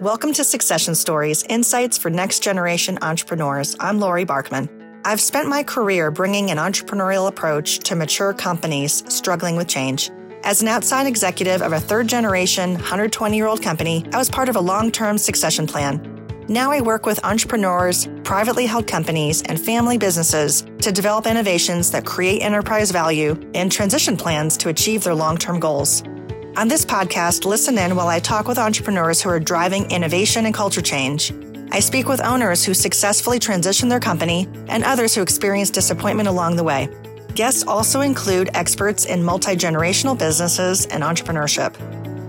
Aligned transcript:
Welcome 0.00 0.32
to 0.32 0.44
Succession 0.44 0.94
Stories 0.94 1.42
Insights 1.42 1.98
for 1.98 2.08
Next 2.08 2.42
Generation 2.42 2.98
Entrepreneurs. 3.02 3.76
I'm 3.78 4.00
Lori 4.00 4.24
Barkman. 4.24 4.66
I've 5.04 5.20
spent 5.20 5.46
my 5.46 5.62
career 5.62 6.10
bringing 6.10 6.50
an 6.50 6.56
entrepreneurial 6.56 7.28
approach 7.28 7.80
to 7.80 7.94
mature 7.94 8.32
companies 8.32 9.04
struggling 9.14 9.56
with 9.56 9.68
change. 9.68 10.10
As 10.42 10.62
an 10.62 10.68
outside 10.68 11.06
executive 11.06 11.60
of 11.60 11.74
a 11.74 11.80
third 11.80 12.08
generation, 12.08 12.72
120 12.76 13.36
year 13.36 13.46
old 13.46 13.60
company, 13.60 14.06
I 14.14 14.16
was 14.16 14.30
part 14.30 14.48
of 14.48 14.56
a 14.56 14.60
long 14.60 14.90
term 14.90 15.18
succession 15.18 15.66
plan. 15.66 16.00
Now 16.48 16.72
I 16.72 16.80
work 16.80 17.04
with 17.04 17.22
entrepreneurs, 17.22 18.08
privately 18.24 18.64
held 18.64 18.86
companies, 18.86 19.42
and 19.42 19.60
family 19.60 19.98
businesses 19.98 20.62
to 20.80 20.92
develop 20.92 21.26
innovations 21.26 21.90
that 21.90 22.06
create 22.06 22.40
enterprise 22.40 22.90
value 22.90 23.38
and 23.54 23.70
transition 23.70 24.16
plans 24.16 24.56
to 24.56 24.70
achieve 24.70 25.04
their 25.04 25.14
long 25.14 25.36
term 25.36 25.60
goals. 25.60 26.02
On 26.60 26.68
this 26.68 26.84
podcast, 26.84 27.46
listen 27.46 27.78
in 27.78 27.96
while 27.96 28.08
I 28.08 28.20
talk 28.20 28.46
with 28.46 28.58
entrepreneurs 28.58 29.22
who 29.22 29.30
are 29.30 29.40
driving 29.40 29.90
innovation 29.90 30.44
and 30.44 30.54
culture 30.54 30.82
change. 30.82 31.32
I 31.72 31.80
speak 31.80 32.06
with 32.06 32.20
owners 32.20 32.66
who 32.66 32.74
successfully 32.74 33.38
transition 33.38 33.88
their 33.88 33.98
company 33.98 34.46
and 34.68 34.84
others 34.84 35.14
who 35.14 35.22
experience 35.22 35.70
disappointment 35.70 36.28
along 36.28 36.56
the 36.56 36.62
way. 36.62 36.90
Guests 37.34 37.64
also 37.66 38.02
include 38.02 38.50
experts 38.52 39.06
in 39.06 39.24
multi 39.24 39.56
generational 39.56 40.18
businesses 40.18 40.84
and 40.84 41.02
entrepreneurship. 41.02 41.74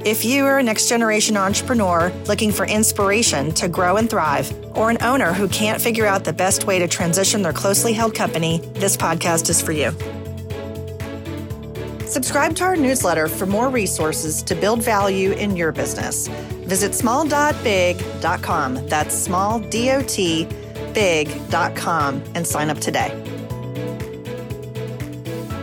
If 0.07 0.23
you 0.23 0.45
are 0.45 0.59
a 0.59 0.63
next 0.63 0.87
generation 0.87 1.35
entrepreneur 1.35 2.09
looking 2.25 2.53
for 2.53 2.65
inspiration 2.65 3.51
to 3.55 3.67
grow 3.67 3.97
and 3.97 4.09
thrive, 4.09 4.49
or 4.77 4.89
an 4.89 5.03
owner 5.03 5.33
who 5.33 5.49
can't 5.49 5.81
figure 5.81 6.05
out 6.05 6.23
the 6.23 6.31
best 6.31 6.65
way 6.65 6.79
to 6.79 6.87
transition 6.87 7.41
their 7.41 7.51
closely 7.51 7.91
held 7.91 8.15
company, 8.15 8.59
this 8.75 8.95
podcast 8.95 9.49
is 9.49 9.61
for 9.61 9.73
you. 9.73 9.91
Subscribe 12.11 12.57
to 12.57 12.65
our 12.65 12.75
newsletter 12.75 13.29
for 13.29 13.45
more 13.45 13.69
resources 13.69 14.43
to 14.43 14.53
build 14.53 14.83
value 14.83 15.31
in 15.31 15.55
your 15.55 15.71
business. 15.71 16.27
Visit 16.67 16.93
small.big.com. 16.93 18.85
That's 18.87 19.15
small, 19.15 19.59
D 19.59 19.91
O 19.91 20.01
T, 20.01 20.45
big.com, 20.93 22.21
and 22.35 22.45
sign 22.45 22.69
up 22.69 22.79
today. 22.79 23.11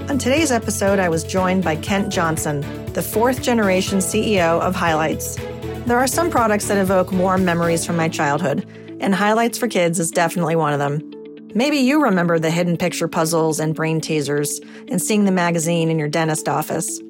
On 0.08 0.16
today's 0.16 0.50
episode, 0.50 0.98
I 0.98 1.10
was 1.10 1.22
joined 1.22 1.64
by 1.64 1.76
Kent 1.76 2.10
Johnson, 2.10 2.62
the 2.94 3.02
fourth 3.02 3.42
generation 3.42 3.98
CEO 3.98 4.58
of 4.62 4.74
Highlights. 4.74 5.36
There 5.84 5.98
are 5.98 6.06
some 6.06 6.30
products 6.30 6.68
that 6.68 6.78
evoke 6.78 7.12
warm 7.12 7.44
memories 7.44 7.84
from 7.84 7.96
my 7.96 8.08
childhood, 8.08 8.66
and 9.00 9.14
Highlights 9.14 9.58
for 9.58 9.68
Kids 9.68 9.98
is 9.98 10.10
definitely 10.10 10.56
one 10.56 10.72
of 10.72 10.78
them. 10.78 11.17
Maybe 11.58 11.78
you 11.78 12.00
remember 12.04 12.38
the 12.38 12.52
hidden 12.52 12.76
picture 12.76 13.08
puzzles 13.08 13.58
and 13.58 13.74
brain 13.74 14.00
teasers 14.00 14.60
and 14.86 15.02
seeing 15.02 15.24
the 15.24 15.32
magazine 15.32 15.90
in 15.90 15.98
your 15.98 16.06
dentist 16.06 16.48
office. 16.48 17.00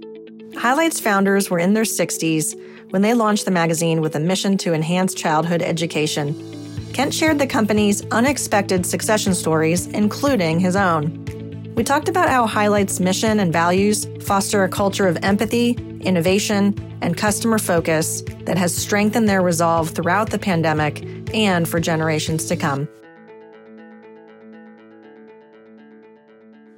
Highlights 0.57 1.01
founders 1.01 1.51
were 1.51 1.59
in 1.59 1.75
their 1.75 1.85
60s 1.85 2.59
when 2.89 3.03
they 3.03 3.13
launched 3.13 3.45
the 3.45 3.51
magazine 3.51 4.01
with 4.01 4.17
a 4.17 4.21
mission 4.21 4.57
to 4.57 4.73
enhance 4.73 5.13
childhood 5.13 5.61
education. 5.61 6.35
Kent 6.95 7.13
shared 7.13 7.39
the 7.39 7.47
company's 7.47 8.07
unexpected 8.07 8.87
succession 8.87 9.35
stories, 9.35 9.87
including 9.89 10.59
his 10.59 10.77
own. 10.77 11.75
We 11.75 11.85
talked 11.85 12.09
about 12.09 12.31
how 12.31 12.47
Highlight's 12.47 13.01
mission 13.01 13.41
and 13.41 13.53
values 13.53 14.07
foster 14.23 14.65
a 14.65 14.69
culture 14.71 15.07
of 15.07 15.19
empathy, 15.23 15.73
innovation, 16.01 16.75
and 17.03 17.19
customer 17.19 17.59
focus 17.59 18.23
that 18.47 18.57
has 18.57 18.75
strengthened 18.75 19.29
their 19.29 19.43
resolve 19.43 19.91
throughout 19.91 20.31
the 20.31 20.39
pandemic 20.39 21.05
and 21.35 21.69
for 21.69 21.81
generations 21.81 22.47
to 22.47 22.57
come. 22.57 22.89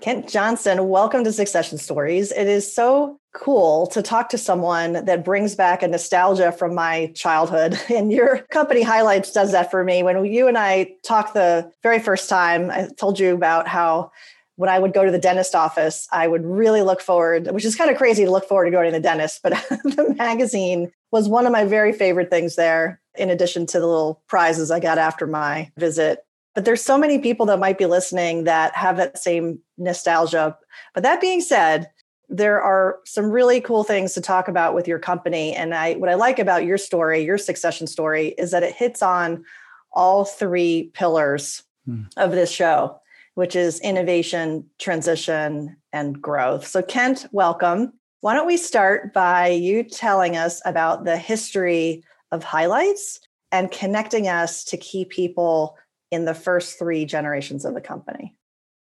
Kent 0.00 0.30
Johnson, 0.30 0.88
welcome 0.88 1.24
to 1.24 1.32
Succession 1.32 1.76
Stories. 1.76 2.32
It 2.32 2.46
is 2.46 2.72
so 2.74 3.20
cool 3.34 3.86
to 3.88 4.00
talk 4.00 4.30
to 4.30 4.38
someone 4.38 5.04
that 5.04 5.24
brings 5.24 5.54
back 5.54 5.82
a 5.82 5.88
nostalgia 5.88 6.52
from 6.52 6.74
my 6.74 7.12
childhood. 7.14 7.78
And 7.90 8.10
your 8.10 8.38
company 8.50 8.80
highlights 8.80 9.30
does 9.30 9.52
that 9.52 9.70
for 9.70 9.84
me. 9.84 10.02
When 10.02 10.24
you 10.24 10.48
and 10.48 10.56
I 10.56 10.94
talked 11.04 11.34
the 11.34 11.70
very 11.82 11.98
first 11.98 12.30
time, 12.30 12.70
I 12.70 12.88
told 12.98 13.20
you 13.20 13.34
about 13.34 13.68
how 13.68 14.10
when 14.56 14.70
I 14.70 14.78
would 14.78 14.94
go 14.94 15.04
to 15.04 15.10
the 15.10 15.18
dentist 15.18 15.54
office, 15.54 16.08
I 16.10 16.28
would 16.28 16.46
really 16.46 16.80
look 16.80 17.02
forward, 17.02 17.50
which 17.50 17.66
is 17.66 17.76
kind 17.76 17.90
of 17.90 17.98
crazy 17.98 18.24
to 18.24 18.30
look 18.30 18.48
forward 18.48 18.66
to 18.66 18.70
going 18.70 18.86
to 18.86 18.92
the 18.92 19.00
dentist, 19.00 19.40
but 19.42 19.52
the 19.70 20.14
magazine 20.16 20.92
was 21.12 21.28
one 21.28 21.44
of 21.44 21.52
my 21.52 21.64
very 21.64 21.92
favorite 21.92 22.30
things 22.30 22.56
there, 22.56 23.00
in 23.16 23.28
addition 23.28 23.66
to 23.66 23.80
the 23.80 23.86
little 23.86 24.22
prizes 24.28 24.70
I 24.70 24.80
got 24.80 24.96
after 24.96 25.26
my 25.26 25.70
visit. 25.76 26.24
But 26.54 26.64
there's 26.64 26.82
so 26.82 26.98
many 26.98 27.18
people 27.18 27.46
that 27.46 27.58
might 27.58 27.78
be 27.78 27.86
listening 27.86 28.44
that 28.44 28.74
have 28.76 28.96
that 28.96 29.18
same 29.18 29.60
nostalgia. 29.78 30.56
But 30.94 31.02
that 31.04 31.20
being 31.20 31.40
said, 31.40 31.90
there 32.28 32.60
are 32.60 32.98
some 33.04 33.30
really 33.30 33.60
cool 33.60 33.84
things 33.84 34.14
to 34.14 34.20
talk 34.20 34.48
about 34.48 34.74
with 34.74 34.86
your 34.86 34.98
company. 34.98 35.54
And 35.54 35.74
I 35.74 35.94
what 35.94 36.08
I 36.08 36.14
like 36.14 36.38
about 36.38 36.64
your 36.64 36.78
story, 36.78 37.24
your 37.24 37.38
succession 37.38 37.86
story, 37.86 38.28
is 38.38 38.50
that 38.50 38.62
it 38.62 38.74
hits 38.74 39.02
on 39.02 39.44
all 39.92 40.24
three 40.24 40.90
pillars 40.94 41.62
hmm. 41.84 42.02
of 42.16 42.30
this 42.32 42.50
show 42.50 43.00
which 43.34 43.56
is 43.56 43.80
innovation, 43.80 44.68
transition, 44.78 45.76
and 45.92 46.20
growth. 46.20 46.66
So, 46.66 46.82
Kent, 46.82 47.26
welcome. 47.32 47.92
Why 48.20 48.34
don't 48.34 48.46
we 48.46 48.56
start 48.56 49.14
by 49.14 49.48
you 49.48 49.82
telling 49.82 50.36
us 50.36 50.60
about 50.64 51.04
the 51.04 51.16
history 51.16 52.04
of 52.32 52.44
highlights 52.44 53.20
and 53.50 53.70
connecting 53.70 54.28
us 54.28 54.62
to 54.64 54.76
key 54.76 55.04
people 55.04 55.76
in 56.10 56.24
the 56.24 56.34
first 56.34 56.78
three 56.78 57.04
generations 57.04 57.64
of 57.64 57.74
the 57.74 57.80
company? 57.80 58.34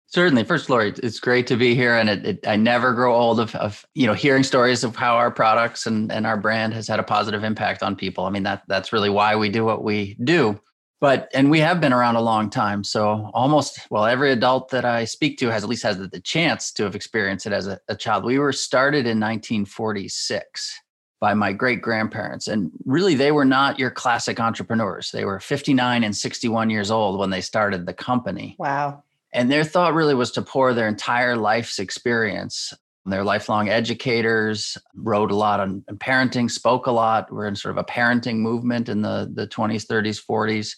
Certainly. 0.07 0.44
First, 0.44 0.69
Lori, 0.69 0.94
it's 1.01 1.19
great 1.19 1.47
to 1.47 1.56
be 1.56 1.73
here, 1.73 1.95
and 1.95 2.07
it, 2.09 2.25
it, 2.25 2.47
I 2.47 2.56
never 2.56 2.94
grow 2.94 3.16
old 3.16 3.39
of, 3.39 3.56
of, 3.56 3.84
you 3.95 4.06
know 4.06 4.13
hearing 4.13 4.44
stories 4.44 4.84
of 4.84 4.95
how 4.95 5.16
our 5.16 5.31
products 5.31 5.88
and, 5.88 6.12
and 6.12 6.28
our 6.28 6.38
brand 6.38 6.73
has 6.73 6.88
had 6.88 7.00
a 7.00 7.03
positive 7.03 7.44
impact 7.44 7.81
on 7.81 7.95
people. 7.95 8.25
I 8.25 8.29
mean 8.29 8.44
that 8.44 8.63
that's 8.67 8.94
really 8.94 9.09
why 9.09 9.35
we 9.35 9.50
do 9.50 9.66
what 9.66 9.83
we 9.83 10.16
do 10.23 10.59
but 11.03 11.29
and 11.33 11.51
we 11.51 11.59
have 11.59 11.81
been 11.81 11.91
around 11.91 12.16
a 12.16 12.22
long 12.22 12.50
time 12.50 12.81
so 12.81 13.29
almost 13.33 13.78
well 13.89 14.06
every 14.06 14.31
adult 14.31 14.69
that 14.69 14.85
i 14.85 15.03
speak 15.03 15.38
to 15.38 15.51
has 15.51 15.62
at 15.62 15.69
least 15.69 15.83
has 15.83 15.97
the 15.97 16.22
chance 16.22 16.72
to 16.72 16.83
have 16.83 16.95
experienced 16.95 17.45
it 17.45 17.51
as 17.51 17.67
a, 17.67 17.78
a 17.89 17.95
child 17.95 18.23
we 18.23 18.39
were 18.39 18.53
started 18.53 19.06
in 19.06 19.19
1946 19.19 20.79
by 21.23 21.34
my 21.34 21.53
great 21.53 21.81
grandparents 21.81 22.50
and 22.50 22.69
really 22.84 23.16
they 23.16 23.31
were 23.31 23.45
not 23.45 23.79
your 23.79 23.89
classic 23.89 24.41
entrepreneurs 24.41 25.09
they 25.11 25.23
were 25.23 25.39
59 25.39 26.03
and 26.03 26.13
61 26.13 26.69
years 26.69 26.91
old 26.91 27.17
when 27.17 27.29
they 27.29 27.39
started 27.39 27.85
the 27.85 27.94
company 27.94 28.57
wow 28.59 29.01
and 29.31 29.50
their 29.50 29.63
thought 29.63 29.94
really 29.94 30.16
was 30.16 30.31
to 30.31 30.41
pour 30.41 30.73
their 30.73 30.89
entire 30.89 31.38
life's 31.38 31.79
experience 31.79 32.73
they're 33.06 33.23
lifelong 33.23 33.67
educators, 33.67 34.78
wrote 34.95 35.31
a 35.31 35.35
lot 35.35 35.59
on 35.59 35.83
parenting, 35.95 36.50
spoke 36.50 36.88
a 36.88 36.91
lot. 36.91 37.31
We're 37.31 37.47
in 37.47 37.56
sort 37.56 37.78
of 37.78 37.78
a 37.78 37.83
parenting 37.83 38.38
movement 38.38 38.88
in 38.88 39.01
the, 39.01 39.29
the 39.33 39.45
20s, 39.47 39.85
30s, 39.85 40.23
40s. 40.25 40.78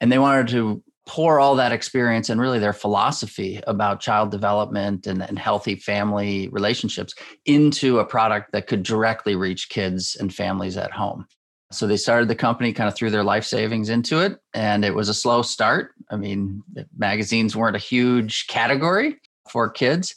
And 0.00 0.12
they 0.12 0.18
wanted 0.18 0.48
to 0.48 0.82
pour 1.06 1.38
all 1.38 1.54
that 1.56 1.72
experience 1.72 2.30
and 2.30 2.40
really 2.40 2.58
their 2.58 2.72
philosophy 2.72 3.60
about 3.66 4.00
child 4.00 4.30
development 4.30 5.06
and, 5.06 5.22
and 5.22 5.38
healthy 5.38 5.76
family 5.76 6.48
relationships 6.48 7.14
into 7.44 7.98
a 7.98 8.04
product 8.04 8.52
that 8.52 8.66
could 8.66 8.82
directly 8.82 9.36
reach 9.36 9.68
kids 9.68 10.16
and 10.18 10.34
families 10.34 10.76
at 10.76 10.90
home. 10.90 11.26
So 11.72 11.86
they 11.86 11.96
started 11.96 12.28
the 12.28 12.36
company, 12.36 12.72
kind 12.72 12.88
of 12.88 12.94
threw 12.94 13.10
their 13.10 13.24
life 13.24 13.44
savings 13.44 13.88
into 13.88 14.20
it. 14.20 14.38
And 14.54 14.84
it 14.84 14.94
was 14.94 15.08
a 15.08 15.14
slow 15.14 15.42
start. 15.42 15.92
I 16.10 16.16
mean, 16.16 16.62
magazines 16.96 17.56
weren't 17.56 17.76
a 17.76 17.80
huge 17.80 18.46
category 18.46 19.20
for 19.50 19.68
kids. 19.68 20.14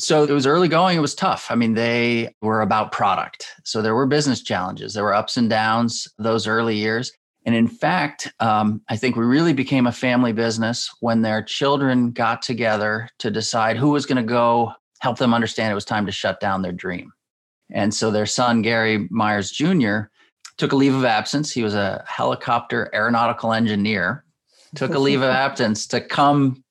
So 0.00 0.22
it 0.22 0.30
was 0.30 0.46
early 0.46 0.68
going. 0.68 0.96
It 0.96 1.00
was 1.00 1.14
tough. 1.14 1.48
I 1.50 1.56
mean, 1.56 1.74
they 1.74 2.34
were 2.40 2.60
about 2.60 2.92
product. 2.92 3.46
So 3.64 3.82
there 3.82 3.94
were 3.94 4.06
business 4.06 4.42
challenges, 4.42 4.94
there 4.94 5.04
were 5.04 5.14
ups 5.14 5.36
and 5.36 5.50
downs 5.50 6.08
those 6.18 6.46
early 6.46 6.76
years. 6.76 7.12
And 7.46 7.54
in 7.54 7.68
fact, 7.68 8.32
um, 8.40 8.82
I 8.88 8.96
think 8.96 9.16
we 9.16 9.24
really 9.24 9.52
became 9.52 9.86
a 9.86 9.92
family 9.92 10.32
business 10.32 10.90
when 11.00 11.22
their 11.22 11.42
children 11.42 12.10
got 12.10 12.42
together 12.42 13.08
to 13.18 13.30
decide 13.30 13.76
who 13.76 13.90
was 13.90 14.06
going 14.06 14.16
to 14.16 14.22
go 14.22 14.72
help 15.00 15.18
them 15.18 15.32
understand 15.32 15.70
it 15.70 15.74
was 15.74 15.84
time 15.84 16.06
to 16.06 16.12
shut 16.12 16.40
down 16.40 16.62
their 16.62 16.72
dream. 16.72 17.12
And 17.70 17.94
so 17.94 18.10
their 18.10 18.26
son, 18.26 18.62
Garry 18.62 19.06
Myers 19.10 19.50
Jr., 19.50 20.02
took 20.56 20.72
a 20.72 20.76
leave 20.76 20.94
of 20.94 21.04
absence. 21.04 21.52
He 21.52 21.62
was 21.62 21.74
a 21.74 22.04
helicopter 22.06 22.90
aeronautical 22.92 23.52
engineer, 23.52 24.24
took 24.74 24.94
a 24.94 24.98
leave 24.98 25.22
of 25.22 25.30
absence 25.30 25.86
to 25.88 26.00
come, 26.00 26.64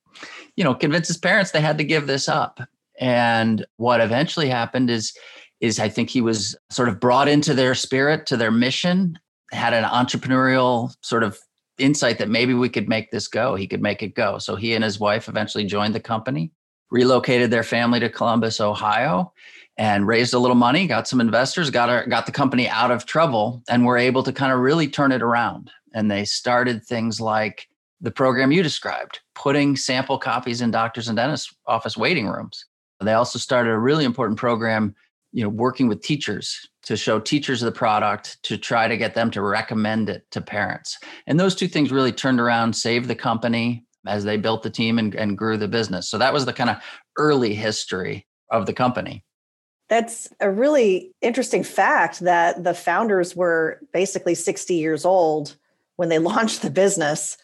you 0.56 0.64
know, 0.64 0.74
convince 0.74 1.08
his 1.08 1.18
parents 1.18 1.52
they 1.52 1.62
had 1.62 1.78
to 1.78 1.84
give 1.84 2.08
this 2.08 2.28
up. 2.28 2.60
And 3.00 3.66
what 3.78 4.02
eventually 4.02 4.50
happened 4.50 4.90
is, 4.90 5.16
is 5.62 5.80
I 5.80 5.90
think 5.90 6.10
he 6.10 6.22
was 6.22 6.56
sort 6.70 6.90
of 6.90 7.00
brought 7.00 7.28
into 7.28 7.54
their 7.54 7.76
spirit, 7.76 8.26
to 8.28 8.38
their 8.38 8.52
mission, 8.52 9.18
had 9.52 9.74
an 9.74 9.84
entrepreneurial 9.84 10.94
sort 11.02 11.24
of 11.24 11.40
insight 11.78 12.18
that 12.18 12.30
maybe 12.30 12.54
we 12.54 12.70
could 12.70 12.90
make 12.90 13.12
this 13.12 13.28
go. 13.28 13.56
He 13.56 13.68
could 13.68 13.82
make 13.82 14.02
it 14.02 14.16
go. 14.16 14.40
So 14.40 14.56
he 14.56 14.74
and 14.74 14.84
his 14.84 15.00
wife 15.00 15.28
eventually 15.28 15.66
joined 15.66 15.96
the 15.96 16.00
company, 16.00 16.52
relocated 16.90 17.52
their 17.52 17.64
family 17.64 18.00
to 18.00 18.10
Columbus, 18.10 18.60
Ohio, 18.60 19.32
and 19.78 20.08
raised 20.08 20.34
a 20.34 20.40
little 20.40 20.56
money, 20.56 20.88
got 20.88 21.08
some 21.08 21.22
investors, 21.22 21.70
got 21.70 21.90
our, 21.90 22.06
got 22.08 22.26
the 22.26 22.32
company 22.32 22.68
out 22.68 22.92
of 22.92 23.06
trouble, 23.06 23.62
and 23.70 23.86
were 23.86 23.98
able 23.98 24.24
to 24.24 24.34
kind 24.34 24.52
of 24.52 24.60
really 24.60 24.88
turn 24.88 25.12
it 25.12 25.22
around. 25.22 25.70
And 25.94 26.10
they 26.10 26.26
started 26.26 26.84
things 26.84 27.22
like 27.22 27.68
the 28.02 28.12
program 28.12 28.52
you 28.52 28.64
described, 28.64 29.20
putting 29.36 29.76
sample 29.76 30.18
copies 30.18 30.62
in 30.62 30.72
doctors 30.72 31.08
and 31.08 31.16
dentists' 31.16 31.54
office 31.68 31.96
waiting 31.96 32.28
rooms. 32.28 32.66
They 33.00 33.14
also 33.14 33.38
started 33.38 33.70
a 33.70 33.78
really 33.78 34.06
important 34.06 34.40
program 34.40 34.96
you 35.34 35.44
know 35.44 35.50
working 35.50 35.88
with 35.88 36.02
teachers 36.02 36.68
to 36.88 36.96
show 36.96 37.20
teachers 37.20 37.60
the 37.60 37.72
product 37.72 38.42
to 38.44 38.58
try 38.58 38.88
to 38.88 38.96
get 38.96 39.14
them 39.14 39.30
to 39.30 39.42
recommend 39.42 40.08
it 40.10 40.24
to 40.32 40.40
parents. 40.40 40.98
And 41.28 41.38
those 41.38 41.54
two 41.54 41.68
things 41.68 41.92
really 41.92 42.14
turned 42.14 42.40
around 42.40 42.78
saved 42.78 43.10
the 43.10 43.16
company 43.16 43.86
as 44.08 44.24
they 44.24 44.38
built 44.38 44.64
the 44.64 44.70
team 44.70 44.98
and, 44.98 45.14
and 45.14 45.38
grew 45.38 45.58
the 45.58 45.68
business. 45.68 46.10
So 46.10 46.18
that 46.18 46.32
was 46.32 46.46
the 46.46 46.54
kind 46.54 46.70
of 46.70 46.78
early 47.18 47.54
history 47.54 48.26
of 48.52 48.68
the 48.68 48.74
company. 48.74 49.26
That's 49.90 50.30
a 50.40 50.50
really 50.50 51.12
interesting 51.22 51.62
fact 51.62 52.22
that 52.22 52.64
the 52.64 52.74
founders 52.74 53.36
were 53.36 53.82
basically 53.92 54.34
60 54.34 54.74
years 54.74 55.04
old 55.04 55.58
when 55.98 56.08
they 56.08 56.20
launched 56.32 56.62
the 56.62 56.70
business. 56.70 57.38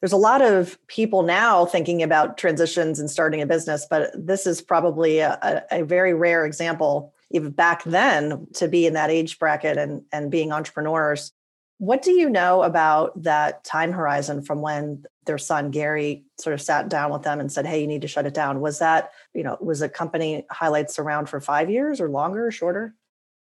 There's 0.00 0.10
a 0.10 0.16
lot 0.16 0.42
of 0.42 0.76
people 0.88 1.22
now 1.22 1.66
thinking 1.66 2.02
about 2.02 2.36
transitions 2.36 2.98
and 2.98 3.08
starting 3.08 3.42
a 3.42 3.46
business, 3.46 3.86
but 3.88 4.10
this 4.12 4.44
is 4.44 4.60
probably 4.60 5.20
a, 5.20 5.38
a, 5.70 5.82
a 5.82 5.84
very 5.84 6.14
rare 6.14 6.44
example, 6.44 7.14
even 7.30 7.50
back 7.50 7.84
then, 7.84 8.46
to 8.54 8.68
be 8.68 8.86
in 8.86 8.94
that 8.94 9.10
age 9.10 9.38
bracket 9.38 9.76
and, 9.76 10.02
and 10.12 10.30
being 10.30 10.52
entrepreneurs. 10.52 11.32
What 11.78 12.02
do 12.02 12.10
you 12.10 12.28
know 12.28 12.62
about 12.62 13.22
that 13.22 13.62
time 13.64 13.92
horizon 13.92 14.42
from 14.42 14.62
when 14.62 15.04
their 15.26 15.38
son 15.38 15.70
Garry 15.70 16.24
sort 16.40 16.54
of 16.54 16.60
sat 16.60 16.88
down 16.88 17.12
with 17.12 17.22
them 17.22 17.38
and 17.38 17.52
said, 17.52 17.66
"Hey, 17.66 17.80
you 17.80 17.86
need 17.86 18.02
to 18.02 18.08
shut 18.08 18.26
it 18.26 18.34
down"? 18.34 18.60
Was 18.60 18.80
that 18.80 19.12
you 19.32 19.44
know 19.44 19.56
was 19.60 19.80
a 19.80 19.88
company 19.88 20.44
highlights 20.50 20.98
around 20.98 21.28
for 21.28 21.40
five 21.40 21.70
years 21.70 22.00
or 22.00 22.08
longer 22.08 22.48
or 22.48 22.50
shorter? 22.50 22.94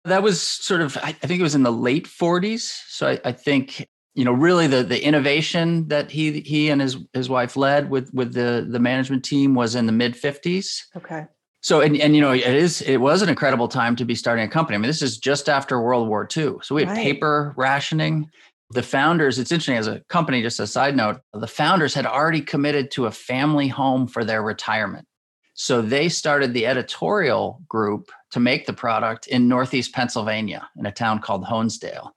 That 0.04 0.24
was 0.24 0.42
sort 0.42 0.80
of 0.80 0.96
I 1.00 1.12
think 1.12 1.38
it 1.38 1.44
was 1.44 1.54
in 1.54 1.62
the 1.62 1.72
late 1.72 2.08
40s. 2.08 2.60
So 2.88 3.08
I, 3.08 3.20
I 3.24 3.32
think 3.32 3.86
you 4.14 4.24
know 4.24 4.32
really 4.32 4.66
the 4.66 4.82
the 4.82 5.04
innovation 5.04 5.86
that 5.88 6.10
he 6.10 6.40
he 6.40 6.70
and 6.70 6.80
his 6.80 6.96
his 7.12 7.28
wife 7.28 7.56
led 7.56 7.88
with 7.88 8.12
with 8.12 8.32
the 8.32 8.66
the 8.68 8.80
management 8.80 9.24
team 9.24 9.54
was 9.54 9.76
in 9.76 9.86
the 9.86 9.92
mid 9.92 10.14
50s. 10.14 10.82
Okay. 10.96 11.26
So 11.64 11.80
and 11.80 11.96
and 11.96 12.14
you 12.14 12.20
know 12.20 12.32
it 12.32 12.44
is 12.44 12.82
it 12.82 12.98
was 12.98 13.22
an 13.22 13.30
incredible 13.30 13.68
time 13.68 13.96
to 13.96 14.04
be 14.04 14.14
starting 14.14 14.44
a 14.44 14.48
company. 14.48 14.74
I 14.74 14.78
mean 14.78 14.86
this 14.86 15.00
is 15.00 15.16
just 15.16 15.48
after 15.48 15.80
World 15.80 16.08
War 16.08 16.28
II. 16.36 16.56
So 16.60 16.74
we 16.74 16.82
had 16.82 16.90
right. 16.90 17.02
paper 17.02 17.54
rationing. 17.56 18.28
The 18.70 18.82
founders, 18.82 19.38
it's 19.38 19.50
interesting 19.50 19.78
as 19.78 19.86
a 19.86 20.00
company, 20.10 20.42
just 20.42 20.60
a 20.60 20.66
side 20.66 20.94
note, 20.94 21.20
the 21.32 21.46
founders 21.46 21.94
had 21.94 22.04
already 22.04 22.42
committed 22.42 22.90
to 22.92 23.06
a 23.06 23.10
family 23.10 23.68
home 23.68 24.06
for 24.06 24.24
their 24.24 24.42
retirement. 24.42 25.06
So 25.54 25.80
they 25.80 26.10
started 26.10 26.52
the 26.52 26.66
editorial 26.66 27.62
group 27.66 28.10
to 28.32 28.40
make 28.40 28.66
the 28.66 28.72
product 28.74 29.26
in 29.28 29.48
Northeast 29.48 29.94
Pennsylvania 29.94 30.68
in 30.76 30.84
a 30.84 30.92
town 30.92 31.20
called 31.20 31.44
Honesdale. 31.44 32.10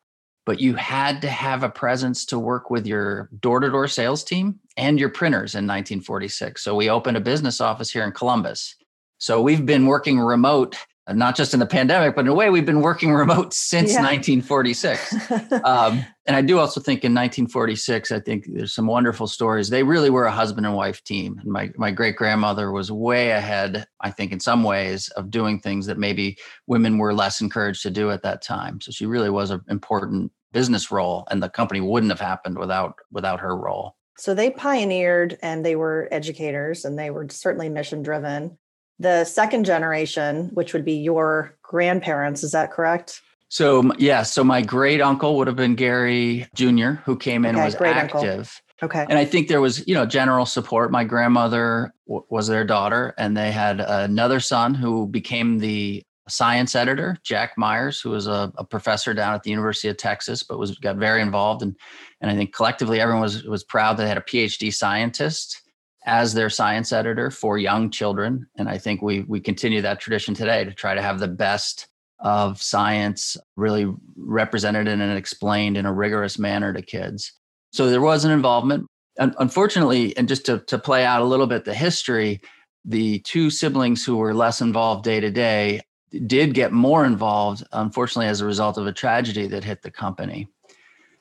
But 0.46 0.60
you 0.60 0.76
had 0.76 1.22
to 1.22 1.30
have 1.30 1.64
a 1.64 1.70
presence 1.70 2.26
to 2.28 2.40
work 2.40 2.70
with 2.70 2.86
your 2.86 3.30
door 3.40 3.62
to 3.62 3.70
door 3.70 3.88
sales 3.88 4.26
team 4.26 4.60
and 4.76 5.00
your 5.00 5.10
printers 5.10 5.56
in 5.56 5.66
1946. 5.68 6.62
So 6.62 6.76
we 6.76 6.90
opened 6.90 7.16
a 7.16 7.22
business 7.22 7.62
office 7.62 7.92
here 7.92 8.04
in 8.04 8.12
Columbus. 8.12 8.76
So 9.20 9.42
we've 9.42 9.66
been 9.66 9.86
working 9.88 10.20
remote, 10.20 10.76
not 11.10 11.36
just 11.36 11.54
in 11.54 11.60
the 11.60 11.66
pandemic, 11.66 12.16
but 12.16 12.22
in 12.22 12.28
a 12.28 12.34
way 12.34 12.50
we've 12.50 12.66
been 12.66 12.82
working 12.82 13.14
remote 13.14 13.54
since 13.54 13.94
yeah. 13.94 14.02
1946. 14.02 15.32
um, 15.64 16.06
and 16.26 16.36
I 16.36 16.42
do 16.42 16.60
also 16.60 16.80
think 16.80 17.04
in 17.04 17.14
1946, 17.14 18.12
I 18.12 18.20
think 18.20 18.46
there's 18.48 18.74
some 18.74 18.88
wonderful 18.88 19.28
stories. 19.28 19.70
They 19.70 19.84
really 19.84 20.10
were 20.10 20.26
a 20.26 20.32
husband 20.32 20.66
and 20.66 20.76
wife 20.76 21.04
team. 21.04 21.40
And 21.40 21.52
my, 21.52 21.72
my 21.78 21.92
great 21.92 22.16
grandmother 22.16 22.72
was 22.72 22.92
way 22.92 23.32
ahead, 23.32 23.88
I 24.02 24.12
think, 24.12 24.32
in 24.32 24.40
some 24.40 24.64
ways, 24.64 25.10
of 25.10 25.32
doing 25.32 25.60
things 25.60 25.88
that 25.88 25.98
maybe 25.98 26.38
women 26.68 26.98
were 26.98 27.14
less 27.14 27.42
encouraged 27.42 27.82
to 27.84 27.90
do 27.90 28.12
at 28.12 28.24
that 28.24 28.42
time. 28.42 28.82
So 28.82 28.92
she 28.92 29.06
really 29.06 29.30
was 29.30 29.50
an 29.50 29.62
important 29.70 30.32
business 30.52 30.92
role, 30.92 31.28
and 31.30 31.42
the 31.42 31.50
company 31.50 31.82
wouldn't 31.82 32.12
have 32.12 32.20
happened 32.20 32.58
without 32.58 32.96
without 33.12 33.40
her 33.40 33.56
role. 33.56 33.96
So 34.18 34.34
they 34.34 34.50
pioneered 34.50 35.38
and 35.44 35.64
they 35.64 35.76
were 35.76 36.08
educators 36.12 36.86
and 36.86 36.98
they 36.98 37.12
were 37.12 37.28
certainly 37.30 37.70
mission 37.70 38.02
driven 38.02 38.58
the 39.00 39.26
second 39.26 39.66
generation, 39.66 40.50
which 40.54 40.74
would 40.74 40.86
be 40.86 40.94
your 40.94 41.56
grandparents, 41.62 42.44
is 42.44 42.52
that 42.52 42.72
correct? 42.72 43.22
So 43.50 43.92
yeah, 43.98 44.24
so 44.24 44.44
my 44.44 44.62
great 44.62 45.02
uncle 45.02 45.38
would 45.38 45.48
have 45.48 45.56
been 45.56 45.76
Garry 45.76 46.48
Jr., 46.54 46.92
who 47.06 47.16
came 47.16 47.46
in 47.46 47.56
okay, 47.56 47.64
and 47.64 47.66
was 47.66 47.76
active. 47.76 48.24
Uncle. 48.24 48.46
Okay. 48.84 49.06
And 49.10 49.18
I 49.18 49.26
think 49.26 49.48
there 49.48 49.62
was, 49.62 49.88
you 49.88 49.96
know, 49.96 50.06
general 50.06 50.46
support. 50.46 50.92
My 50.92 51.04
grandmother 51.04 51.94
w- 52.08 52.26
was 52.30 52.48
their 52.48 52.64
daughter, 52.64 53.16
and 53.18 53.36
they 53.36 53.52
had 53.52 53.80
another 53.80 54.40
son 54.40 54.76
who 54.76 55.08
became 55.08 55.58
the 55.60 56.04
science 56.30 56.76
editor, 56.76 57.18
Jack 57.24 57.54
Myers, 57.58 58.02
who 58.02 58.12
was 58.12 58.28
a, 58.28 58.52
a, 58.58 58.64
professor 58.64 59.14
down 59.14 59.34
at 59.34 59.44
the 59.44 59.50
University 59.50 59.88
of 59.88 59.98
Texas, 59.98 60.44
but 60.44 60.60
was 60.60 60.78
got 60.78 60.98
very 60.98 61.22
involved. 61.22 61.64
And 61.64 61.76
and 62.22 62.30
I 62.30 62.36
think 62.36 62.54
collectively 62.54 63.00
everyone 63.00 63.22
was 63.22 63.44
was 63.46 63.64
proud 63.64 63.98
that 63.98 64.04
they 64.04 64.10
had 64.10 64.18
a 64.18 64.22
PhD 64.22 64.74
scientist 64.74 65.62
as 66.08 66.34
their 66.34 66.50
science 66.50 66.92
editor 66.92 67.30
for 67.30 67.58
young 67.60 67.92
children. 67.92 68.48
And 68.56 68.70
I 68.70 68.78
think 68.78 69.02
we 69.02 69.22
we 69.22 69.40
continue 69.40 69.82
that 69.82 70.00
tradition 70.00 70.34
today 70.34 70.64
to 70.64 70.74
try 70.74 70.96
to 70.96 71.02
have 71.02 71.20
the 71.20 71.28
best 71.28 71.88
of 72.20 72.62
science 72.62 73.38
really 73.58 73.94
represented 74.16 74.88
and 74.88 75.18
explained 75.18 75.78
in 75.78 75.86
a 75.86 75.94
rigorous 75.94 76.40
manner 76.40 76.74
to 76.74 76.82
kids. 76.82 77.34
So 77.72 77.90
there 77.90 78.02
was 78.02 78.26
an 78.26 78.32
involvement. 78.32 78.88
Unfortunately, 79.20 80.16
and 80.16 80.28
just 80.28 80.46
to, 80.46 80.60
to 80.60 80.78
play 80.78 81.04
out 81.04 81.22
a 81.22 81.26
little 81.26 81.48
bit 81.48 81.66
the 81.66 81.74
history, 81.74 82.40
the 82.86 83.20
two 83.20 83.50
siblings 83.50 84.06
who 84.06 84.16
were 84.16 84.34
less 84.34 84.62
involved 84.62 85.04
day 85.04 85.20
to 85.20 85.32
day 85.32 85.82
did 86.28 86.54
get 86.54 86.72
more 86.72 87.04
involved, 87.04 87.64
unfortunately, 87.72 88.28
as 88.28 88.42
a 88.42 88.46
result 88.46 88.78
of 88.78 88.86
a 88.86 88.94
tragedy 88.94 89.48
that 89.48 89.64
hit 89.64 89.82
the 89.82 89.92
company. 89.92 90.48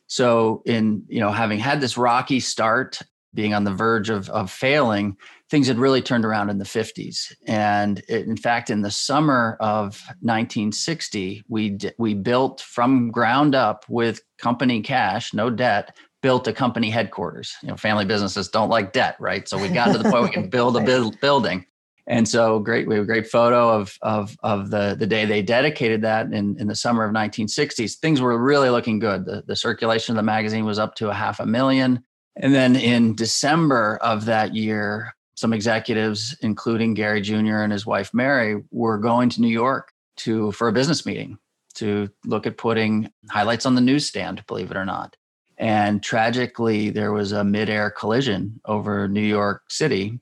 So, 0.08 0.62
in 0.66 1.04
you 1.08 1.20
know, 1.20 1.32
having 1.32 1.58
had 1.58 1.80
this 1.80 1.96
rocky 1.96 2.38
start 2.38 3.00
being 3.36 3.54
on 3.54 3.62
the 3.62 3.72
verge 3.72 4.10
of, 4.10 4.28
of 4.30 4.50
failing, 4.50 5.16
things 5.48 5.68
had 5.68 5.78
really 5.78 6.02
turned 6.02 6.24
around 6.24 6.50
in 6.50 6.58
the 6.58 6.64
50s. 6.64 7.32
And 7.46 8.00
it, 8.08 8.26
in 8.26 8.36
fact, 8.36 8.70
in 8.70 8.82
the 8.82 8.90
summer 8.90 9.56
of 9.60 10.02
1960, 10.22 11.44
we, 11.48 11.78
we 11.98 12.14
built 12.14 12.60
from 12.60 13.12
ground 13.12 13.54
up 13.54 13.84
with 13.88 14.22
company 14.38 14.80
cash, 14.82 15.32
no 15.32 15.50
debt, 15.50 15.96
built 16.22 16.48
a 16.48 16.52
company 16.52 16.90
headquarters. 16.90 17.54
You 17.62 17.68
know, 17.68 17.76
family 17.76 18.04
businesses 18.04 18.48
don't 18.48 18.70
like 18.70 18.92
debt, 18.92 19.16
right? 19.20 19.48
So 19.48 19.58
we 19.58 19.68
got 19.68 19.92
to 19.92 19.98
the 19.98 20.10
point 20.10 20.24
we 20.24 20.30
can 20.30 20.48
build 20.50 20.76
a 20.76 20.80
right. 20.80 21.20
building. 21.20 21.66
And 22.08 22.28
so 22.28 22.60
great, 22.60 22.86
we 22.86 22.94
have 22.94 23.04
a 23.04 23.06
great 23.06 23.26
photo 23.26 23.68
of, 23.68 23.98
of, 24.02 24.36
of 24.42 24.70
the, 24.70 24.94
the 24.96 25.06
day 25.06 25.24
they 25.24 25.42
dedicated 25.42 26.02
that 26.02 26.32
in, 26.32 26.56
in 26.58 26.68
the 26.68 26.74
summer 26.74 27.04
of 27.04 27.12
1960s. 27.12 27.96
Things 27.96 28.20
were 28.20 28.38
really 28.38 28.70
looking 28.70 29.00
good. 29.00 29.24
The, 29.24 29.42
the 29.44 29.56
circulation 29.56 30.12
of 30.12 30.16
the 30.16 30.22
magazine 30.22 30.64
was 30.64 30.78
up 30.78 30.94
to 30.96 31.10
a 31.10 31.14
half 31.14 31.40
a 31.40 31.46
million. 31.46 32.04
And 32.36 32.54
then 32.54 32.76
in 32.76 33.14
December 33.14 33.98
of 34.02 34.26
that 34.26 34.54
year, 34.54 35.14
some 35.36 35.52
executives, 35.52 36.36
including 36.40 36.94
Garry 36.94 37.20
Jr. 37.20 37.58
and 37.58 37.72
his 37.72 37.86
wife 37.86 38.12
Mary, 38.12 38.62
were 38.70 38.98
going 38.98 39.28
to 39.30 39.40
New 39.40 39.48
York 39.48 39.92
to 40.18 40.52
for 40.52 40.68
a 40.68 40.72
business 40.72 41.04
meeting 41.04 41.38
to 41.74 42.08
look 42.24 42.46
at 42.46 42.56
putting 42.56 43.10
highlights 43.30 43.66
on 43.66 43.74
the 43.74 43.80
newsstand, 43.80 44.42
believe 44.46 44.70
it 44.70 44.76
or 44.76 44.86
not. 44.86 45.14
And 45.58 46.02
tragically, 46.02 46.90
there 46.90 47.12
was 47.12 47.32
a 47.32 47.44
midair 47.44 47.90
collision 47.90 48.60
over 48.64 49.08
New 49.08 49.22
York 49.22 49.62
City, 49.68 50.18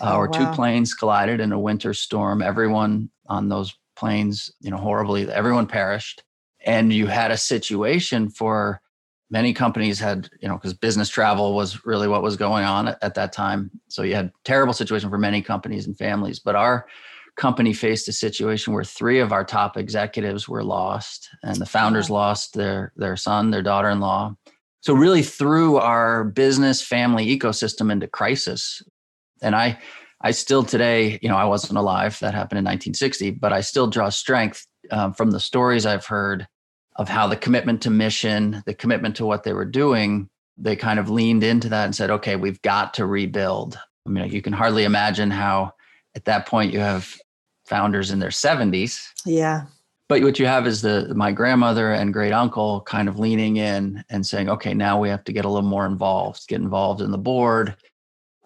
uh, 0.00 0.12
oh, 0.12 0.18
where 0.18 0.28
wow. 0.28 0.38
two 0.38 0.56
planes 0.56 0.94
collided 0.94 1.40
in 1.40 1.52
a 1.52 1.58
winter 1.58 1.94
storm. 1.94 2.42
Everyone 2.42 3.10
on 3.28 3.48
those 3.48 3.74
planes, 3.96 4.52
you 4.60 4.70
know, 4.70 4.76
horribly, 4.76 5.30
everyone 5.30 5.66
perished. 5.66 6.22
And 6.64 6.92
you 6.92 7.06
had 7.06 7.30
a 7.30 7.36
situation 7.36 8.28
for 8.28 8.80
many 9.30 9.52
companies 9.52 9.98
had 9.98 10.28
you 10.40 10.48
know 10.48 10.54
because 10.54 10.74
business 10.74 11.08
travel 11.08 11.54
was 11.54 11.84
really 11.84 12.08
what 12.08 12.22
was 12.22 12.36
going 12.36 12.64
on 12.64 12.88
at, 12.88 12.98
at, 13.02 13.14
that 13.14 13.32
time. 13.32 13.70
So 13.88 14.02
you 14.02 14.14
had 14.14 14.32
terrible 14.44 14.72
situation 14.72 15.10
for 15.10 15.18
many 15.18 15.42
companies 15.42 15.86
and 15.86 15.96
families 15.96 16.38
but 16.38 16.54
our 16.54 16.86
company 17.36 17.72
faced 17.72 18.08
a 18.08 18.12
situation 18.12 18.72
where 18.72 18.84
three 18.84 19.20
of 19.20 19.30
our 19.30 19.44
top 19.44 19.76
executives 19.76 20.48
were 20.48 20.64
lost 20.64 21.28
and 21.42 21.56
the 21.56 21.66
founders 21.66 22.08
lost 22.08 22.54
their 22.54 22.92
their 22.96 23.16
son 23.16 23.50
their 23.50 23.62
daughter-in-law. 23.62 24.34
So 24.80 24.94
really 24.94 25.22
threw 25.22 25.76
our 25.76 26.24
business 26.24 26.80
family 26.80 27.26
ecosystem 27.26 27.90
into 27.90 28.06
crisis. 28.06 28.82
And 29.42 29.54
i 29.54 29.78
i 30.22 30.30
still 30.30 30.64
today 30.64 31.18
you 31.20 31.28
know 31.28 31.36
i 31.36 31.44
wasn't 31.44 31.78
alive. 31.78 32.18
That 32.20 32.34
happened 32.34 32.58
in 32.58 32.64
1960 32.64 33.32
but 33.32 33.52
i 33.52 33.60
still 33.60 33.86
draw 33.86 34.08
strength 34.08 34.66
um, 34.90 35.12
from 35.12 35.32
the 35.32 35.40
stories 35.40 35.84
i've 35.84 36.06
heard 36.06 36.46
of 36.98 37.08
how 37.08 37.26
the 37.26 37.36
commitment 37.36 37.82
to 37.82 37.90
mission, 37.90 38.62
the 38.66 38.74
commitment 38.74 39.16
to 39.16 39.26
what 39.26 39.44
they 39.44 39.52
were 39.52 39.64
doing, 39.64 40.28
they 40.56 40.76
kind 40.76 40.98
of 40.98 41.10
leaned 41.10 41.44
into 41.44 41.68
that 41.68 41.84
and 41.84 41.94
said, 41.94 42.10
okay, 42.10 42.36
we've 42.36 42.60
got 42.62 42.94
to 42.94 43.06
rebuild. 43.06 43.78
I 44.06 44.10
mean, 44.10 44.30
you 44.30 44.40
can 44.40 44.52
hardly 44.52 44.84
imagine 44.84 45.30
how 45.30 45.72
at 46.14 46.24
that 46.24 46.46
point 46.46 46.72
you 46.72 46.80
have 46.80 47.16
founders 47.66 48.10
in 48.10 48.18
their 48.18 48.30
70s. 48.30 49.06
Yeah. 49.24 49.66
But 50.08 50.22
what 50.22 50.38
you 50.38 50.46
have 50.46 50.66
is 50.66 50.82
the 50.82 51.12
my 51.16 51.32
grandmother 51.32 51.92
and 51.92 52.12
great 52.12 52.32
uncle 52.32 52.80
kind 52.82 53.08
of 53.08 53.18
leaning 53.18 53.56
in 53.56 54.04
and 54.08 54.24
saying, 54.24 54.48
okay, 54.48 54.72
now 54.72 55.00
we 55.00 55.08
have 55.08 55.24
to 55.24 55.32
get 55.32 55.44
a 55.44 55.48
little 55.48 55.68
more 55.68 55.84
involved, 55.84 56.46
get 56.46 56.60
involved 56.60 57.00
in 57.00 57.10
the 57.10 57.18
board. 57.18 57.76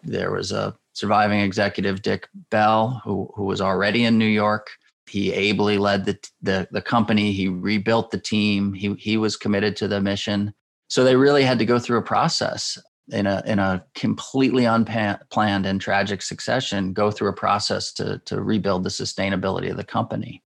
There 0.02 0.32
was 0.32 0.52
a 0.52 0.74
surviving 0.94 1.40
executive, 1.40 2.00
Dick 2.00 2.28
Bell, 2.50 3.02
who, 3.04 3.30
who 3.36 3.44
was 3.44 3.60
already 3.60 4.04
in 4.04 4.16
New 4.16 4.24
York 4.24 4.70
he 5.10 5.32
ably 5.32 5.78
led 5.78 6.04
the, 6.04 6.18
the, 6.42 6.68
the 6.70 6.82
company. 6.82 7.32
He 7.32 7.48
rebuilt 7.48 8.10
the 8.10 8.20
team. 8.20 8.72
He 8.74 8.94
he 8.94 9.16
was 9.16 9.36
committed 9.36 9.76
to 9.76 9.88
the 9.88 10.00
mission. 10.00 10.54
So 10.88 11.04
they 11.04 11.16
really 11.16 11.42
had 11.44 11.58
to 11.58 11.66
go 11.66 11.78
through 11.78 11.98
a 11.98 12.02
process 12.02 12.78
in 13.12 13.26
a 13.26 13.42
in 13.46 13.58
a 13.58 13.84
completely 13.94 14.64
unplanned 14.66 15.66
and 15.66 15.80
tragic 15.80 16.22
succession. 16.22 16.92
Go 16.92 17.10
through 17.10 17.30
a 17.30 17.34
process 17.46 17.92
to 17.94 18.20
to 18.26 18.40
rebuild 18.40 18.84
the 18.84 18.90
sustainability 18.90 19.70
of 19.70 19.76
the 19.76 19.84
company. 19.84 20.42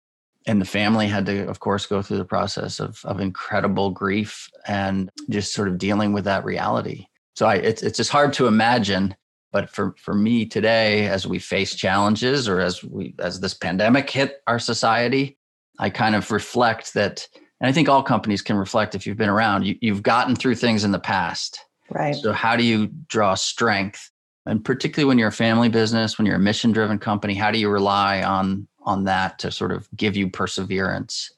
and 0.47 0.61
the 0.61 0.65
family 0.65 1.07
had 1.07 1.27
to 1.27 1.47
of 1.49 1.61
course 1.61 1.87
go 1.87 2.03
through 2.03 2.19
the 2.19 2.25
process 2.25 2.81
of 2.81 3.01
of 3.05 3.21
incredible 3.21 3.91
grief 3.91 4.49
and 4.67 5.11
just 5.29 5.53
sort 5.53 5.69
of 5.69 5.79
dealing 5.79 6.13
with 6.13 6.25
that 6.25 6.45
reality 6.45 7.07
so 7.37 7.47
I, 7.47 7.57
it's 7.57 7.83
it's 7.83 7.99
just 7.99 8.11
hard 8.11 8.33
to 8.35 8.47
imagine 8.47 9.15
but 9.53 9.71
for 9.71 9.95
for 9.99 10.15
me 10.15 10.47
today 10.47 11.07
as 11.07 11.27
we 11.27 11.39
face 11.39 11.75
challenges 11.75 12.49
or 12.49 12.61
as 12.61 12.83
we 12.85 13.15
as 13.19 13.41
this 13.41 13.55
pandemic 13.55 14.09
hit 14.09 14.43
our 14.47 14.59
society 14.59 15.39
i 15.79 15.89
kind 15.91 16.15
of 16.15 16.31
reflect 16.31 16.95
that 16.95 17.27
and 17.61 17.69
i 17.69 17.73
think 17.73 17.89
all 17.89 18.03
companies 18.03 18.43
can 18.43 18.57
reflect 18.57 18.95
if 18.95 19.07
you've 19.07 19.17
been 19.17 19.29
around 19.29 19.65
you, 19.65 19.77
you've 19.81 20.03
gotten 20.03 20.37
through 20.37 20.55
things 20.55 20.85
in 20.85 20.93
the 20.93 20.99
past. 20.99 21.61
Right. 21.91 22.15
So 22.15 22.33
how 22.33 22.55
do 22.55 22.65
you 22.65 22.89
draw 23.07 23.35
strength? 23.35 24.11
And 24.45 24.63
particularly 24.63 25.09
when 25.09 25.19
you're 25.19 25.29
a 25.29 25.33
family 25.33 25.71
business 25.71 26.19
when 26.19 26.27
you're 26.27 26.37
a 26.37 26.41
mission 26.41 26.73
driven 26.73 26.99
company 26.99 27.35
how 27.35 27.51
do 27.51 27.59
you 27.59 27.71
rely 27.71 28.23
on 28.23 28.69
on 28.83 29.05
that 29.05 29.39
to 29.41 29.51
sort 29.51 29.73
of 29.73 29.89
give 29.97 30.17
you 30.17 30.31
perseverance? 30.31 31.31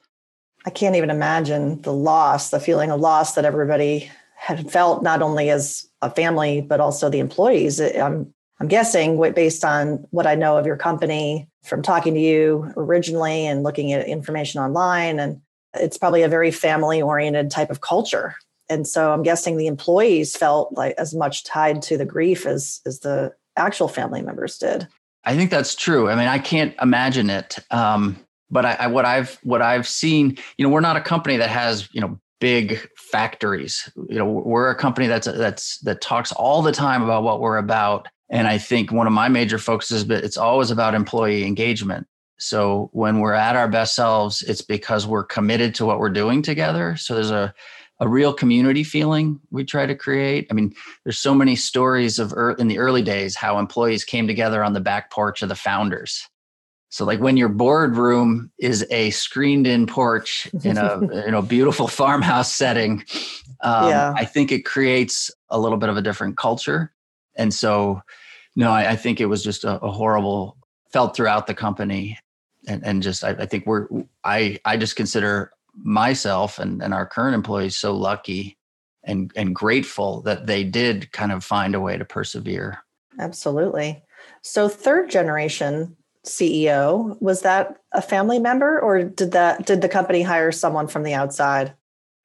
I 0.67 0.71
can't 0.71 0.95
even 0.97 1.11
imagine 1.11 1.81
the 1.83 1.93
loss, 1.93 2.51
the 2.51 2.61
feeling 2.61 2.91
of 2.91 3.01
loss 3.01 3.35
that 3.35 3.45
everybody 3.45 4.11
had 4.41 4.71
felt, 4.71 5.03
not 5.03 5.21
only 5.21 5.51
as 5.51 5.87
a 6.01 6.11
family, 6.11 6.63
but 6.63 6.81
also 6.81 7.11
the 7.11 7.19
employees. 7.19 7.79
I'm, 7.79 8.33
I'm 8.59 8.69
guessing, 8.69 9.21
based 9.35 9.65
on 9.67 10.07
what 10.11 10.27
I 10.27 10.35
know 10.35 10.57
of 10.57 10.65
your 10.65 10.79
company 10.79 11.47
from 11.63 11.83
talking 11.83 12.15
to 12.15 12.21
you 12.21 12.73
originally 12.75 13.47
and 13.47 13.63
looking 13.63 13.93
at 13.93 14.07
information 14.07 14.63
online, 14.63 15.19
and 15.19 15.43
it's 15.75 15.99
probably 15.99 16.23
a 16.23 16.29
very 16.29 16.51
family 16.51 17.03
oriented 17.03 17.51
type 17.51 17.69
of 17.71 17.83
culture. 17.83 18.35
And 18.71 18.89
so 18.89 19.13
I'm 19.13 19.23
guessing 19.23 19.59
the 19.59 19.67
employees 19.67 20.35
felt 20.35 20.73
like 20.73 20.95
as 20.97 21.15
much 21.15 21.45
tied 21.45 21.83
to 21.83 21.99
the 21.99 22.07
grief 22.07 22.47
as, 22.47 22.81
as 22.87 23.01
the 23.01 23.35
actual 23.59 23.89
family 23.89 24.23
members 24.23 24.57
did. 24.57 24.89
I 25.25 25.37
think 25.37 25.51
that's 25.51 25.75
true. 25.75 26.09
I 26.09 26.15
mean, 26.15 26.29
I 26.29 26.39
can't 26.39 26.75
imagine 26.81 27.29
it. 27.29 27.59
Um, 27.71 28.17
but 28.51 28.65
I, 28.65 28.73
I, 28.81 28.87
what 28.87 29.05
I've 29.05 29.39
what 29.43 29.61
I've 29.61 29.87
seen, 29.87 30.39
you 30.57 30.67
know, 30.67 30.71
we're 30.73 30.81
not 30.81 30.97
a 30.97 31.01
company 31.03 31.37
that 31.37 31.51
has 31.51 31.89
you 31.93 32.01
know 32.01 32.19
big 32.41 32.89
factories. 32.97 33.89
You 34.09 34.19
know, 34.19 34.27
we're 34.27 34.71
a 34.71 34.75
company 34.75 35.07
that's 35.07 35.27
that's 35.27 35.79
that 35.81 36.01
talks 36.01 36.33
all 36.33 36.63
the 36.63 36.73
time 36.73 37.03
about 37.03 37.23
what 37.23 37.41
we're 37.41 37.59
about. 37.59 38.09
And 38.31 38.49
I 38.49 38.59
think 38.59 38.93
one 38.93 39.07
of 39.07 39.13
my 39.13 39.29
major 39.29 39.59
focuses, 39.59 40.05
but 40.05 40.25
it's 40.25 40.37
always 40.37 40.71
about 40.71 40.95
employee 40.95 41.45
engagement. 41.45 42.07
So 42.39 42.89
when 42.93 43.21
we're 43.21 43.35
at 43.35 43.57
our 43.57 43.69
best 43.69 43.95
selves, 43.95 44.43
it's 44.43 44.63
because 44.63 45.07
we're 45.07 45.25
committed 45.25 45.75
to 45.77 45.87
what 45.87 45.99
we're 45.99 46.09
doing 46.11 46.41
together. 46.43 46.97
So 46.97 47.15
there's 47.15 47.31
a 47.31 47.55
a 48.01 48.09
real 48.09 48.33
community 48.33 48.83
feeling 48.83 49.39
we 49.51 49.63
try 49.63 49.85
to 49.85 49.95
create. 49.95 50.47
I 50.51 50.55
mean, 50.55 50.75
there's 51.05 51.19
so 51.19 51.35
many 51.35 51.55
stories 51.55 52.19
of 52.19 52.33
er, 52.33 52.53
in 52.53 52.69
the 52.69 52.79
early 52.79 53.03
days 53.03 53.37
how 53.37 53.59
employees 53.59 54.05
came 54.05 54.27
together 54.27 54.65
on 54.65 54.73
the 54.73 54.81
back 54.81 55.11
porch 55.11 55.43
of 55.43 55.51
the 55.51 55.55
founders. 55.55 56.27
So 56.91 57.05
like 57.05 57.21
when 57.21 57.37
your 57.37 57.49
boardroom 57.49 58.51
is 58.59 58.85
a 58.91 59.11
screened 59.11 59.67
in 59.67 59.87
porch 59.87 60.49
in 60.65 60.77
a 60.77 61.01
you 61.25 61.31
know 61.31 61.41
beautiful 61.41 61.87
farmhouse 61.87 62.53
setting, 62.53 63.05
um, 63.61 63.89
yeah. 63.89 64.13
I 64.17 64.25
think 64.25 64.51
it 64.51 64.65
creates 64.65 65.31
a 65.49 65.59
little 65.59 65.79
bit 65.79 65.89
of 65.89 65.97
a 65.97 66.03
different 66.03 66.37
culture. 66.37 66.93
And 67.37 67.55
so, 67.55 68.03
no, 68.57 68.71
I, 68.73 68.91
I 68.91 68.97
think 68.97 69.21
it 69.21 69.27
was 69.27 69.43
just 69.43 69.63
a, 69.63 69.81
a, 69.81 69.91
horrible 69.91 70.57
felt 70.93 71.15
throughout 71.15 71.47
the 71.47 71.55
company, 71.55 72.19
and 72.67 72.85
and 72.85 73.03
just 73.03 73.23
I, 73.23 73.31
I 73.31 73.47
think 73.47 73.67
we're 73.67 73.87
I 74.25 74.59
I 74.65 74.77
just 74.77 74.97
consider 74.97 75.53
myself 75.77 76.59
and, 76.59 76.83
and 76.83 76.93
our 76.93 77.07
current 77.07 77.37
employees 77.37 77.77
so 77.77 77.97
lucky 77.97 78.59
and, 79.05 79.33
and 79.37 79.55
grateful 79.55 80.21
that 80.23 80.47
they 80.47 80.65
did 80.65 81.11
kind 81.13 81.31
of 81.33 81.45
find 81.45 81.75
a 81.75 81.81
way 81.81 81.97
to 81.97 82.05
persevere. 82.05 82.83
Absolutely. 83.19 84.03
So 84.43 84.69
third 84.69 85.09
generation 85.09 85.97
CEO, 86.27 87.21
was 87.21 87.43
that 87.43 87.81
a 87.93 88.03
family 88.03 88.39
member 88.39 88.79
or 88.79 89.03
did 89.03 89.33
that 89.33 89.67
did 89.67 89.81
the 89.81 89.89
company 89.89 90.23
hire 90.23 90.53
someone 90.53 90.87
from 90.87 91.03
the 91.03 91.15
outside? 91.15 91.75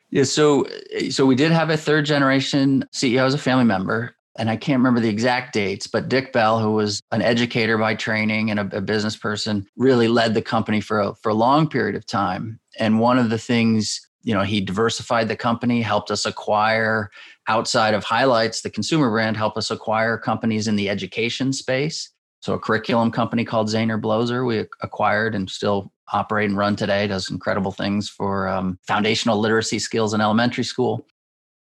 Yeah, 0.10 0.24
so 0.24 0.68
eh, 0.92 1.10
so 1.10 1.25
we 1.25 1.36
did 1.36 1.52
have 1.52 1.70
a 1.70 1.78
third 1.78 2.06
generation 2.06 2.86
CEO 2.94 3.25
as 3.25 3.34
a 3.34 3.40
family 3.40 3.66
member 3.66 4.16
and 4.38 4.50
I 4.50 4.58
can't 4.58 4.80
remember 4.80 5.00
the 5.00 5.10
exact 5.10 5.54
dates, 5.54 5.88
but 5.88 6.10
Dick 6.10 6.34
Bell, 6.34 6.60
who 6.60 6.74
was 6.74 7.02
an 7.12 7.22
educator 7.22 7.78
by 7.78 7.96
training 7.96 8.52
and 8.52 8.60
a, 8.60 8.78
a, 8.78 8.82
business 8.82 9.16
person, 9.16 9.66
really 9.78 10.10
led 10.10 10.34
the 10.34 10.42
company 10.42 10.82
for 10.82 11.00
a, 11.00 11.16
for 11.16 11.30
a 11.30 11.36
long 11.36 11.70
period 11.70 11.96
of 11.96 12.06
time. 12.06 12.60
And 12.78 13.00
one 13.00 13.18
of 13.18 13.30
the 13.30 13.38
things, 13.38 14.06
you 14.24 14.34
know, 14.34 14.42
he 14.42 14.60
diversified 14.60 15.30
the 15.30 15.38
company, 15.38 15.82
helped 15.82 16.12
us 16.12 16.25
acquire 16.25 17.12
outside 17.48 17.94
of 17.94 18.04
highlights, 18.04 18.62
the 18.62 18.70
consumer 18.70 19.10
brand, 19.10 19.38
helped 19.38 19.58
us 19.58 19.72
acquire 19.72 20.18
companies 20.18 20.68
in 20.68 20.75
the 20.75 20.90
education 20.90 21.54
space. 21.54 22.10
So 22.46 22.54
a 22.54 22.60
curriculum 22.60 23.10
company 23.10 23.44
called 23.44 23.70
Zaner 23.70 24.00
Bloser, 24.00 24.46
we 24.46 24.68
acquired 24.84 25.34
and 25.34 25.50
still 25.50 25.92
operate 26.14 26.48
and 26.48 26.56
run 26.56 26.75
today, 26.75 27.08
does 27.08 27.32
incredible 27.32 27.72
things 27.72 28.08
for 28.08 28.48
um, 28.48 28.78
foundational 28.86 29.40
literacy 29.40 29.80
skills 29.80 30.14
in 30.14 30.22
elementary 30.22 30.64
school. 30.64 31.08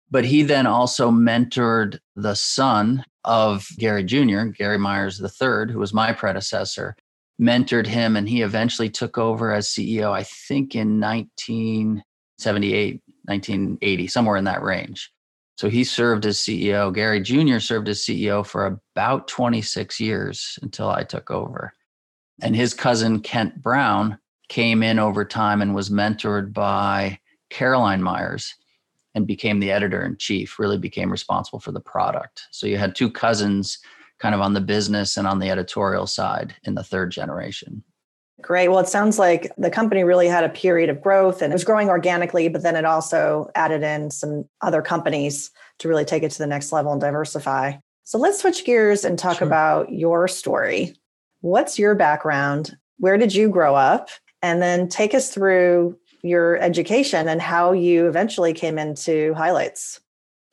But 0.08 0.24
he 0.24 0.44
then 0.44 0.68
also 0.68 1.10
mentored 1.10 1.98
the 2.14 2.36
son 2.36 3.04
of 3.24 3.66
Garry 3.76 4.04
Jr., 4.04 4.44
Garry 4.56 4.78
Myers 4.78 5.20
III, 5.20 5.72
who 5.72 5.80
was 5.80 5.92
my 5.92 6.12
predecessor, 6.12 6.94
mentored 7.42 7.88
him, 7.88 8.14
and 8.14 8.28
he 8.28 8.42
eventually 8.42 8.88
took 8.88 9.18
over 9.18 9.52
as 9.52 9.66
CEO, 9.66 10.12
I 10.12 10.22
think 10.22 10.76
in 10.76 11.00
1978, 11.00 13.02
1980, 13.24 14.06
somewhere 14.06 14.36
in 14.36 14.44
that 14.44 14.62
range. 14.62 15.10
So 15.58 15.68
he 15.68 15.82
served 15.82 16.24
as 16.24 16.38
CEO. 16.38 16.94
Garry 16.94 17.20
Jr. 17.20 17.58
served 17.58 17.88
as 17.88 17.98
CEO 17.98 18.46
for 18.46 18.80
about 18.94 19.26
26 19.26 19.98
years 19.98 20.56
until 20.62 20.88
I 20.88 21.02
took 21.02 21.32
over. 21.32 21.72
And 22.40 22.54
his 22.54 22.74
cousin, 22.74 23.18
Kent 23.18 23.60
Brown, 23.60 24.18
came 24.48 24.84
in 24.84 25.00
over 25.00 25.24
time 25.24 25.60
and 25.60 25.74
was 25.74 25.90
mentored 25.90 26.52
by 26.52 27.18
Caroline 27.50 28.04
Myers 28.04 28.54
and 29.16 29.26
became 29.26 29.58
the 29.58 29.72
editor 29.72 30.04
in 30.04 30.16
chief, 30.16 30.60
really 30.60 30.78
became 30.78 31.10
responsible 31.10 31.58
for 31.58 31.72
the 31.72 31.80
product. 31.80 32.44
So 32.52 32.68
you 32.68 32.78
had 32.78 32.94
two 32.94 33.10
cousins 33.10 33.80
kind 34.20 34.36
of 34.36 34.40
on 34.40 34.54
the 34.54 34.60
business 34.60 35.16
and 35.16 35.26
on 35.26 35.40
the 35.40 35.50
editorial 35.50 36.06
side 36.06 36.54
in 36.62 36.76
the 36.76 36.84
third 36.84 37.10
generation. 37.10 37.82
Great. 38.40 38.68
Well, 38.68 38.78
it 38.78 38.88
sounds 38.88 39.18
like 39.18 39.50
the 39.58 39.70
company 39.70 40.04
really 40.04 40.28
had 40.28 40.44
a 40.44 40.48
period 40.48 40.90
of 40.90 41.02
growth 41.02 41.42
and 41.42 41.52
it 41.52 41.54
was 41.54 41.64
growing 41.64 41.88
organically, 41.88 42.48
but 42.48 42.62
then 42.62 42.76
it 42.76 42.84
also 42.84 43.50
added 43.56 43.82
in 43.82 44.10
some 44.10 44.44
other 44.60 44.80
companies 44.80 45.50
to 45.78 45.88
really 45.88 46.04
take 46.04 46.22
it 46.22 46.30
to 46.30 46.38
the 46.38 46.46
next 46.46 46.70
level 46.70 46.92
and 46.92 47.00
diversify. 47.00 47.72
So 48.04 48.16
let's 48.16 48.40
switch 48.40 48.64
gears 48.64 49.04
and 49.04 49.18
talk 49.18 49.38
sure. 49.38 49.46
about 49.46 49.92
your 49.92 50.28
story. 50.28 50.94
What's 51.40 51.78
your 51.78 51.94
background? 51.94 52.76
Where 52.98 53.18
did 53.18 53.34
you 53.34 53.48
grow 53.48 53.74
up? 53.74 54.08
And 54.40 54.62
then 54.62 54.88
take 54.88 55.14
us 55.14 55.30
through 55.30 55.98
your 56.22 56.56
education 56.58 57.28
and 57.28 57.42
how 57.42 57.72
you 57.72 58.06
eventually 58.08 58.52
came 58.52 58.78
into 58.78 59.34
highlights. 59.34 60.00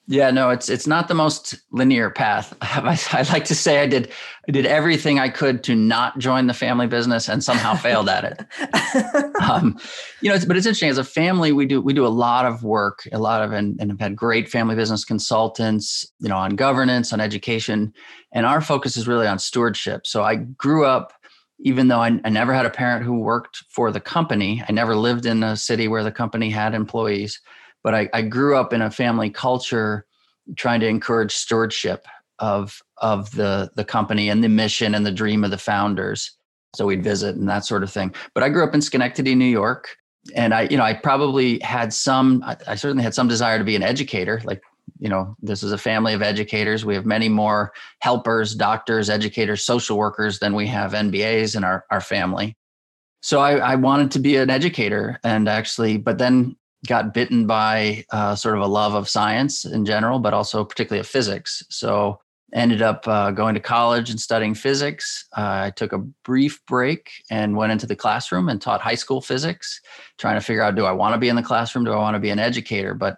Yeah, 0.07 0.29
no, 0.29 0.51
it's 0.51 0.69
it's 0.69 0.85
not 0.85 1.07
the 1.07 1.15
most 1.15 1.55
linear 1.71 2.11
path. 2.11 2.55
I, 2.61 2.99
I, 3.11 3.23
like 3.31 3.45
to 3.45 3.55
say 3.55 3.81
I 3.81 3.87
did 3.87 4.11
I 4.47 4.51
did 4.51 4.67
everything 4.67 5.19
I 5.19 5.29
could 5.29 5.63
to 5.63 5.75
not 5.75 6.19
join 6.19 6.45
the 6.45 6.53
family 6.53 6.85
business 6.85 7.27
and 7.27 7.43
somehow 7.43 7.73
failed 7.75 8.09
at 8.09 8.23
it. 8.23 8.45
Um, 9.41 9.77
you 10.21 10.29
know, 10.29 10.35
it's, 10.35 10.45
but 10.45 10.57
it's 10.57 10.65
interesting. 10.65 10.89
As 10.89 10.97
a 10.97 11.03
family, 11.03 11.51
we 11.51 11.65
do 11.65 11.81
we 11.81 11.93
do 11.93 12.05
a 12.05 12.09
lot 12.09 12.45
of 12.45 12.63
work, 12.63 13.07
a 13.11 13.19
lot 13.19 13.41
of 13.41 13.51
and, 13.51 13.77
and 13.79 13.91
have 13.91 13.99
had 13.99 14.15
great 14.15 14.49
family 14.49 14.75
business 14.75 15.03
consultants. 15.05 16.05
You 16.19 16.29
know, 16.29 16.37
on 16.37 16.55
governance, 16.55 17.11
on 17.11 17.19
education, 17.19 17.93
and 18.31 18.45
our 18.45 18.61
focus 18.61 18.97
is 18.97 19.07
really 19.07 19.27
on 19.27 19.39
stewardship. 19.39 20.07
So 20.07 20.23
I 20.23 20.35
grew 20.35 20.85
up 20.85 21.13
even 21.59 21.87
though 21.87 21.99
I, 21.99 22.19
I, 22.25 22.29
never 22.29 22.53
had 22.53 22.65
a 22.65 22.69
parent 22.69 23.05
who 23.05 23.19
worked 23.19 23.63
for 23.69 23.89
the 23.89 24.01
company, 24.01 24.61
I 24.67 24.73
never 24.73 24.93
lived 24.93 25.25
in 25.25 25.41
a 25.41 25.55
city 25.55 25.87
where 25.87 26.03
the 26.03 26.11
company 26.11 26.49
had 26.49 26.73
employees, 26.73 27.39
but 27.85 27.93
I, 27.93 28.09
I 28.13 28.23
grew 28.23 28.57
up 28.57 28.73
in 28.73 28.81
a 28.81 28.89
family 28.89 29.29
culture 29.29 30.07
trying 30.57 30.79
to 30.79 30.87
encourage 30.87 31.33
stewardship 31.33 32.07
of 32.39 32.81
of 32.97 33.31
the 33.31 33.71
the 33.75 33.85
company 33.85 34.27
and 34.27 34.43
the 34.43 34.49
mission 34.49 34.95
and 34.95 35.05
the 35.05 35.11
dream 35.11 35.43
of 35.43 35.51
the 35.51 35.57
founders. 35.59 36.31
So 36.75 36.87
we'd 36.87 37.03
visit 37.03 37.35
and 37.35 37.47
that 37.47 37.63
sort 37.63 37.83
of 37.83 37.91
thing. 37.91 38.13
But 38.33 38.43
I 38.43 38.49
grew 38.49 38.65
up 38.65 38.73
in 38.73 38.81
Schenectady, 38.81 39.35
New 39.35 39.45
York, 39.45 39.95
and 40.35 40.53
I, 40.53 40.63
you 40.63 40.77
know, 40.77 40.83
I 40.83 40.95
probably 40.95 41.59
had 41.59 41.93
some. 41.93 42.43
I, 42.43 42.57
I 42.67 42.75
certainly 42.75 43.03
had 43.03 43.13
some 43.13 43.27
desire 43.27 43.59
to 43.59 43.63
be 43.63 43.75
an 43.75 43.83
educator, 43.83 44.41
like 44.43 44.61
you 44.99 45.07
know 45.07 45.35
this 45.41 45.61
is 45.61 45.71
a 45.71 45.77
family 45.77 46.13
of 46.13 46.21
educators 46.21 46.85
we 46.85 46.93
have 46.93 47.07
many 47.07 47.27
more 47.27 47.73
helpers 47.99 48.53
doctors 48.53 49.09
educators 49.09 49.65
social 49.65 49.97
workers 49.97 50.37
than 50.37 50.53
we 50.53 50.67
have 50.67 50.93
mbas 50.93 51.55
in 51.55 51.63
our, 51.63 51.85
our 51.89 51.99
family 51.99 52.55
so 53.21 53.39
I, 53.39 53.57
I 53.57 53.75
wanted 53.75 54.11
to 54.11 54.19
be 54.19 54.37
an 54.37 54.51
educator 54.51 55.19
and 55.23 55.49
actually 55.49 55.97
but 55.97 56.19
then 56.19 56.55
got 56.87 57.13
bitten 57.13 57.45
by 57.47 58.03
uh, 58.11 58.35
sort 58.35 58.55
of 58.55 58.61
a 58.61 58.67
love 58.67 58.93
of 58.93 59.09
science 59.09 59.65
in 59.65 59.85
general 59.85 60.19
but 60.19 60.33
also 60.33 60.63
particularly 60.63 60.99
of 60.99 61.07
physics 61.07 61.63
so 61.69 62.19
ended 62.53 62.81
up 62.81 63.07
uh, 63.07 63.31
going 63.31 63.53
to 63.53 63.59
college 63.59 64.09
and 64.09 64.19
studying 64.19 64.53
physics 64.53 65.27
uh, 65.37 65.65
i 65.65 65.71
took 65.75 65.93
a 65.93 65.99
brief 66.23 66.59
break 66.67 67.11
and 67.29 67.55
went 67.55 67.71
into 67.71 67.87
the 67.87 67.95
classroom 67.95 68.49
and 68.49 68.61
taught 68.61 68.81
high 68.81 68.95
school 68.95 69.21
physics 69.21 69.81
trying 70.17 70.35
to 70.35 70.41
figure 70.41 70.61
out 70.61 70.75
do 70.75 70.85
i 70.85 70.91
want 70.91 71.13
to 71.13 71.19
be 71.19 71.29
in 71.29 71.35
the 71.35 71.43
classroom 71.43 71.85
do 71.85 71.91
i 71.91 71.97
want 71.97 72.15
to 72.15 72.19
be 72.19 72.29
an 72.29 72.39
educator 72.39 72.93
but 72.93 73.17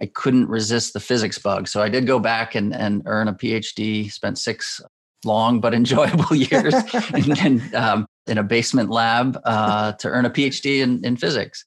I 0.00 0.06
couldn't 0.06 0.48
resist 0.48 0.92
the 0.92 1.00
physics 1.00 1.38
bug. 1.38 1.68
So 1.68 1.80
I 1.80 1.88
did 1.88 2.06
go 2.06 2.18
back 2.18 2.54
and, 2.54 2.74
and 2.74 3.02
earn 3.06 3.28
a 3.28 3.32
PhD, 3.32 4.10
spent 4.10 4.38
six 4.38 4.80
long 5.24 5.60
but 5.60 5.74
enjoyable 5.80 6.34
years. 6.34 6.74
and, 7.14 7.38
and 7.38 7.74
um, 7.74 8.06
in 8.26 8.38
a 8.38 8.42
basement 8.42 8.90
lab 8.90 9.38
uh, 9.44 9.92
to 9.92 10.08
earn 10.08 10.24
a 10.24 10.30
PhD 10.30 10.80
in, 10.80 11.04
in 11.04 11.16
physics. 11.16 11.64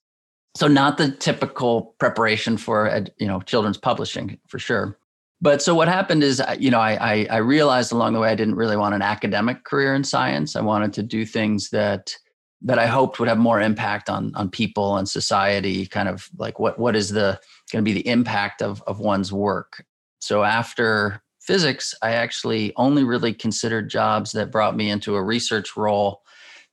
So 0.56 0.66
not 0.66 0.98
the 0.98 1.12
typical 1.12 1.94
preparation 1.98 2.56
for 2.56 2.90
uh, 2.90 3.04
you 3.18 3.26
know 3.26 3.40
children's 3.40 3.78
publishing 3.78 4.38
for 4.48 4.58
sure. 4.58 4.98
But 5.40 5.62
so 5.62 5.74
what 5.74 5.86
happened 5.86 6.24
is, 6.24 6.40
uh, 6.40 6.56
you 6.58 6.70
know, 6.70 6.80
I, 6.80 6.94
I, 7.00 7.26
I 7.30 7.36
realized 7.36 7.92
along 7.92 8.12
the 8.12 8.18
way 8.20 8.28
I 8.28 8.34
didn't 8.34 8.56
really 8.56 8.76
want 8.76 8.96
an 8.96 9.02
academic 9.02 9.62
career 9.62 9.94
in 9.94 10.02
science. 10.02 10.56
I 10.56 10.62
wanted 10.62 10.92
to 10.94 11.02
do 11.02 11.24
things 11.24 11.70
that 11.70 12.16
that 12.62 12.80
I 12.80 12.86
hoped 12.86 13.20
would 13.20 13.28
have 13.28 13.38
more 13.38 13.60
impact 13.60 14.10
on 14.10 14.34
on 14.34 14.50
people 14.50 14.96
and 14.96 15.08
society. 15.08 15.86
Kind 15.86 16.08
of 16.08 16.28
like 16.38 16.58
what 16.58 16.78
what 16.78 16.96
is 16.96 17.10
the 17.10 17.38
going 17.70 17.84
to 17.84 17.88
be 17.88 17.94
the 17.94 18.08
impact 18.08 18.62
of 18.62 18.82
of 18.86 18.98
one's 18.98 19.32
work. 19.32 19.84
So 20.20 20.42
after 20.42 21.22
physics, 21.40 21.94
I 22.02 22.12
actually 22.12 22.72
only 22.76 23.04
really 23.04 23.32
considered 23.32 23.88
jobs 23.88 24.32
that 24.32 24.50
brought 24.50 24.76
me 24.76 24.90
into 24.90 25.14
a 25.14 25.22
research 25.22 25.76
role 25.76 26.22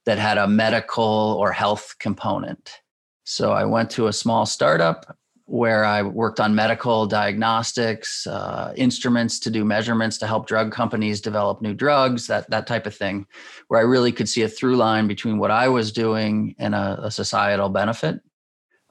that 0.05 0.17
had 0.17 0.38
a 0.38 0.48
medical 0.48 1.38
or 1.39 1.51
health 1.51 1.96
component. 2.00 2.82
So 3.25 3.51
I 3.51 3.65
went 3.65 3.89
to 3.91 4.08
a 4.08 4.13
small 4.13 4.46
startup 4.46 5.17
where 5.48 5.84
I 5.84 6.01
worked 6.01 6.39
on 6.39 6.55
medical 6.55 7.05
diagnostics, 7.05 8.25
uh, 8.25 8.74
instruments 8.77 9.39
to 9.41 9.51
do 9.51 9.63
measurements 9.65 10.17
to 10.20 10.27
help 10.27 10.48
drug 10.48 10.72
companies 10.72 11.22
develop 11.22 11.62
new 11.62 11.74
drugs, 11.74 12.27
that 12.27 12.50
that 12.50 12.65
type 12.65 12.86
of 12.86 12.96
thing, 12.96 13.27
where 13.67 13.79
I 13.79 13.84
really 13.84 14.12
could 14.12 14.29
see 14.29 14.44
a 14.44 14.50
through 14.50 14.77
line 14.77 15.08
between 15.08 15.38
what 15.38 15.51
I 15.51 15.67
was 15.67 15.91
doing 15.91 16.55
and 16.58 16.74
a, 16.74 17.00
a 17.03 17.12
societal 17.12 17.70
benefit. 17.70 18.22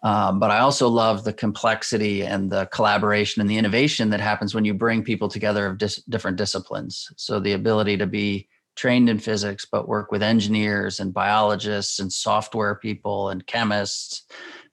Um, 0.03 0.39
but 0.39 0.51
I 0.51 0.59
also 0.59 0.89
love 0.89 1.25
the 1.25 1.33
complexity 1.33 2.23
and 2.23 2.51
the 2.51 2.67
collaboration 2.67 3.41
and 3.41 3.49
the 3.49 3.57
innovation 3.57 4.11
that 4.11 4.21
happens 4.21 4.55
when 4.55 4.65
you 4.65 4.75
bring 4.75 5.03
people 5.03 5.29
together 5.29 5.67
of 5.67 5.79
dis- 5.79 6.03
different 6.09 6.37
disciplines. 6.37 7.11
So 7.17 7.41
the 7.41 7.53
ability 7.53 7.97
to 7.97 8.07
be 8.07 8.49
trained 8.77 9.09
in 9.09 9.19
physics, 9.19 9.65
but 9.65 9.89
work 9.89 10.11
with 10.11 10.23
engineers 10.23 11.01
and 11.01 11.15
biologists 11.15 11.99
and 11.99 12.13
software 12.13 12.75
people 12.75 13.29
and 13.29 13.47
chemists 13.47 14.25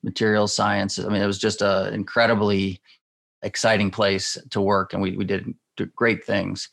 material 0.03 0.47
science. 0.47 0.99
I 0.99 1.07
mean, 1.07 1.21
it 1.21 1.27
was 1.27 1.37
just 1.37 1.61
an 1.61 1.93
incredibly 1.93 2.81
exciting 3.43 3.91
place 3.91 4.37
to 4.51 4.61
work, 4.61 4.93
and 4.93 5.01
we 5.01 5.15
we 5.15 5.25
did 5.25 5.53
great 5.95 6.23
things. 6.23 6.69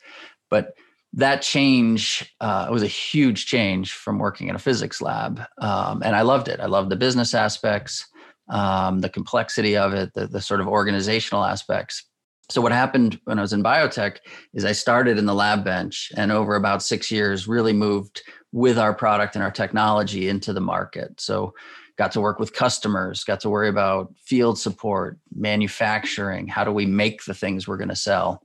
But 0.51 0.75
that 1.15 1.43
change 1.43 2.35
uh, 2.41 2.69
was 2.71 2.83
a 2.83 2.87
huge 2.87 3.47
change 3.47 3.93
from 3.93 4.19
working 4.19 4.49
in 4.49 4.55
a 4.55 4.59
physics 4.59 5.01
lab, 5.01 5.43
um, 5.59 6.03
and 6.03 6.15
I 6.15 6.23
loved 6.23 6.49
it. 6.49 6.61
I 6.61 6.67
loved 6.67 6.91
the 6.91 6.97
business 6.97 7.35
aspects, 7.35 8.07
um, 8.49 9.01
the 9.01 9.09
complexity 9.09 9.77
of 9.77 9.95
it, 9.95 10.13
the, 10.15 10.27
the 10.27 10.41
sort 10.41 10.61
of 10.61 10.69
organizational 10.69 11.45
aspects. 11.45 12.05
So 12.50 12.62
what 12.62 12.73
happened 12.73 13.21
when 13.25 13.38
I 13.38 13.43
was 13.43 13.52
in 13.52 13.62
biotech 13.62 14.19
is 14.55 14.64
I 14.64 14.73
started 14.73 15.19
in 15.19 15.26
the 15.26 15.35
lab 15.35 15.64
bench, 15.64 16.11
and 16.17 16.33
over 16.33 16.55
about 16.57 16.83
six 16.83 17.11
years, 17.11 17.47
really 17.47 17.75
moved 17.75 18.23
with 18.52 18.78
our 18.78 18.95
product 18.95 19.35
and 19.35 19.45
our 19.45 19.50
technology 19.50 20.28
into 20.28 20.55
the 20.55 20.61
market. 20.61 21.21
So 21.21 21.52
got 21.97 22.12
to 22.12 22.21
work 22.21 22.38
with 22.38 22.55
customers, 22.55 23.25
got 23.25 23.40
to 23.40 23.50
worry 23.50 23.69
about 23.69 24.14
field 24.25 24.59
support, 24.59 25.19
manufacturing, 25.35 26.47
how 26.47 26.64
do 26.64 26.73
we 26.73 26.87
make 26.87 27.25
the 27.25 27.35
things 27.35 27.69
we're 27.69 27.76
going 27.76 27.88
to 27.88 27.97
sell. 27.97 28.43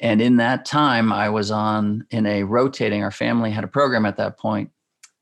And 0.00 0.22
in 0.22 0.36
that 0.36 0.64
time, 0.64 1.12
I 1.12 1.28
was 1.28 1.50
on 1.50 2.06
in 2.10 2.24
a 2.24 2.44
rotating, 2.44 3.02
our 3.02 3.10
family 3.10 3.50
had 3.50 3.64
a 3.64 3.68
program 3.68 4.06
at 4.06 4.16
that 4.16 4.38
point 4.38 4.70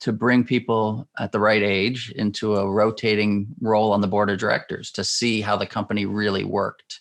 to 0.01 0.13
bring 0.13 0.45
people 0.45 1.09
at 1.19 1.33
the 1.33 1.41
right 1.41 1.63
age 1.63 2.13
into 2.15 2.57
a 2.57 2.71
rotating 2.71 3.49
role 3.61 3.93
on 3.93 4.03
the 4.03 4.07
board 4.07 4.29
of 4.29 4.39
directors 4.39 4.91
to 4.93 5.03
see 5.03 5.41
how 5.41 5.57
the 5.57 5.67
company 5.67 6.05
really 6.05 6.45
worked. 6.45 7.01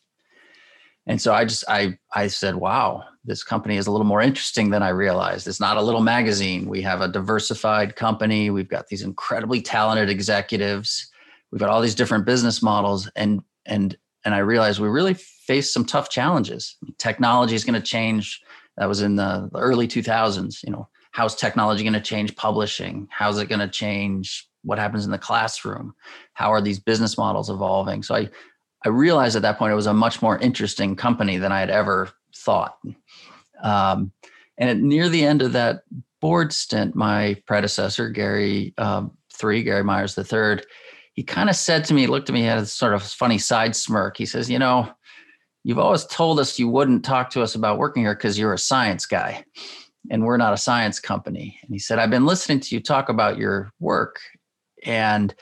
And 1.07 1.21
so 1.21 1.33
I 1.33 1.45
just 1.45 1.63
I 1.67 1.97
I 2.13 2.27
said, 2.27 2.55
wow, 2.55 3.03
this 3.23 3.43
company 3.43 3.77
is 3.77 3.87
a 3.87 3.91
little 3.91 4.05
more 4.05 4.21
interesting 4.21 4.69
than 4.69 4.83
I 4.83 4.89
realized. 4.89 5.47
It's 5.47 5.59
not 5.59 5.77
a 5.77 5.81
little 5.81 6.01
magazine. 6.01 6.67
We 6.67 6.81
have 6.81 7.01
a 7.01 7.07
diversified 7.07 7.95
company. 7.95 8.49
We've 8.49 8.69
got 8.69 8.87
these 8.87 9.03
incredibly 9.03 9.61
talented 9.61 10.09
executives. 10.09 11.09
We've 11.51 11.59
got 11.59 11.69
all 11.69 11.81
these 11.81 11.95
different 11.95 12.25
business 12.25 12.63
models, 12.63 13.09
and 13.15 13.41
and 13.65 13.95
and 14.23 14.33
I 14.33 14.39
realized 14.39 14.79
we 14.79 14.87
really 14.87 15.13
face 15.13 15.71
some 15.71 15.85
tough 15.85 16.09
challenges. 16.09 16.75
Technology 16.97 17.55
is 17.55 17.63
going 17.63 17.79
to 17.79 17.87
change. 17.87 18.41
That 18.77 18.89
was 18.89 19.01
in 19.01 19.15
the 19.15 19.49
early 19.55 19.87
2000s. 19.87 20.63
You 20.63 20.71
know, 20.71 20.89
how's 21.11 21.35
technology 21.35 21.83
going 21.83 21.93
to 21.93 22.01
change 22.01 22.35
publishing? 22.35 23.07
How's 23.11 23.37
it 23.37 23.47
going 23.47 23.59
to 23.59 23.67
change 23.67 24.49
what 24.63 24.79
happens 24.79 25.05
in 25.05 25.11
the 25.11 25.17
classroom? 25.17 25.93
How 26.33 26.51
are 26.51 26.61
these 26.61 26.79
business 26.79 27.17
models 27.17 27.49
evolving? 27.49 28.03
So 28.03 28.15
I 28.15 28.29
I 28.85 28.89
realized 28.89 29.35
at 29.35 29.41
that 29.41 29.57
point 29.57 29.71
it 29.73 29.75
was 29.75 29.87
a 29.87 29.93
much 29.93 30.21
more 30.21 30.37
interesting 30.37 30.95
company 30.95 31.37
than 31.37 31.51
I 31.51 31.59
had 31.59 31.71
ever 31.71 32.11
thought. 32.35 32.77
Um, 33.63 34.11
and 34.57 34.69
at 34.69 34.77
near 34.77 35.09
the 35.09 35.25
end 35.25 35.41
of 35.41 35.53
that 35.53 35.81
board 36.21 36.53
stint, 36.53 36.95
my 36.95 37.41
predecessor, 37.47 38.09
Garry 38.09 38.73
um, 38.77 39.11
three, 39.33 39.63
Garry 39.63 39.83
Myers 39.83 40.15
the 40.15 40.23
third, 40.23 40.65
he 41.13 41.23
kind 41.23 41.49
of 41.49 41.55
said 41.55 41.83
to 41.85 41.93
me, 41.93 42.07
looked 42.07 42.29
at 42.29 42.33
me, 42.33 42.43
had 42.43 42.59
a 42.59 42.65
sort 42.65 42.93
of 42.93 43.01
funny 43.01 43.39
side 43.39 43.75
smirk. 43.75 44.17
He 44.17 44.25
says, 44.25 44.49
"You 44.49 44.59
know, 44.59 44.89
you've 45.63 45.79
always 45.79 46.05
told 46.05 46.39
us 46.39 46.59
you 46.59 46.69
wouldn't 46.69 47.03
talk 47.03 47.29
to 47.31 47.41
us 47.41 47.55
about 47.55 47.79
working 47.79 48.03
here 48.03 48.13
because 48.13 48.37
you're 48.37 48.53
a 48.53 48.57
science 48.57 49.05
guy, 49.05 49.43
and 50.11 50.23
we're 50.23 50.37
not 50.37 50.53
a 50.53 50.57
science 50.57 50.99
company." 50.99 51.57
And 51.63 51.71
he 51.71 51.79
said, 51.79 51.99
"I've 51.99 52.09
been 52.09 52.25
listening 52.25 52.59
to 52.59 52.75
you 52.75 52.81
talk 52.81 53.09
about 53.09 53.37
your 53.37 53.71
work, 53.79 54.19
and." 54.85 55.33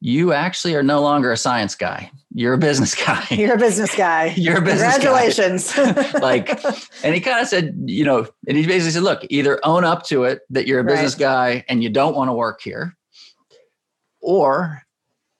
You 0.00 0.32
actually 0.32 0.74
are 0.74 0.82
no 0.82 1.00
longer 1.00 1.32
a 1.32 1.36
science 1.36 1.74
guy. 1.74 2.10
You're 2.32 2.54
a 2.54 2.58
business 2.58 2.94
guy. 3.06 3.26
You're 3.30 3.54
a 3.54 3.58
business 3.58 3.94
guy. 3.94 4.26
You're 4.36 4.58
a 4.58 4.62
business 4.62 4.98
guy. 4.98 5.30
Congratulations. 5.30 5.76
like, 6.20 6.62
and 7.02 7.14
he 7.14 7.20
kind 7.20 7.40
of 7.40 7.48
said, 7.48 7.74
you 7.86 8.04
know, 8.04 8.26
and 8.46 8.56
he 8.56 8.66
basically 8.66 8.90
said, 8.90 9.02
look, 9.02 9.24
either 9.30 9.58
own 9.64 9.84
up 9.84 10.04
to 10.06 10.24
it 10.24 10.40
that 10.50 10.66
you're 10.66 10.80
a 10.80 10.84
business 10.84 11.14
right. 11.14 11.20
guy 11.20 11.64
and 11.68 11.82
you 11.82 11.88
don't 11.88 12.14
want 12.14 12.28
to 12.28 12.34
work 12.34 12.60
here, 12.60 12.94
or, 14.20 14.82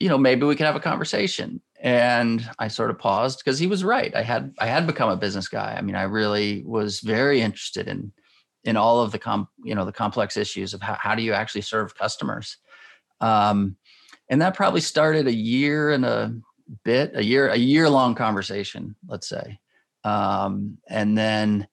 you 0.00 0.08
know, 0.08 0.18
maybe 0.18 0.46
we 0.46 0.56
can 0.56 0.66
have 0.66 0.76
a 0.76 0.80
conversation. 0.80 1.60
And 1.78 2.48
I 2.58 2.68
sort 2.68 2.90
of 2.90 2.98
paused 2.98 3.42
because 3.44 3.58
he 3.58 3.66
was 3.66 3.84
right. 3.84 4.14
I 4.16 4.22
had 4.22 4.54
I 4.58 4.66
had 4.66 4.86
become 4.86 5.10
a 5.10 5.16
business 5.16 5.46
guy. 5.46 5.76
I 5.76 5.82
mean, 5.82 5.94
I 5.94 6.04
really 6.04 6.64
was 6.64 7.00
very 7.00 7.42
interested 7.42 7.86
in 7.86 8.12
in 8.64 8.76
all 8.76 9.00
of 9.00 9.12
the 9.12 9.18
com, 9.18 9.48
you 9.62 9.74
know, 9.74 9.84
the 9.84 9.92
complex 9.92 10.36
issues 10.36 10.72
of 10.72 10.80
how, 10.80 10.96
how 10.98 11.14
do 11.14 11.22
you 11.22 11.34
actually 11.34 11.60
serve 11.60 11.94
customers. 11.94 12.56
Um, 13.20 13.76
and 14.28 14.42
that 14.42 14.54
probably 14.54 14.80
started 14.80 15.26
a 15.26 15.34
year 15.34 15.90
and 15.90 16.04
a 16.04 16.34
bit 16.84 17.12
a 17.14 17.22
year 17.22 17.48
a 17.48 17.56
year 17.56 17.88
long 17.88 18.14
conversation 18.14 18.94
let's 19.08 19.28
say. 19.28 19.58
Um, 20.04 20.78
and 20.88 21.16
then 21.16 21.66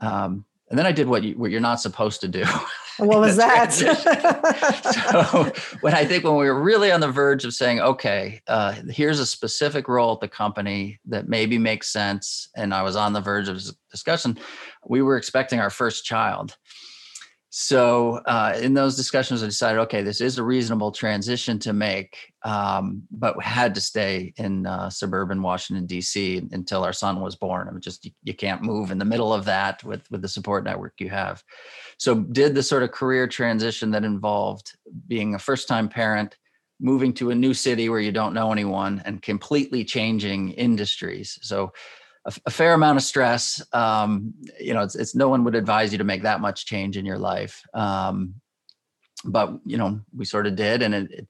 um, 0.00 0.44
and 0.70 0.78
then 0.78 0.86
i 0.86 0.92
did 0.92 1.06
what, 1.06 1.22
you, 1.22 1.34
what 1.38 1.50
you're 1.50 1.60
not 1.60 1.80
supposed 1.80 2.20
to 2.22 2.28
do. 2.28 2.44
What 2.98 3.20
was 3.20 3.36
that? 3.44 3.72
So 5.14 5.52
when 5.80 5.94
i 5.94 6.04
think 6.04 6.24
when 6.24 6.36
we 6.36 6.46
were 6.46 6.62
really 6.62 6.92
on 6.92 7.00
the 7.00 7.10
verge 7.10 7.44
of 7.44 7.54
saying 7.54 7.80
okay 7.80 8.40
uh, 8.46 8.72
here's 8.90 9.20
a 9.20 9.26
specific 9.26 9.88
role 9.88 10.12
at 10.12 10.20
the 10.20 10.28
company 10.28 11.00
that 11.06 11.28
maybe 11.28 11.58
makes 11.58 11.92
sense 11.92 12.48
and 12.56 12.74
i 12.74 12.82
was 12.82 12.96
on 12.96 13.12
the 13.12 13.20
verge 13.20 13.48
of 13.48 13.60
discussion 13.90 14.38
we 14.86 15.02
were 15.02 15.16
expecting 15.16 15.60
our 15.60 15.70
first 15.70 16.04
child 16.04 16.56
so 17.56 18.14
uh, 18.26 18.58
in 18.60 18.74
those 18.74 18.96
discussions, 18.96 19.40
I 19.40 19.46
decided, 19.46 19.78
okay, 19.82 20.02
this 20.02 20.20
is 20.20 20.38
a 20.38 20.42
reasonable 20.42 20.90
transition 20.90 21.60
to 21.60 21.72
make, 21.72 22.32
um, 22.42 23.04
but 23.12 23.40
had 23.40 23.76
to 23.76 23.80
stay 23.80 24.34
in 24.36 24.66
uh, 24.66 24.90
suburban 24.90 25.40
Washington 25.40 25.86
D.C. 25.86 26.48
until 26.50 26.82
our 26.82 26.92
son 26.92 27.20
was 27.20 27.36
born. 27.36 27.68
I 27.68 27.70
mean, 27.70 27.80
just 27.80 28.06
you, 28.06 28.10
you, 28.24 28.34
can't 28.34 28.62
move 28.64 28.90
in 28.90 28.98
the 28.98 29.04
middle 29.04 29.32
of 29.32 29.44
that 29.44 29.84
with 29.84 30.02
with 30.10 30.20
the 30.20 30.26
support 30.26 30.64
network 30.64 30.94
you 30.98 31.10
have. 31.10 31.44
So 31.96 32.16
did 32.16 32.56
the 32.56 32.62
sort 32.64 32.82
of 32.82 32.90
career 32.90 33.28
transition 33.28 33.92
that 33.92 34.02
involved 34.02 34.76
being 35.06 35.36
a 35.36 35.38
first 35.38 35.68
time 35.68 35.88
parent, 35.88 36.36
moving 36.80 37.12
to 37.14 37.30
a 37.30 37.36
new 37.36 37.54
city 37.54 37.88
where 37.88 38.00
you 38.00 38.10
don't 38.10 38.34
know 38.34 38.50
anyone, 38.50 39.00
and 39.04 39.22
completely 39.22 39.84
changing 39.84 40.50
industries. 40.54 41.38
So 41.40 41.72
a, 42.26 42.32
a 42.46 42.50
fair 42.50 42.74
amount 42.74 42.98
of 42.98 43.02
stress. 43.02 43.62
Um, 43.72 44.34
you 44.60 44.74
know, 44.74 44.82
it's, 44.82 44.94
it's 44.94 45.14
no 45.14 45.28
one 45.28 45.44
would 45.44 45.54
advise 45.54 45.92
you 45.92 45.98
to 45.98 46.04
make 46.04 46.22
that 46.22 46.40
much 46.40 46.66
change 46.66 46.96
in 46.96 47.04
your 47.04 47.18
life. 47.18 47.62
Um, 47.74 48.34
but 49.24 49.58
you 49.64 49.76
know, 49.76 50.00
we 50.14 50.24
sort 50.24 50.46
of 50.46 50.56
did. 50.56 50.82
And 50.82 50.94
it, 50.94 51.10
it, 51.10 51.28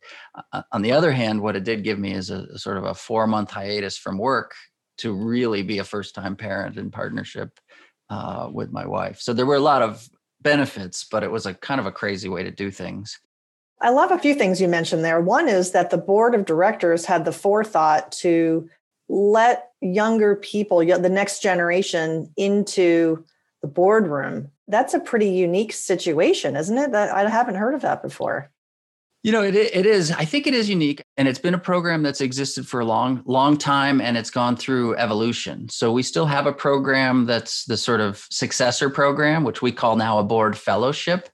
uh, 0.53 0.63
on 0.73 0.83
the 0.83 0.93
other 0.93 1.13
hand, 1.13 1.41
what 1.41 1.57
it 1.57 1.65
did 1.65 1.85
give 1.85 1.99
me 1.99 2.13
is 2.13 2.31
a, 2.31 2.47
a 2.55 2.59
sort 2.59 2.77
of 2.77 2.85
a 2.85 2.95
four 2.95 3.27
month 3.27 3.51
hiatus 3.51 3.97
from 3.97 4.19
work 4.19 4.53
to 4.99 5.13
really 5.13 5.63
be 5.63 5.79
a 5.79 5.85
first 5.85 6.15
time 6.15 6.37
parent 6.37 6.77
in 6.77 6.91
partnership 6.91 7.59
uh, 8.11 8.49
with 8.53 8.73
my 8.73 8.87
wife. 8.87 9.21
So 9.21 9.33
there 9.33 9.47
were 9.47 9.57
a 9.57 9.61
lot 9.61 9.83
of 9.83 10.09
benefits, 10.41 11.05
but 11.05 11.23
it 11.23 11.31
was 11.31 11.47
a 11.47 11.55
kind 11.55 11.81
of 11.81 11.87
a 11.87 11.93
crazy 11.93 12.29
way 12.29 12.43
to 12.43 12.51
do 12.51 12.71
things. 12.71 13.19
I 13.81 13.91
love 13.91 14.13
a 14.13 14.19
few 14.19 14.35
things 14.35 14.61
you 14.61 14.69
mentioned 14.69 15.05
there. 15.05 15.21
One 15.21 15.49
is 15.49 15.73
that 15.73 15.91
the 15.91 15.99
board 15.99 16.35
of 16.35 16.45
directors 16.45 17.05
had 17.05 17.25
the 17.25 17.33
forethought 17.33 18.13
to 18.13 18.69
let 19.09 19.71
younger 19.81 20.37
people, 20.37 20.79
the 20.79 21.09
next 21.09 21.43
generation, 21.43 22.33
into 22.37 23.25
the 23.63 23.69
boardroom. 23.69 24.51
That's 24.69 24.95
a 24.95 25.01
pretty 25.01 25.29
unique 25.29 25.73
situation, 25.73 26.57
isn't 26.57 26.77
it? 26.77 26.93
That 26.93 27.15
I 27.15 27.29
haven't 27.29 27.57
heard 27.57 27.75
of 27.75 27.83
that 27.83 28.03
before. 28.03 28.51
You 29.23 29.33
know, 29.33 29.43
it, 29.43 29.55
it 29.55 29.87
is. 29.87 30.13
I 30.13 30.27
think 30.27 30.47
it 30.47 30.53
is 30.53 30.69
unique, 30.69 31.03
and 31.17 31.27
it's 31.27 31.39
been 31.39 31.55
a 31.55 31.59
program 31.59 32.03
that's 32.03 32.21
existed 32.21 32.69
for 32.69 32.81
a 32.81 32.85
long, 32.85 33.23
long 33.25 33.57
time, 33.57 34.03
and 34.03 34.19
it's 34.19 34.29
gone 34.29 34.55
through 34.55 34.97
evolution. 34.97 35.71
So 35.71 35.93
we 35.93 36.03
still 36.03 36.27
have 36.27 36.47
a 36.47 36.53
program 36.53 37.25
that's 37.25 37.65
the 37.65 37.79
sort 37.79 38.03
of 38.03 38.27
successor 38.31 38.91
program, 38.91 39.43
which 39.43 39.63
we 39.63 39.73
call 39.73 39.97
now 39.97 40.19
a 40.19 40.25
board 40.25 40.59
fellowship, 40.59 41.31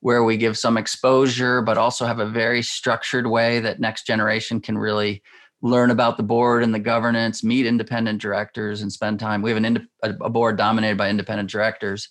where 0.00 0.24
we 0.24 0.36
give 0.36 0.58
some 0.58 0.76
exposure, 0.76 1.62
but 1.62 1.78
also 1.78 2.06
have 2.06 2.18
a 2.18 2.26
very 2.26 2.60
structured 2.60 3.28
way 3.28 3.60
that 3.60 3.78
next 3.78 4.04
generation 4.04 4.60
can 4.60 4.76
really 4.76 5.22
learn 5.62 5.90
about 5.90 6.16
the 6.16 6.22
board 6.22 6.62
and 6.62 6.74
the 6.74 6.78
governance, 6.78 7.42
meet 7.42 7.66
independent 7.66 8.20
directors, 8.20 8.82
and 8.82 8.92
spend 8.92 9.18
time. 9.18 9.42
We 9.42 9.50
have 9.50 9.56
an 9.56 9.64
ind- 9.64 9.88
a 10.02 10.30
board 10.30 10.56
dominated 10.56 10.96
by 10.96 11.10
independent 11.10 11.50
directors, 11.50 12.08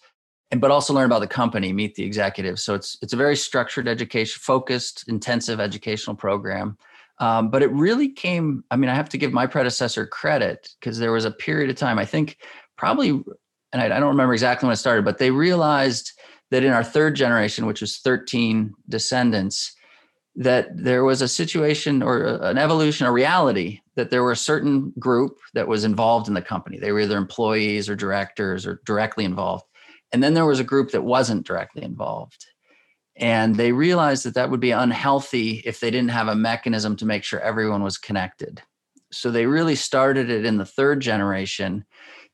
and 0.51 0.59
but 0.59 0.71
also 0.71 0.93
learn 0.93 1.05
about 1.05 1.19
the 1.19 1.27
company, 1.27 1.71
meet 1.71 1.95
the 1.95 2.03
executives. 2.03 2.63
So 2.63 2.73
it's 2.73 2.97
it's 3.01 3.13
a 3.13 3.17
very 3.17 3.35
structured 3.35 3.87
education, 3.87 4.39
focused, 4.41 5.05
intensive 5.07 5.59
educational 5.59 6.15
program. 6.15 6.77
Um, 7.19 7.49
but 7.49 7.63
it 7.63 7.71
really 7.71 8.09
came. 8.09 8.63
I 8.69 8.75
mean, 8.75 8.89
I 8.89 8.95
have 8.95 9.09
to 9.09 9.17
give 9.17 9.33
my 9.33 9.47
predecessor 9.47 10.05
credit 10.05 10.69
because 10.79 10.99
there 10.99 11.11
was 11.11 11.25
a 11.25 11.31
period 11.31 11.69
of 11.69 11.75
time. 11.75 11.97
I 11.97 12.05
think 12.05 12.37
probably, 12.77 13.09
and 13.09 13.81
I, 13.81 13.85
I 13.85 13.99
don't 13.99 14.09
remember 14.09 14.33
exactly 14.33 14.67
when 14.67 14.73
it 14.73 14.77
started, 14.77 15.03
but 15.05 15.17
they 15.17 15.31
realized 15.31 16.11
that 16.51 16.63
in 16.63 16.71
our 16.71 16.83
third 16.83 17.15
generation, 17.15 17.65
which 17.65 17.81
was 17.81 17.97
13 17.97 18.73
descendants, 18.87 19.75
that 20.37 20.69
there 20.71 21.03
was 21.03 21.23
a 21.23 21.27
situation 21.27 22.03
or 22.03 22.23
an 22.43 22.59
evolution, 22.59 23.07
a 23.07 23.11
reality 23.11 23.81
that 23.95 24.11
there 24.11 24.21
were 24.21 24.31
a 24.31 24.37
certain 24.37 24.93
group 24.99 25.39
that 25.55 25.67
was 25.67 25.83
involved 25.83 26.27
in 26.27 26.35
the 26.35 26.41
company. 26.43 26.77
They 26.77 26.91
were 26.91 26.99
either 26.99 27.17
employees 27.17 27.89
or 27.89 27.95
directors 27.95 28.65
or 28.65 28.79
directly 28.85 29.25
involved. 29.25 29.65
And 30.13 30.23
then 30.23 30.35
there 30.35 30.45
was 30.45 30.59
a 30.59 30.63
group 30.63 30.91
that 30.91 31.03
wasn't 31.03 31.45
directly 31.45 31.81
involved. 31.81 32.45
And 33.15 33.55
they 33.55 33.71
realized 33.71 34.25
that 34.25 34.35
that 34.35 34.51
would 34.51 34.59
be 34.59 34.69
unhealthy 34.69 35.63
if 35.65 35.79
they 35.79 35.89
didn't 35.89 36.11
have 36.11 36.27
a 36.27 36.35
mechanism 36.35 36.95
to 36.97 37.05
make 37.05 37.23
sure 37.23 37.39
everyone 37.39 37.81
was 37.81 37.97
connected. 37.97 38.61
So 39.11 39.31
they 39.31 39.47
really 39.47 39.75
started 39.75 40.29
it 40.29 40.45
in 40.45 40.57
the 40.57 40.65
third 40.65 40.99
generation 40.99 41.83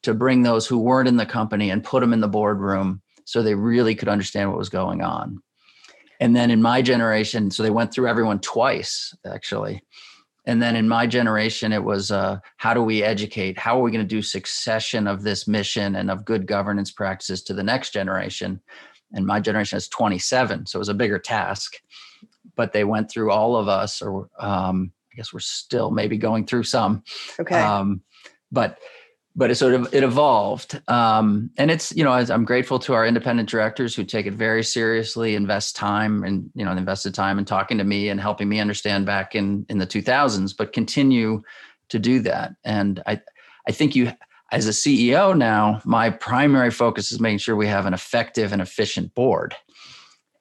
to 0.01 0.13
bring 0.13 0.43
those 0.43 0.67
who 0.67 0.77
weren't 0.77 1.07
in 1.07 1.15
the 1.15 1.25
company 1.25 1.69
and 1.69 1.81
put 1.81 2.01
them 2.01 2.11
in 2.11 2.19
the 2.19 2.27
boardroom 2.27 3.01
so 3.23 3.41
they 3.41 3.55
really 3.55 3.95
could 3.95 4.09
understand 4.09 4.49
what 4.49 4.59
was 4.59 4.67
going 4.67 5.01
on. 5.01 5.41
And 6.23 6.33
then 6.33 6.51
in 6.51 6.61
my 6.61 6.81
generation, 6.81 7.51
so 7.51 7.63
they 7.63 7.69
went 7.69 7.93
through 7.93 8.07
everyone 8.07 8.39
twice, 8.39 9.13
actually. 9.25 9.83
And 10.45 10.61
then 10.61 10.77
in 10.77 10.87
my 10.87 11.05
generation, 11.05 11.73
it 11.73 11.83
was 11.83 12.11
uh, 12.11 12.37
how 12.55 12.73
do 12.73 12.81
we 12.81 13.03
educate? 13.03 13.59
How 13.59 13.77
are 13.77 13.81
we 13.81 13.91
going 13.91 14.07
to 14.07 14.15
do 14.15 14.21
succession 14.21 15.05
of 15.05 15.23
this 15.23 15.49
mission 15.49 15.97
and 15.97 16.09
of 16.09 16.23
good 16.23 16.47
governance 16.47 16.91
practices 16.91 17.43
to 17.43 17.53
the 17.53 17.61
next 17.61 17.91
generation? 17.91 18.61
And 19.11 19.25
my 19.25 19.41
generation 19.41 19.75
is 19.75 19.89
27, 19.89 20.65
so 20.65 20.77
it 20.77 20.79
was 20.79 20.87
a 20.87 20.93
bigger 20.93 21.19
task. 21.19 21.73
But 22.55 22.71
they 22.71 22.85
went 22.85 23.11
through 23.11 23.29
all 23.29 23.57
of 23.57 23.67
us, 23.67 24.01
or 24.01 24.29
um, 24.39 24.93
I 25.11 25.17
guess 25.17 25.33
we're 25.33 25.41
still 25.41 25.91
maybe 25.91 26.17
going 26.17 26.45
through 26.45 26.63
some. 26.63 27.03
Okay. 27.37 27.59
Um, 27.59 28.01
but 28.49 28.79
but 29.35 29.49
it 29.49 29.55
sort 29.55 29.73
of 29.73 29.93
it 29.93 30.03
evolved. 30.03 30.81
Um, 30.89 31.49
and 31.57 31.71
it's 31.71 31.95
you 31.95 32.03
know 32.03 32.11
i'm 32.11 32.45
grateful 32.45 32.79
to 32.79 32.93
our 32.93 33.05
independent 33.05 33.49
directors 33.49 33.95
who 33.95 34.03
take 34.03 34.25
it 34.25 34.33
very 34.33 34.63
seriously 34.63 35.35
invest 35.35 35.75
time 35.75 36.23
and 36.23 36.49
you 36.53 36.63
know 36.63 36.71
invested 36.71 37.13
time 37.13 37.39
in 37.39 37.45
talking 37.45 37.77
to 37.77 37.83
me 37.83 38.09
and 38.09 38.19
helping 38.19 38.49
me 38.49 38.59
understand 38.59 39.05
back 39.05 39.35
in 39.35 39.65
in 39.69 39.77
the 39.77 39.87
2000s 39.87 40.55
but 40.55 40.73
continue 40.73 41.41
to 41.89 41.99
do 41.99 42.19
that. 42.21 42.53
And 42.63 43.01
i 43.05 43.19
i 43.67 43.71
think 43.71 43.95
you 43.95 44.11
as 44.51 44.67
a 44.67 44.71
ceo 44.71 45.35
now 45.35 45.81
my 45.83 46.09
primary 46.09 46.71
focus 46.71 47.11
is 47.11 47.19
making 47.19 47.39
sure 47.39 47.55
we 47.55 47.67
have 47.67 47.85
an 47.85 47.93
effective 47.93 48.53
and 48.53 48.61
efficient 48.61 49.13
board. 49.15 49.55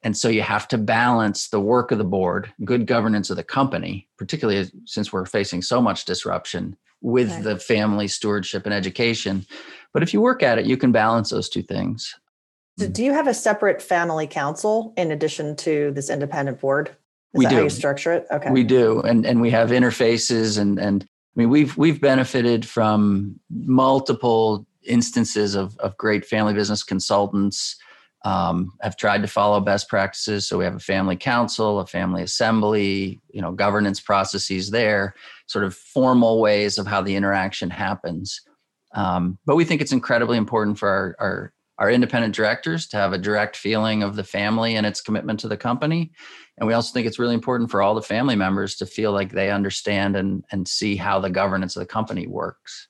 And 0.05 0.17
so 0.17 0.27
you 0.27 0.41
have 0.41 0.67
to 0.67 0.77
balance 0.77 1.47
the 1.47 1.61
work 1.61 1.91
of 1.91 1.97
the 1.97 2.03
board 2.03 2.51
good 2.63 2.85
governance 2.85 3.29
of 3.29 3.37
the 3.37 3.43
company 3.43 4.07
particularly 4.17 4.69
since 4.85 5.11
we're 5.11 5.25
facing 5.25 5.61
so 5.63 5.81
much 5.81 6.05
disruption 6.05 6.75
with 7.03 7.31
okay. 7.31 7.41
the 7.41 7.59
family 7.59 8.07
stewardship 8.07 8.65
and 8.65 8.73
education. 8.73 9.45
But 9.93 10.01
if 10.01 10.13
you 10.13 10.21
work 10.21 10.41
at 10.41 10.57
it, 10.57 10.65
you 10.65 10.77
can 10.77 10.91
balance 10.91 11.29
those 11.29 11.49
two 11.49 11.61
things. 11.61 12.15
So 12.79 12.87
mm. 12.87 12.93
do 12.93 13.03
you 13.03 13.13
have 13.13 13.27
a 13.27 13.33
separate 13.33 13.81
family 13.81 14.25
council 14.25 14.93
in 14.97 15.11
addition 15.11 15.55
to 15.57 15.91
this 15.91 16.09
independent 16.09 16.59
board? 16.59 16.89
Is 17.33 17.39
we 17.39 17.45
do. 17.45 17.55
How 17.55 17.61
you 17.63 17.69
structure 17.69 18.13
it? 18.13 18.25
Okay. 18.31 18.49
We 18.49 18.63
do, 18.63 19.01
and 19.01 19.25
and 19.25 19.41
we 19.41 19.49
have 19.51 19.69
interfaces, 19.69 20.59
and 20.59 20.79
and 20.79 21.03
I 21.03 21.39
mean 21.39 21.49
we've 21.49 21.75
we've 21.77 21.99
benefited 21.99 22.65
from 22.65 23.39
multiple 23.51 24.65
instances 24.83 25.55
of 25.55 25.77
of 25.79 25.97
great 25.97 26.25
family 26.25 26.53
business 26.53 26.83
consultants 26.83 27.75
um, 28.23 28.71
have 28.81 28.95
tried 28.95 29.21
to 29.21 29.27
follow 29.27 29.59
best 29.59 29.89
practices. 29.89 30.47
So 30.47 30.57
we 30.57 30.63
have 30.63 30.75
a 30.75 30.79
family 30.79 31.17
council, 31.17 31.79
a 31.79 31.85
family 31.85 32.23
assembly, 32.23 33.21
you 33.29 33.41
know, 33.41 33.51
governance 33.51 33.99
processes 33.99 34.71
there, 34.71 35.13
sort 35.47 35.65
of 35.65 35.75
formal 35.75 36.39
ways 36.39 36.77
of 36.77 36.87
how 36.87 37.01
the 37.01 37.15
interaction 37.15 37.69
happens. 37.69 38.41
Um, 38.93 39.37
but 39.45 39.55
we 39.55 39.65
think 39.65 39.81
it's 39.81 39.91
incredibly 39.91 40.37
important 40.37 40.77
for 40.77 40.87
our, 40.87 41.15
our, 41.19 41.53
our 41.79 41.91
independent 41.91 42.35
directors 42.35 42.87
to 42.87 42.97
have 42.97 43.11
a 43.11 43.17
direct 43.17 43.57
feeling 43.57 44.03
of 44.03 44.15
the 44.15 44.23
family 44.23 44.75
and 44.75 44.85
its 44.85 45.01
commitment 45.01 45.39
to 45.41 45.47
the 45.47 45.57
company. 45.57 46.11
And 46.57 46.67
we 46.67 46.73
also 46.73 46.93
think 46.93 47.07
it's 47.07 47.19
really 47.19 47.33
important 47.33 47.71
for 47.71 47.81
all 47.81 47.95
the 47.95 48.01
family 48.01 48.35
members 48.35 48.75
to 48.75 48.85
feel 48.85 49.11
like 49.11 49.31
they 49.31 49.49
understand 49.49 50.15
and, 50.15 50.43
and 50.51 50.67
see 50.67 50.95
how 50.95 51.19
the 51.19 51.31
governance 51.31 51.75
of 51.75 51.81
the 51.81 51.87
company 51.87 52.27
works. 52.27 52.87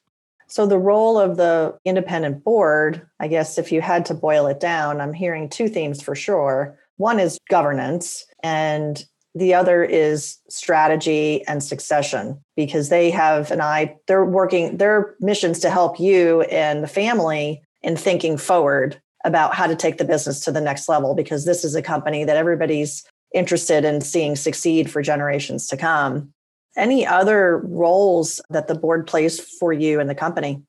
So, 0.53 0.67
the 0.67 0.77
role 0.77 1.17
of 1.17 1.37
the 1.37 1.75
independent 1.83 2.43
board, 2.43 3.01
I 3.19 3.27
guess, 3.27 3.57
if 3.57 3.71
you 3.71 3.81
had 3.81 4.05
to 4.05 4.13
boil 4.13 4.45
it 4.45 4.59
down, 4.59 5.01
I'm 5.01 5.11
hearing 5.11 5.49
two 5.49 5.67
themes 5.67 5.99
for 5.99 6.13
sure. 6.13 6.77
One 6.97 7.19
is 7.19 7.39
governance, 7.49 8.23
and 8.43 9.03
the 9.33 9.55
other 9.55 9.83
is 9.83 10.37
strategy 10.49 11.43
and 11.47 11.63
succession 11.63 12.39
because 12.55 12.89
they 12.89 13.09
have 13.09 13.49
an 13.49 13.61
eye, 13.61 13.97
they're 14.05 14.25
working, 14.25 14.77
their 14.77 15.15
missions 15.19 15.57
to 15.61 15.71
help 15.71 15.99
you 15.99 16.41
and 16.43 16.83
the 16.83 16.87
family 16.87 17.63
in 17.81 17.97
thinking 17.97 18.37
forward 18.37 19.01
about 19.25 19.55
how 19.55 19.65
to 19.65 19.75
take 19.75 19.97
the 19.97 20.05
business 20.05 20.39
to 20.41 20.51
the 20.51 20.61
next 20.61 20.87
level 20.87 21.15
because 21.15 21.45
this 21.45 21.65
is 21.65 21.73
a 21.73 21.81
company 21.81 22.25
that 22.25 22.37
everybody's 22.37 23.03
interested 23.33 23.85
in 23.85 24.01
seeing 24.01 24.35
succeed 24.35 24.91
for 24.91 25.01
generations 25.01 25.65
to 25.65 25.77
come. 25.77 26.31
Any 26.75 27.05
other 27.05 27.59
roles 27.65 28.41
that 28.49 28.67
the 28.67 28.75
board 28.75 29.07
plays 29.07 29.39
for 29.39 29.73
you 29.73 29.99
in 29.99 30.07
the 30.07 30.15
company? 30.15 30.63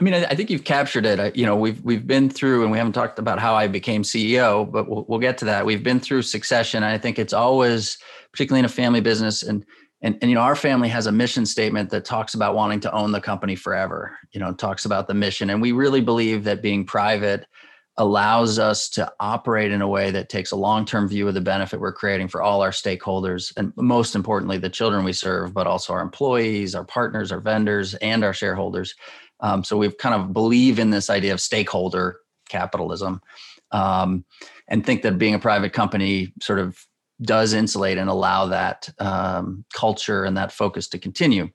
I 0.00 0.04
mean, 0.04 0.14
I, 0.14 0.34
think 0.34 0.48
you've 0.48 0.64
captured 0.64 1.04
it. 1.04 1.34
You 1.34 1.44
know, 1.44 1.56
we've 1.56 1.82
we've 1.82 2.06
been 2.06 2.30
through, 2.30 2.62
and 2.62 2.70
we 2.70 2.78
haven't 2.78 2.92
talked 2.92 3.18
about 3.18 3.40
how 3.40 3.54
I 3.54 3.66
became 3.66 4.02
CEO, 4.02 4.70
but 4.70 4.88
we'll, 4.88 5.04
we'll 5.08 5.18
get 5.18 5.38
to 5.38 5.44
that. 5.46 5.66
We've 5.66 5.82
been 5.82 5.98
through 5.98 6.22
succession. 6.22 6.84
and 6.84 6.92
I 6.92 6.98
think 6.98 7.18
it's 7.18 7.32
always, 7.32 7.98
particularly 8.32 8.60
in 8.60 8.64
a 8.64 8.68
family 8.68 9.00
business, 9.00 9.42
and 9.42 9.64
and 10.00 10.16
and 10.22 10.30
you 10.30 10.36
know, 10.36 10.42
our 10.42 10.54
family 10.54 10.88
has 10.88 11.06
a 11.06 11.12
mission 11.12 11.44
statement 11.44 11.90
that 11.90 12.04
talks 12.04 12.34
about 12.34 12.54
wanting 12.54 12.78
to 12.80 12.92
own 12.92 13.10
the 13.10 13.20
company 13.20 13.56
forever. 13.56 14.16
You 14.30 14.38
know, 14.38 14.54
talks 14.54 14.84
about 14.84 15.08
the 15.08 15.14
mission, 15.14 15.50
and 15.50 15.60
we 15.60 15.72
really 15.72 16.00
believe 16.00 16.44
that 16.44 16.62
being 16.62 16.86
private 16.86 17.44
allows 17.98 18.60
us 18.60 18.88
to 18.88 19.12
operate 19.18 19.72
in 19.72 19.82
a 19.82 19.88
way 19.88 20.10
that 20.12 20.28
takes 20.28 20.52
a 20.52 20.56
long-term 20.56 21.08
view 21.08 21.26
of 21.26 21.34
the 21.34 21.40
benefit 21.40 21.80
we're 21.80 21.92
creating 21.92 22.28
for 22.28 22.40
all 22.40 22.62
our 22.62 22.70
stakeholders 22.70 23.52
and 23.56 23.72
most 23.76 24.14
importantly 24.14 24.56
the 24.56 24.70
children 24.70 25.04
we 25.04 25.12
serve 25.12 25.52
but 25.52 25.66
also 25.66 25.92
our 25.92 26.00
employees 26.00 26.74
our 26.74 26.84
partners 26.84 27.32
our 27.32 27.40
vendors 27.40 27.94
and 27.94 28.24
our 28.24 28.32
shareholders. 28.32 28.94
Um, 29.40 29.62
so 29.62 29.76
we've 29.76 29.98
kind 29.98 30.14
of 30.14 30.32
believe 30.32 30.78
in 30.78 30.90
this 30.90 31.10
idea 31.10 31.32
of 31.32 31.40
stakeholder 31.40 32.20
capitalism 32.48 33.20
um, 33.72 34.24
and 34.68 34.86
think 34.86 35.02
that 35.02 35.18
being 35.18 35.34
a 35.34 35.38
private 35.38 35.72
company 35.72 36.32
sort 36.40 36.60
of 36.60 36.78
does 37.20 37.52
insulate 37.52 37.98
and 37.98 38.08
allow 38.08 38.46
that 38.46 38.88
um, 39.00 39.64
culture 39.74 40.24
and 40.24 40.36
that 40.36 40.52
focus 40.52 40.88
to 40.88 40.98
continue 40.98 41.50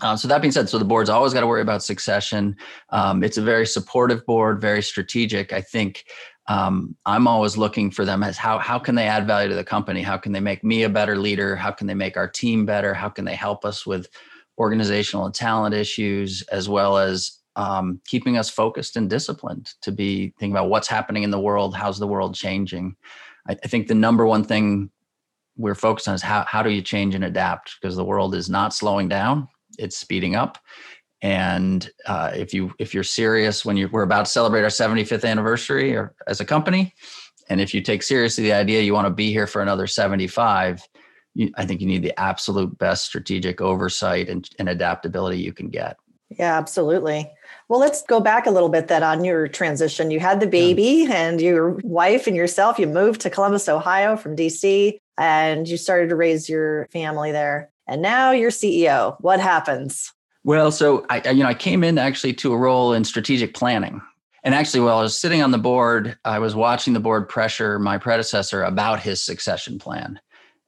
uh, 0.00 0.16
so 0.16 0.28
that 0.28 0.40
being 0.40 0.52
said, 0.52 0.68
so 0.68 0.78
the 0.78 0.84
board's 0.84 1.10
always 1.10 1.32
got 1.32 1.40
to 1.40 1.46
worry 1.46 1.62
about 1.62 1.82
succession. 1.82 2.56
Um, 2.90 3.24
it's 3.24 3.38
a 3.38 3.42
very 3.42 3.66
supportive 3.66 4.24
board, 4.26 4.60
very 4.60 4.82
strategic. 4.82 5.52
I 5.52 5.60
think 5.60 6.04
um, 6.46 6.96
I'm 7.04 7.26
always 7.26 7.56
looking 7.56 7.90
for 7.90 8.04
them 8.04 8.22
as 8.22 8.38
how 8.38 8.58
how 8.58 8.78
can 8.78 8.94
they 8.94 9.06
add 9.06 9.26
value 9.26 9.48
to 9.48 9.54
the 9.54 9.64
company? 9.64 10.02
How 10.02 10.16
can 10.16 10.32
they 10.32 10.40
make 10.40 10.62
me 10.64 10.84
a 10.84 10.88
better 10.88 11.16
leader? 11.16 11.56
How 11.56 11.70
can 11.70 11.86
they 11.86 11.94
make 11.94 12.16
our 12.16 12.28
team 12.28 12.64
better? 12.64 12.94
How 12.94 13.08
can 13.08 13.24
they 13.24 13.34
help 13.34 13.64
us 13.64 13.86
with 13.86 14.08
organizational 14.56 15.26
and 15.26 15.34
talent 15.34 15.74
issues, 15.74 16.42
as 16.50 16.68
well 16.68 16.96
as 16.96 17.38
um, 17.56 18.00
keeping 18.06 18.38
us 18.38 18.48
focused 18.48 18.96
and 18.96 19.10
disciplined 19.10 19.74
to 19.82 19.92
be 19.92 20.32
thinking 20.38 20.52
about 20.52 20.70
what's 20.70 20.88
happening 20.88 21.24
in 21.24 21.30
the 21.30 21.40
world, 21.40 21.74
how's 21.74 21.98
the 21.98 22.06
world 22.06 22.34
changing. 22.34 22.96
I, 23.48 23.56
I 23.64 23.68
think 23.68 23.88
the 23.88 23.94
number 23.94 24.24
one 24.24 24.44
thing 24.44 24.90
we're 25.56 25.74
focused 25.74 26.06
on 26.06 26.14
is 26.14 26.22
how 26.22 26.44
how 26.46 26.62
do 26.62 26.70
you 26.70 26.80
change 26.80 27.16
and 27.16 27.24
adapt 27.24 27.76
because 27.80 27.96
the 27.96 28.04
world 28.04 28.34
is 28.34 28.48
not 28.48 28.72
slowing 28.72 29.08
down 29.08 29.48
it's 29.78 29.96
speeding 29.96 30.34
up. 30.34 30.58
And 31.20 31.90
uh, 32.06 32.30
if 32.34 32.54
you 32.54 32.72
if 32.78 32.94
you're 32.94 33.02
serious 33.02 33.64
when 33.64 33.76
you 33.76 33.88
we're 33.88 34.02
about 34.02 34.26
to 34.26 34.30
celebrate 34.30 34.62
our 34.62 34.68
75th 34.68 35.28
anniversary 35.28 35.96
or 35.96 36.14
as 36.28 36.40
a 36.40 36.44
company 36.44 36.94
and 37.50 37.60
if 37.60 37.74
you 37.74 37.80
take 37.80 38.02
seriously 38.02 38.44
the 38.44 38.52
idea 38.52 38.82
you 38.82 38.94
want 38.94 39.06
to 39.06 39.12
be 39.12 39.32
here 39.32 39.48
for 39.48 39.60
another 39.60 39.88
75 39.88 40.80
you, 41.34 41.50
i 41.56 41.66
think 41.66 41.80
you 41.80 41.88
need 41.88 42.02
the 42.02 42.18
absolute 42.20 42.76
best 42.78 43.04
strategic 43.04 43.60
oversight 43.60 44.28
and, 44.28 44.48
and 44.60 44.68
adaptability 44.68 45.38
you 45.38 45.52
can 45.52 45.68
get. 45.70 45.96
Yeah 46.30 46.56
absolutely. 46.56 47.28
Well 47.68 47.80
let's 47.80 48.02
go 48.02 48.20
back 48.20 48.46
a 48.46 48.50
little 48.50 48.68
bit 48.68 48.86
then 48.86 49.02
on 49.02 49.24
your 49.24 49.48
transition. 49.48 50.10
You 50.10 50.20
had 50.20 50.40
the 50.40 50.46
baby 50.46 51.06
yeah. 51.08 51.14
and 51.14 51.40
your 51.40 51.70
wife 51.82 52.28
and 52.28 52.36
yourself 52.36 52.78
you 52.78 52.86
moved 52.86 53.22
to 53.22 53.30
columbus 53.30 53.68
ohio 53.68 54.16
from 54.16 54.36
dc 54.36 54.98
and 55.16 55.66
you 55.66 55.76
started 55.76 56.10
to 56.10 56.16
raise 56.16 56.48
your 56.48 56.86
family 56.92 57.32
there 57.32 57.70
and 57.88 58.02
now 58.02 58.30
you're 58.30 58.50
CEO. 58.50 59.16
What 59.20 59.40
happens? 59.40 60.12
Well, 60.44 60.70
so 60.70 61.04
I, 61.10 61.28
you 61.30 61.42
know, 61.42 61.48
I 61.48 61.54
came 61.54 61.82
in 61.82 61.98
actually 61.98 62.34
to 62.34 62.52
a 62.52 62.56
role 62.56 62.92
in 62.92 63.04
strategic 63.04 63.54
planning. 63.54 64.00
and 64.44 64.54
actually, 64.54 64.80
while 64.80 64.98
I 64.98 65.02
was 65.02 65.18
sitting 65.18 65.42
on 65.42 65.50
the 65.50 65.58
board, 65.58 66.16
I 66.24 66.38
was 66.38 66.54
watching 66.54 66.92
the 66.92 67.00
board 67.00 67.28
pressure 67.28 67.78
my 67.78 67.98
predecessor 67.98 68.62
about 68.62 69.00
his 69.00 69.22
succession 69.22 69.78
plan. 69.78 70.20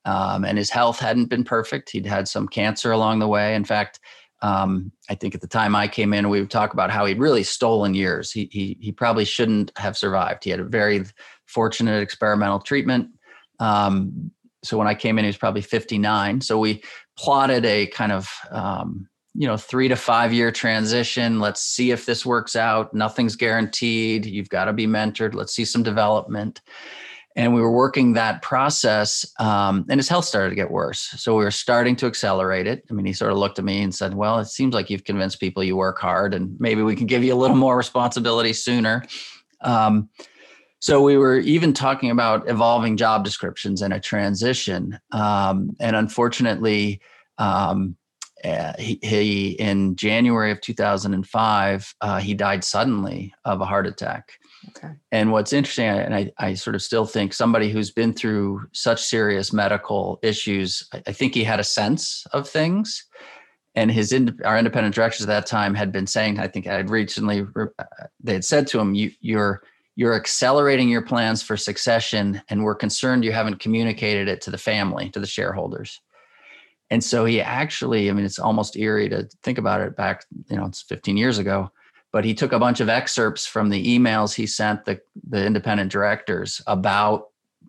Um, 0.04 0.44
and 0.44 0.56
his 0.56 0.70
health 0.70 0.98
hadn't 0.98 1.26
been 1.26 1.44
perfect. 1.44 1.90
He'd 1.90 2.06
had 2.06 2.26
some 2.26 2.48
cancer 2.48 2.90
along 2.90 3.18
the 3.18 3.28
way. 3.28 3.54
In 3.54 3.64
fact, 3.64 4.00
um, 4.42 4.90
I 5.10 5.14
think 5.14 5.34
at 5.34 5.42
the 5.42 5.46
time 5.46 5.76
I 5.76 5.86
came 5.86 6.14
in, 6.14 6.30
we 6.30 6.40
would 6.40 6.50
talk 6.50 6.72
about 6.72 6.90
how 6.90 7.04
he'd 7.04 7.18
really 7.18 7.42
stolen 7.42 7.94
years. 7.94 8.32
He, 8.32 8.48
he, 8.50 8.78
he 8.80 8.92
probably 8.92 9.26
shouldn't 9.26 9.76
have 9.76 9.98
survived. 9.98 10.44
He 10.44 10.50
had 10.50 10.60
a 10.60 10.64
very 10.64 11.04
fortunate 11.46 12.00
experimental 12.00 12.60
treatment. 12.60 13.10
Um, 13.58 14.30
so 14.62 14.78
when 14.78 14.86
I 14.86 14.94
came 14.94 15.18
in, 15.18 15.24
he 15.24 15.28
was 15.28 15.36
probably 15.36 15.62
59. 15.62 16.40
So 16.40 16.58
we 16.58 16.82
plotted 17.20 17.66
a 17.66 17.86
kind 17.88 18.12
of 18.12 18.30
um, 18.50 19.06
you 19.34 19.46
know 19.46 19.58
three 19.58 19.88
to 19.88 19.96
five 19.96 20.32
year 20.32 20.50
transition. 20.50 21.38
Let's 21.38 21.62
see 21.62 21.90
if 21.90 22.06
this 22.06 22.24
works 22.24 22.56
out. 22.56 22.94
Nothing's 22.94 23.36
guaranteed. 23.36 24.24
You've 24.24 24.48
got 24.48 24.64
to 24.64 24.72
be 24.72 24.86
mentored. 24.86 25.34
Let's 25.34 25.54
see 25.54 25.66
some 25.66 25.82
development. 25.82 26.62
And 27.36 27.54
we 27.54 27.60
were 27.60 27.70
working 27.70 28.14
that 28.14 28.42
process 28.42 29.24
um, 29.38 29.86
and 29.88 30.00
his 30.00 30.08
health 30.08 30.24
started 30.24 30.50
to 30.50 30.56
get 30.56 30.70
worse. 30.70 31.00
So 31.16 31.36
we 31.36 31.44
were 31.44 31.52
starting 31.52 31.94
to 31.96 32.06
accelerate 32.06 32.66
it. 32.66 32.84
I 32.90 32.94
mean 32.94 33.06
he 33.06 33.12
sort 33.12 33.32
of 33.32 33.38
looked 33.38 33.58
at 33.58 33.64
me 33.64 33.82
and 33.82 33.94
said 33.94 34.14
well 34.14 34.38
it 34.38 34.46
seems 34.46 34.74
like 34.74 34.88
you've 34.88 35.04
convinced 35.04 35.40
people 35.40 35.62
you 35.62 35.76
work 35.76 35.98
hard 35.98 36.34
and 36.34 36.58
maybe 36.58 36.82
we 36.82 36.96
can 36.96 37.06
give 37.06 37.22
you 37.22 37.34
a 37.34 37.42
little 37.42 37.56
more 37.56 37.76
responsibility 37.76 38.54
sooner. 38.54 39.04
Um, 39.60 40.08
so 40.80 41.02
we 41.02 41.16
were 41.16 41.38
even 41.38 41.72
talking 41.72 42.10
about 42.10 42.48
evolving 42.48 42.96
job 42.96 43.24
descriptions 43.24 43.82
and 43.82 43.92
a 43.92 44.00
transition 44.00 44.98
um, 45.12 45.76
and 45.80 45.94
unfortunately 45.94 47.00
um, 47.38 47.96
uh, 48.44 48.72
he, 48.78 48.98
he, 49.02 49.50
in 49.52 49.96
January 49.96 50.50
of 50.50 50.60
2005, 50.60 51.94
uh, 52.00 52.18
he 52.18 52.34
died 52.34 52.64
suddenly 52.64 53.34
of 53.44 53.60
a 53.60 53.66
heart 53.66 53.86
attack. 53.86 54.32
Okay. 54.68 54.94
And 55.12 55.32
what's 55.32 55.52
interesting, 55.52 55.86
and 55.86 56.14
I, 56.14 56.32
I 56.38 56.54
sort 56.54 56.74
of 56.74 56.82
still 56.82 57.04
think 57.04 57.32
somebody 57.32 57.70
who's 57.70 57.90
been 57.90 58.14
through 58.14 58.66
such 58.72 59.02
serious 59.02 59.52
medical 59.52 60.18
issues, 60.22 60.88
I, 60.92 61.02
I 61.08 61.12
think 61.12 61.34
he 61.34 61.44
had 61.44 61.60
a 61.60 61.64
sense 61.64 62.26
of 62.32 62.48
things. 62.48 63.04
And 63.74 63.90
his 63.90 64.12
our 64.44 64.58
independent 64.58 64.94
directors 64.94 65.22
at 65.22 65.28
that 65.28 65.46
time 65.46 65.74
had 65.74 65.92
been 65.92 66.06
saying, 66.06 66.40
I 66.40 66.48
think 66.48 66.66
I 66.66 66.74
had 66.74 66.90
recently 66.90 67.46
uh, 67.56 67.84
they 68.18 68.32
had 68.32 68.44
said 68.44 68.66
to 68.68 68.80
him, 68.80 68.94
you, 68.94 69.12
"You're 69.20 69.62
you're 70.00 70.14
accelerating 70.14 70.88
your 70.88 71.02
plans 71.02 71.42
for 71.42 71.58
succession, 71.58 72.40
and 72.48 72.64
we're 72.64 72.74
concerned 72.74 73.22
you 73.22 73.32
haven't 73.32 73.60
communicated 73.60 74.28
it 74.28 74.40
to 74.40 74.50
the 74.50 74.56
family, 74.56 75.10
to 75.10 75.20
the 75.20 75.26
shareholders." 75.26 76.00
And 76.88 77.04
so 77.04 77.26
he 77.26 77.42
actually, 77.42 78.08
I 78.08 78.14
mean, 78.14 78.24
it's 78.24 78.38
almost 78.38 78.78
eerie 78.78 79.10
to 79.10 79.28
think 79.42 79.58
about 79.58 79.82
it 79.82 79.94
back, 79.96 80.24
you 80.48 80.56
know, 80.56 80.64
it's 80.64 80.80
15 80.80 81.18
years 81.18 81.36
ago, 81.36 81.70
but 82.12 82.24
he 82.24 82.32
took 82.32 82.52
a 82.52 82.58
bunch 82.58 82.80
of 82.80 82.88
excerpts 82.88 83.44
from 83.46 83.68
the 83.68 83.98
emails 83.98 84.34
he 84.34 84.46
sent 84.46 84.86
the, 84.86 84.98
the 85.28 85.44
independent 85.44 85.92
directors 85.92 86.62
about 86.66 87.26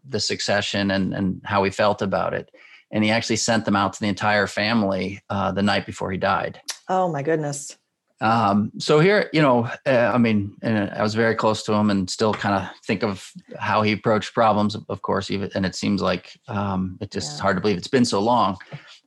the 0.08 0.22
succession 0.22 0.90
and, 0.92 1.14
and 1.14 1.42
how 1.44 1.66
he 1.66 1.70
felt 1.70 2.02
about 2.02 2.34
it. 2.34 2.50
And 2.92 3.04
he 3.04 3.12
actually 3.12 3.36
sent 3.36 3.66
them 3.66 3.76
out 3.76 3.92
to 3.92 4.00
the 4.00 4.08
entire 4.08 4.48
family 4.48 5.22
uh, 5.30 5.52
the 5.52 5.64
night 5.64 5.86
before 5.86 6.14
he 6.14 6.18
died. 6.18 6.62
Oh, 6.88 7.12
my 7.12 7.24
goodness. 7.24 7.78
Um, 8.22 8.72
so 8.78 9.00
here, 9.00 9.30
you 9.34 9.42
know, 9.42 9.68
uh, 9.86 10.12
I 10.14 10.18
mean, 10.20 10.56
and 10.62 10.92
I 10.92 11.02
was 11.02 11.16
very 11.16 11.36
close 11.36 11.64
to 11.64 11.74
him 11.74 11.90
and 11.90 12.10
still 12.10 12.34
kind 12.34 12.56
of 12.56 12.70
think 12.86 13.04
of 13.04 13.30
how 13.58 13.82
he 13.82 13.92
approached 13.92 14.34
problems, 14.34 14.76
of 14.76 15.02
course, 15.02 15.32
even, 15.32 15.50
and 15.56 15.66
it 15.66 15.76
seems 15.76 16.02
like 16.02 16.40
um, 16.48 16.98
it 17.02 17.12
just 17.12 17.38
yeah. 17.38 17.42
hard 17.42 17.58
to 17.58 17.62
believe 17.62 17.78
it's 17.78 17.88
been 17.88 18.06
so 18.06 18.22
long. 18.22 18.58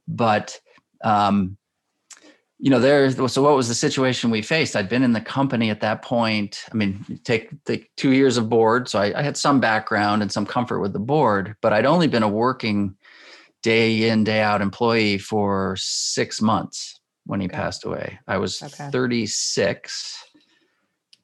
But 0.09 0.61
um, 1.05 1.57
you 2.59 2.71
know 2.71 2.81
there 2.81 3.11
so 3.29 3.43
what 3.43 3.57
was 3.57 3.69
the 3.69 3.75
situation 3.75 4.31
we 4.31 4.41
faced? 4.41 4.75
I'd 4.75 4.89
been 4.89 5.03
in 5.03 5.13
the 5.13 5.21
company 5.21 5.71
at 5.71 5.81
that 5.81 6.03
point 6.03 6.65
i 6.73 6.75
mean 6.75 7.21
take 7.25 7.51
take 7.65 7.95
two 7.97 8.13
years 8.13 8.37
of 8.37 8.49
board 8.49 8.89
so 8.89 8.99
I, 8.99 9.19
I, 9.19 9.23
had 9.23 9.37
some 9.37 9.61
background 9.61 10.23
and 10.23 10.33
some 10.33 10.47
comfort 10.47 10.81
with 10.81 10.93
the 10.93 10.99
board 10.99 11.57
but 11.61 11.73
i'd 11.73 11.85
only 11.85 12.07
been 12.07 12.23
a 12.23 12.29
working 12.29 12.97
day 13.63 14.09
in 14.09 14.25
day 14.25 14.41
out 14.41 14.63
employee 14.63 15.19
for 15.19 15.77
six 15.79 16.41
months 16.41 17.01
when 17.27 17.41
he 17.41 17.47
okay. 17.47 17.57
passed 17.57 17.85
away 17.85 18.19
i 18.27 18.37
was 18.37 18.63
okay. 18.63 18.89
36 18.91 20.25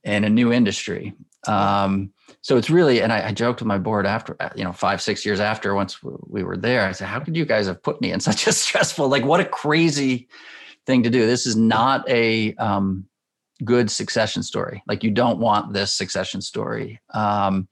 in 0.04 0.24
a 0.24 0.30
new 0.30 0.52
industry 0.52 1.14
um, 1.46 2.12
so 2.42 2.58
it's 2.58 2.68
really, 2.68 3.00
and 3.00 3.10
I, 3.10 3.28
I, 3.28 3.32
joked 3.32 3.60
with 3.60 3.66
my 3.66 3.78
board 3.78 4.06
after, 4.06 4.36
uh, 4.40 4.50
you 4.54 4.62
know, 4.62 4.72
five, 4.72 5.00
six 5.00 5.24
years 5.24 5.40
after, 5.40 5.74
once 5.74 5.98
we 6.02 6.42
were 6.42 6.58
there, 6.58 6.86
I 6.86 6.92
said, 6.92 7.08
how 7.08 7.18
could 7.18 7.34
you 7.34 7.46
guys 7.46 7.66
have 7.66 7.82
put 7.82 7.98
me 8.02 8.12
in 8.12 8.20
such 8.20 8.46
a 8.46 8.52
stressful, 8.64 9.08
like, 9.08 9.24
what 9.24 9.40
a 9.40 9.46
crazy 9.46 10.28
thing 10.86 11.02
to 11.02 11.10
do. 11.10 11.26
This 11.26 11.46
is 11.46 11.56
not 11.56 12.08
a 12.08 12.54
um, 12.54 13.06
good 13.64 13.90
succession 13.90 14.42
story. 14.42 14.82
Like, 14.86 15.04
you 15.04 15.10
don't 15.10 15.38
want 15.38 15.72
this 15.72 15.92
succession 15.92 16.40
story. 16.40 17.00
Um, 17.14 17.68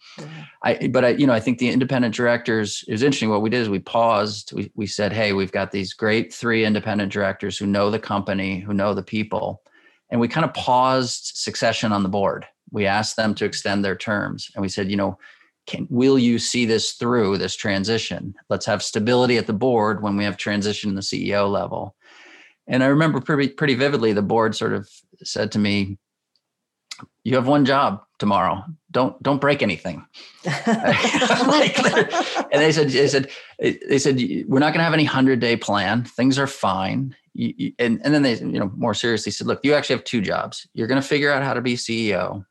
I, 0.62 0.88
but 0.88 1.04
I, 1.04 1.08
you 1.10 1.26
know, 1.26 1.32
I 1.32 1.40
think 1.40 1.58
the 1.58 1.70
independent 1.70 2.14
directors, 2.14 2.84
it 2.88 2.92
was 2.92 3.02
interesting. 3.02 3.30
What 3.30 3.42
we 3.42 3.50
did 3.50 3.62
is 3.62 3.68
we 3.68 3.78
paused. 3.78 4.52
We, 4.52 4.70
we 4.74 4.86
said, 4.86 5.12
hey, 5.12 5.32
we've 5.32 5.52
got 5.52 5.70
these 5.70 5.92
great 5.92 6.32
three 6.32 6.64
independent 6.64 7.12
directors 7.12 7.58
who 7.58 7.66
know 7.66 7.90
the 7.90 7.98
company, 7.98 8.60
who 8.60 8.74
know 8.74 8.94
the 8.94 9.02
people. 9.02 9.62
And 10.10 10.20
we 10.20 10.28
kind 10.28 10.44
of 10.44 10.54
paused 10.54 11.32
succession 11.34 11.92
on 11.92 12.02
the 12.02 12.08
board 12.08 12.46
we 12.70 12.86
asked 12.86 13.16
them 13.16 13.34
to 13.34 13.44
extend 13.44 13.84
their 13.84 13.96
terms 13.96 14.50
and 14.54 14.62
we 14.62 14.68
said 14.68 14.90
you 14.90 14.96
know 14.96 15.18
can, 15.66 15.86
will 15.90 16.18
you 16.18 16.38
see 16.38 16.64
this 16.64 16.92
through 16.92 17.38
this 17.38 17.56
transition 17.56 18.34
let's 18.48 18.66
have 18.66 18.82
stability 18.82 19.36
at 19.36 19.46
the 19.46 19.52
board 19.52 20.02
when 20.02 20.16
we 20.16 20.24
have 20.24 20.36
transition 20.36 20.90
in 20.90 20.96
the 20.96 21.02
ceo 21.02 21.50
level 21.50 21.94
and 22.66 22.82
i 22.82 22.86
remember 22.86 23.20
pretty 23.20 23.48
pretty 23.48 23.74
vividly 23.74 24.12
the 24.12 24.22
board 24.22 24.54
sort 24.54 24.72
of 24.72 24.88
said 25.22 25.52
to 25.52 25.58
me 25.58 25.98
you 27.24 27.34
have 27.36 27.46
one 27.46 27.64
job 27.64 28.02
tomorrow. 28.18 28.64
Don't 28.90 29.22
don't 29.22 29.40
break 29.40 29.62
anything. 29.62 30.04
Like, 31.48 31.78
and 32.52 32.62
they 32.62 32.72
said 32.72 32.90
they 32.90 33.08
said 33.08 33.30
they 33.58 33.98
said 33.98 34.16
we're 34.46 34.58
not 34.58 34.72
going 34.72 34.78
to 34.78 34.84
have 34.84 34.94
any 34.94 35.04
100 35.04 35.40
day 35.40 35.56
plan. 35.56 36.04
Things 36.04 36.38
are 36.38 36.46
fine. 36.46 37.14
You, 37.34 37.54
you, 37.56 37.72
and, 37.78 38.00
and 38.04 38.12
then 38.12 38.22
they 38.22 38.36
you 38.36 38.58
know 38.58 38.72
more 38.76 38.94
seriously 38.94 39.32
said 39.32 39.46
look 39.46 39.60
you 39.62 39.74
actually 39.74 39.96
have 39.96 40.04
two 40.04 40.20
jobs. 40.20 40.66
You're 40.74 40.86
going 40.86 41.00
to 41.00 41.06
figure 41.06 41.30
out 41.30 41.42
how 41.42 41.54
to 41.54 41.60
be 41.60 41.74
ceo 41.74 42.44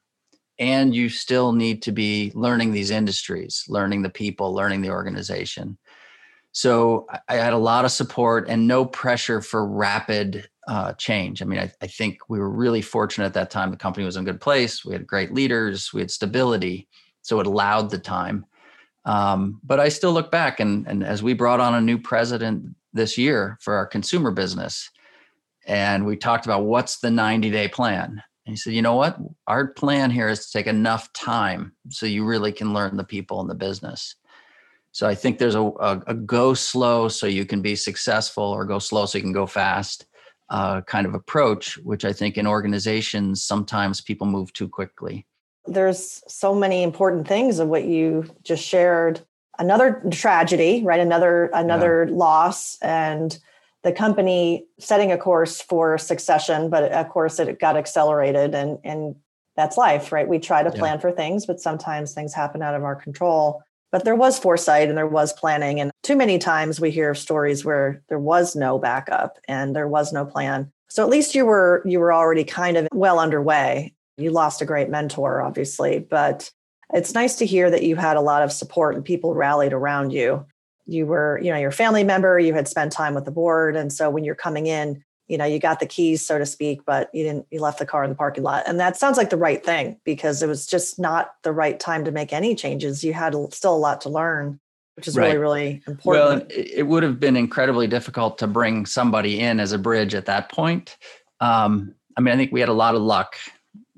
and 0.60 0.96
you 0.96 1.10
still 1.10 1.52
need 1.54 1.82
to 1.84 1.92
be 1.92 2.32
learning 2.34 2.72
these 2.72 2.90
industries, 2.90 3.64
learning 3.68 4.02
the 4.02 4.10
people, 4.10 4.54
learning 4.54 4.82
the 4.82 4.90
organization. 4.90 5.78
So 6.52 7.06
I 7.28 7.36
had 7.36 7.54
a 7.54 7.58
lot 7.58 7.86
of 7.86 7.92
support 7.92 8.48
and 8.50 8.68
no 8.68 8.86
pressure 8.86 9.42
for 9.42 9.68
rapid 9.68 10.50
uh, 10.68 10.94
change. 10.94 11.42
I 11.42 11.46
mean, 11.46 11.60
I, 11.60 11.72
I, 11.82 11.88
think 11.88 12.20
we 12.28 12.40
were 12.40 12.50
really 12.50 12.82
fortunate 12.82 13.26
at 13.26 13.34
that 13.36 13.50
time. 13.50 13.72
The 13.72 13.78
company 13.78 14.06
was 14.06 14.18
in 14.18 14.26
good 14.26 14.42
place. 14.42 14.84
We 14.84 14.92
had 14.94 15.08
great 15.08 15.34
leaders. 15.34 15.94
We 15.94 16.02
had 16.02 16.12
stability. 16.12 16.90
So 17.22 17.40
it 17.40 17.48
allowed 17.48 17.90
the 17.90 17.98
time. 17.98 18.46
Um, 19.06 19.62
but 19.64 19.80
I 19.80 19.88
still 19.88 20.12
look 20.12 20.30
back 20.30 20.60
and, 20.60 20.86
and 20.86 21.04
as 21.06 21.24
we 21.24 21.34
brought 21.34 21.62
on 21.62 21.74
a 21.74 21.82
new 21.82 21.98
president 21.98 22.76
this 22.92 23.18
year 23.18 23.58
for 23.62 23.76
our 23.76 23.86
consumer 23.86 24.32
business, 24.32 24.90
and 25.66 26.06
we 26.06 26.18
talked 26.18 26.46
about 26.46 26.64
what's 26.64 27.00
the 27.00 27.12
90 27.12 27.50
day 27.50 27.70
plan 27.70 28.22
and 28.46 28.54
he 28.54 28.58
said, 28.58 28.74
you 28.74 28.82
know 28.82 28.96
what? 28.96 29.18
Our 29.48 29.68
plan 29.68 30.10
here 30.10 30.30
is 30.30 30.46
to 30.46 30.52
take 30.54 30.68
enough 30.68 31.12
time 31.12 31.74
so 31.90 32.06
you 32.06 32.24
really 32.24 32.54
can 32.54 32.74
learn 32.74 32.96
the 32.96 33.04
people 33.04 33.42
in 33.42 33.48
the 33.48 33.56
business. 33.56 34.16
So 34.94 35.06
I 35.06 35.16
think 35.16 35.38
there's 35.38 35.56
a, 35.56 35.64
a, 35.64 36.02
a 36.08 36.14
go 36.14 36.54
slow 36.54 37.10
so 37.10 37.28
you 37.28 37.46
can 37.46 37.62
be 37.62 37.76
successful 37.76 38.44
or 38.44 38.64
go 38.64 38.80
slow 38.80 39.06
so 39.06 39.18
you 39.18 39.22
can 39.22 39.34
go 39.34 39.46
fast 39.46 40.06
uh, 40.50 40.82
kind 40.82 41.06
of 41.06 41.14
approach, 41.14 41.78
which 41.80 42.06
I 42.06 42.14
think 42.14 42.38
in 42.38 42.48
organizations, 42.48 43.44
sometimes 43.44 44.02
people 44.02 44.28
move 44.28 44.54
too 44.54 44.68
quickly. 44.68 45.26
There's 45.66 46.24
so 46.28 46.56
many 46.56 46.84
important 46.84 47.28
things 47.28 47.60
of 47.60 47.68
what 47.68 47.86
you 47.86 48.30
just 48.44 48.64
shared. 48.64 49.22
Another 49.60 50.02
tragedy, 50.12 50.84
right? 50.84 51.00
Another 51.00 51.50
another 51.54 52.06
yeah. 52.08 52.16
loss 52.16 52.78
and 52.82 53.38
the 53.84 53.92
company 53.92 54.66
setting 54.80 55.12
a 55.12 55.18
course 55.18 55.62
for 55.62 55.98
succession, 55.98 56.70
but 56.70 56.92
of 56.92 57.10
course 57.10 57.40
it 57.40 57.60
got 57.60 57.76
accelerated 57.76 58.56
and 58.56 58.78
and 58.84 59.16
that's 59.58 59.76
life, 59.76 60.12
right? 60.12 60.28
We 60.28 60.40
try 60.40 60.62
to 60.62 60.70
plan 60.70 60.96
yeah. 60.96 61.02
for 61.02 61.12
things, 61.12 61.48
but 61.48 61.60
sometimes 61.60 62.14
things 62.14 62.34
happen 62.34 62.62
out 62.62 62.76
of 62.76 62.84
our 62.84 62.96
control. 62.96 63.64
But 63.92 64.04
there 64.04 64.16
was 64.16 64.38
foresight 64.38 64.90
and 64.90 64.98
there 64.98 65.08
was 65.08 65.34
planning. 65.34 65.80
And 65.80 65.92
too 66.04 66.16
many 66.16 66.38
times 66.38 66.80
we 66.80 66.92
hear 66.92 67.16
stories 67.16 67.64
where 67.64 68.04
there 68.10 68.20
was 68.20 68.56
no 68.56 68.78
backup 68.78 69.38
and 69.48 69.76
there 69.76 69.88
was 69.88 70.12
no 70.12 70.26
plan. 70.26 70.72
So 70.90 71.04
at 71.04 71.10
least 71.10 71.36
you 71.36 71.46
were 71.46 71.82
you 71.86 72.00
were 72.00 72.14
already 72.14 72.44
kind 72.44 72.78
of 72.78 72.88
well 72.94 73.20
underway. 73.20 73.94
You 74.18 74.32
lost 74.32 74.62
a 74.62 74.66
great 74.66 74.90
mentor, 74.90 75.42
obviously, 75.42 76.00
but 76.00 76.50
it's 76.94 77.14
nice 77.14 77.36
to 77.36 77.46
hear 77.46 77.70
that 77.70 77.84
you 77.84 77.96
had 77.96 78.18
a 78.18 78.22
lot 78.22 78.44
of 78.44 78.52
support 78.52 78.96
and 78.96 79.04
people 79.04 79.34
rallied 79.34 79.74
around 79.74 80.12
you 80.12 80.46
you 80.88 81.06
were, 81.06 81.40
you 81.44 81.52
know, 81.52 81.58
your 81.58 81.72
family 81.72 82.04
member, 82.04 82.40
you 82.40 82.54
had 82.54 82.68
spent 82.68 82.92
time 82.92 83.14
with 83.14 83.26
the 83.26 83.32
board. 83.32 83.76
And 83.76 83.92
so 83.92 84.10
when 84.10 84.24
you're 84.24 84.36
coming 84.36 84.68
in, 84.68 85.04
you 85.28 85.38
know, 85.38 85.46
you 85.46 85.60
got 85.60 85.80
the 85.80 85.86
keys, 85.86 86.26
so 86.26 86.38
to 86.38 86.46
speak, 86.46 86.86
but 86.86 87.10
you 87.14 87.24
didn't, 87.24 87.48
you 87.52 87.60
left 87.60 87.80
the 87.80 87.86
car 87.86 88.04
in 88.04 88.10
the 88.10 88.16
parking 88.16 88.44
lot. 88.44 88.64
And 88.66 88.80
that 88.80 88.96
sounds 88.96 89.18
like 89.18 89.30
the 89.30 89.38
right 89.38 89.64
thing 89.64 90.00
because 90.04 90.42
it 90.42 90.48
was 90.48 90.66
just 90.66 91.00
not 91.00 91.34
the 91.44 91.52
right 91.52 91.80
time 91.80 92.06
to 92.06 92.12
make 92.12 92.32
any 92.32 92.56
changes. 92.56 93.04
You 93.04 93.14
had 93.14 93.36
still 93.54 93.76
a 93.76 93.78
lot 93.78 94.02
to 94.02 94.10
learn, 94.10 94.60
which 94.96 95.08
is 95.08 95.18
right. 95.18 95.26
really, 95.26 95.38
really 95.38 95.84
important. 95.88 96.06
Well, 96.06 96.46
it 96.50 96.88
would 96.88 97.04
have 97.04 97.20
been 97.20 97.36
incredibly 97.36 97.88
difficult 97.88 98.38
to 98.38 98.48
bring 98.48 98.86
somebody 98.86 99.40
in 99.40 99.60
as 99.60 99.74
a 99.74 99.78
bridge 99.78 100.16
at 100.16 100.26
that 100.26 100.50
point. 100.52 100.98
Um, 101.42 101.94
I 102.16 102.22
mean, 102.22 102.34
I 102.34 102.38
think 102.38 102.52
we 102.52 102.62
had 102.62 102.70
a 102.70 102.74
lot 102.74 102.96
of 102.96 103.02
luck 103.02 103.36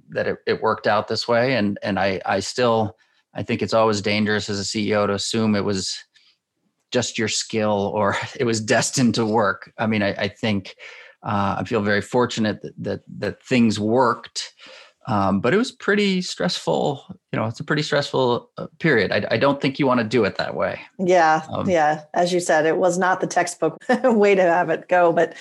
that 0.09 0.27
it, 0.27 0.37
it 0.47 0.61
worked 0.61 0.87
out 0.87 1.07
this 1.07 1.27
way. 1.27 1.55
And 1.55 1.77
and 1.83 1.99
I 1.99 2.21
I 2.25 2.39
still 2.39 2.97
I 3.33 3.43
think 3.43 3.61
it's 3.61 3.73
always 3.73 4.01
dangerous 4.01 4.49
as 4.49 4.59
a 4.59 4.63
CEO 4.63 5.07
to 5.07 5.13
assume 5.13 5.55
it 5.55 5.63
was 5.63 6.03
just 6.91 7.17
your 7.17 7.27
skill 7.27 7.91
or 7.93 8.17
it 8.39 8.45
was 8.45 8.59
destined 8.59 9.15
to 9.15 9.25
work. 9.25 9.71
I 9.77 9.87
mean, 9.87 10.03
I, 10.03 10.09
I 10.13 10.27
think 10.27 10.75
uh, 11.23 11.58
I 11.60 11.63
feel 11.65 11.82
very 11.82 12.01
fortunate 12.01 12.62
that 12.62 12.73
that, 12.77 13.01
that 13.19 13.43
things 13.43 13.79
worked. 13.79 14.53
Um, 15.08 15.39
but 15.39 15.53
it 15.53 15.58
was 15.58 15.71
pretty 15.71 16.21
stressful. 16.21 17.03
You 17.32 17.39
know, 17.39 17.45
it's 17.45 17.60
a 17.60 17.63
pretty 17.63 17.82
stressful 17.82 18.51
uh, 18.58 18.67
period. 18.77 19.12
I, 19.12 19.25
I, 19.32 19.38
don't 19.38 19.60
think 19.60 19.79
you 19.79 19.88
want 19.88 20.01
to 20.01 20.03
do 20.03 20.23
it 20.23 20.38
that 20.38 20.55
way. 20.55 20.79
Yeah, 20.99 21.43
um, 21.51 21.67
yeah. 21.67 22.03
As 22.13 22.32
you 22.32 22.39
said, 22.39 22.67
it 22.67 22.77
was 22.77 22.99
not 22.99 23.19
the 23.19 23.25
textbook 23.25 23.77
way 24.03 24.36
to 24.36 24.43
have 24.43 24.69
it 24.69 24.88
go, 24.88 25.12
but 25.12 25.36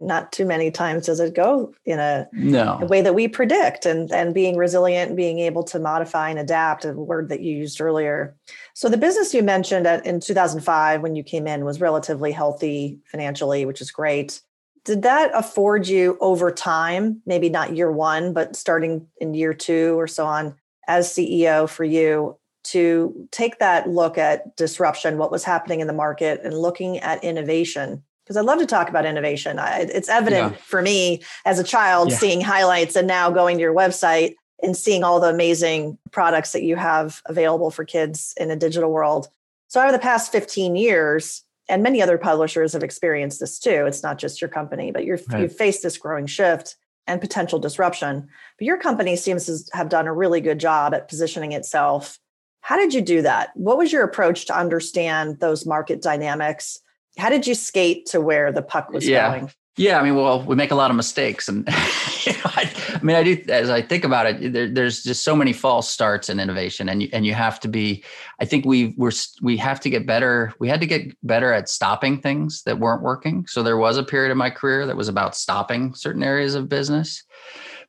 not 0.00 0.30
too 0.30 0.44
many 0.44 0.70
times 0.70 1.06
does 1.06 1.18
it 1.18 1.34
go 1.34 1.74
in 1.84 1.98
a, 1.98 2.28
no. 2.32 2.78
a 2.80 2.86
way 2.86 3.00
that 3.00 3.16
we 3.16 3.26
predict. 3.26 3.86
And 3.86 4.12
and 4.12 4.32
being 4.32 4.56
resilient, 4.56 5.08
and 5.08 5.16
being 5.16 5.40
able 5.40 5.64
to 5.64 5.80
modify 5.80 6.30
and 6.30 6.38
adapt, 6.38 6.84
a 6.84 6.92
word 6.92 7.28
that 7.30 7.40
you 7.40 7.56
used 7.56 7.80
earlier. 7.80 8.36
So 8.74 8.88
the 8.88 8.96
business 8.96 9.34
you 9.34 9.42
mentioned 9.42 9.86
at, 9.88 10.06
in 10.06 10.20
2005 10.20 11.02
when 11.02 11.16
you 11.16 11.24
came 11.24 11.48
in 11.48 11.64
was 11.64 11.80
relatively 11.80 12.30
healthy 12.30 12.98
financially, 13.06 13.64
which 13.66 13.80
is 13.80 13.90
great 13.90 14.42
did 14.88 15.02
that 15.02 15.30
afford 15.34 15.86
you 15.86 16.16
over 16.18 16.50
time 16.50 17.20
maybe 17.26 17.50
not 17.50 17.76
year 17.76 17.92
one 17.92 18.32
but 18.32 18.56
starting 18.56 19.06
in 19.20 19.34
year 19.34 19.52
two 19.52 20.00
or 20.00 20.06
so 20.06 20.24
on 20.24 20.54
as 20.88 21.10
ceo 21.10 21.68
for 21.68 21.84
you 21.84 22.34
to 22.64 23.28
take 23.30 23.58
that 23.58 23.86
look 23.86 24.16
at 24.16 24.56
disruption 24.56 25.18
what 25.18 25.30
was 25.30 25.44
happening 25.44 25.80
in 25.80 25.86
the 25.86 25.92
market 25.92 26.40
and 26.42 26.56
looking 26.56 26.96
at 27.00 27.22
innovation 27.22 28.02
because 28.24 28.38
i 28.38 28.40
love 28.40 28.58
to 28.58 28.64
talk 28.64 28.88
about 28.88 29.04
innovation 29.04 29.58
I, 29.58 29.80
it's 29.80 30.08
evident 30.08 30.52
yeah. 30.52 30.58
for 30.58 30.80
me 30.80 31.22
as 31.44 31.58
a 31.58 31.64
child 31.64 32.10
yeah. 32.10 32.16
seeing 32.16 32.40
highlights 32.40 32.96
and 32.96 33.06
now 33.06 33.30
going 33.30 33.58
to 33.58 33.62
your 33.62 33.74
website 33.74 34.36
and 34.62 34.74
seeing 34.74 35.04
all 35.04 35.20
the 35.20 35.28
amazing 35.28 35.98
products 36.12 36.52
that 36.52 36.62
you 36.62 36.76
have 36.76 37.20
available 37.26 37.70
for 37.70 37.84
kids 37.84 38.32
in 38.38 38.50
a 38.50 38.56
digital 38.56 38.90
world 38.90 39.28
so 39.68 39.82
over 39.82 39.92
the 39.92 39.98
past 39.98 40.32
15 40.32 40.76
years 40.76 41.44
and 41.68 41.82
many 41.82 42.02
other 42.02 42.18
publishers 42.18 42.72
have 42.72 42.82
experienced 42.82 43.40
this 43.40 43.58
too. 43.58 43.86
It's 43.86 44.02
not 44.02 44.18
just 44.18 44.40
your 44.40 44.48
company, 44.48 44.90
but 44.90 45.04
you're, 45.04 45.18
right. 45.28 45.42
you've 45.42 45.56
faced 45.56 45.82
this 45.82 45.98
growing 45.98 46.26
shift 46.26 46.76
and 47.06 47.20
potential 47.20 47.58
disruption. 47.58 48.28
But 48.58 48.64
your 48.66 48.78
company 48.78 49.16
seems 49.16 49.46
to 49.46 49.76
have 49.76 49.88
done 49.88 50.06
a 50.06 50.12
really 50.12 50.40
good 50.40 50.58
job 50.58 50.94
at 50.94 51.08
positioning 51.08 51.52
itself. 51.52 52.18
How 52.60 52.76
did 52.76 52.92
you 52.92 53.00
do 53.00 53.22
that? 53.22 53.50
What 53.54 53.78
was 53.78 53.92
your 53.92 54.04
approach 54.04 54.46
to 54.46 54.56
understand 54.56 55.40
those 55.40 55.66
market 55.66 56.02
dynamics? 56.02 56.80
How 57.16 57.30
did 57.30 57.46
you 57.46 57.54
skate 57.54 58.06
to 58.06 58.20
where 58.20 58.52
the 58.52 58.62
puck 58.62 58.90
was 58.90 59.08
yeah. 59.08 59.30
going? 59.30 59.50
Yeah, 59.78 60.00
I 60.00 60.02
mean, 60.02 60.16
well, 60.16 60.42
we 60.42 60.56
make 60.56 60.72
a 60.72 60.74
lot 60.74 60.90
of 60.90 60.96
mistakes, 60.96 61.48
and 61.48 61.64
I, 61.70 63.00
mean, 63.00 63.14
I 63.14 63.22
do. 63.22 63.40
As 63.48 63.70
I 63.70 63.80
think 63.80 64.02
about 64.02 64.26
it, 64.26 64.52
there, 64.52 64.68
there's 64.68 65.04
just 65.04 65.22
so 65.22 65.36
many 65.36 65.52
false 65.52 65.88
starts 65.88 66.28
in 66.28 66.40
innovation, 66.40 66.88
and 66.88 67.00
you, 67.00 67.08
and 67.12 67.24
you 67.24 67.32
have 67.32 67.60
to 67.60 67.68
be. 67.68 68.02
I 68.40 68.44
think 68.44 68.64
we 68.66 68.94
were 68.96 69.12
we 69.40 69.56
have 69.58 69.78
to 69.80 69.90
get 69.90 70.04
better. 70.04 70.52
We 70.58 70.68
had 70.68 70.80
to 70.80 70.86
get 70.86 71.16
better 71.22 71.52
at 71.52 71.68
stopping 71.68 72.20
things 72.20 72.64
that 72.64 72.80
weren't 72.80 73.02
working. 73.02 73.46
So 73.46 73.62
there 73.62 73.76
was 73.76 73.98
a 73.98 74.02
period 74.02 74.32
of 74.32 74.36
my 74.36 74.50
career 74.50 74.84
that 74.84 74.96
was 74.96 75.08
about 75.08 75.36
stopping 75.36 75.94
certain 75.94 76.24
areas 76.24 76.56
of 76.56 76.68
business. 76.68 77.22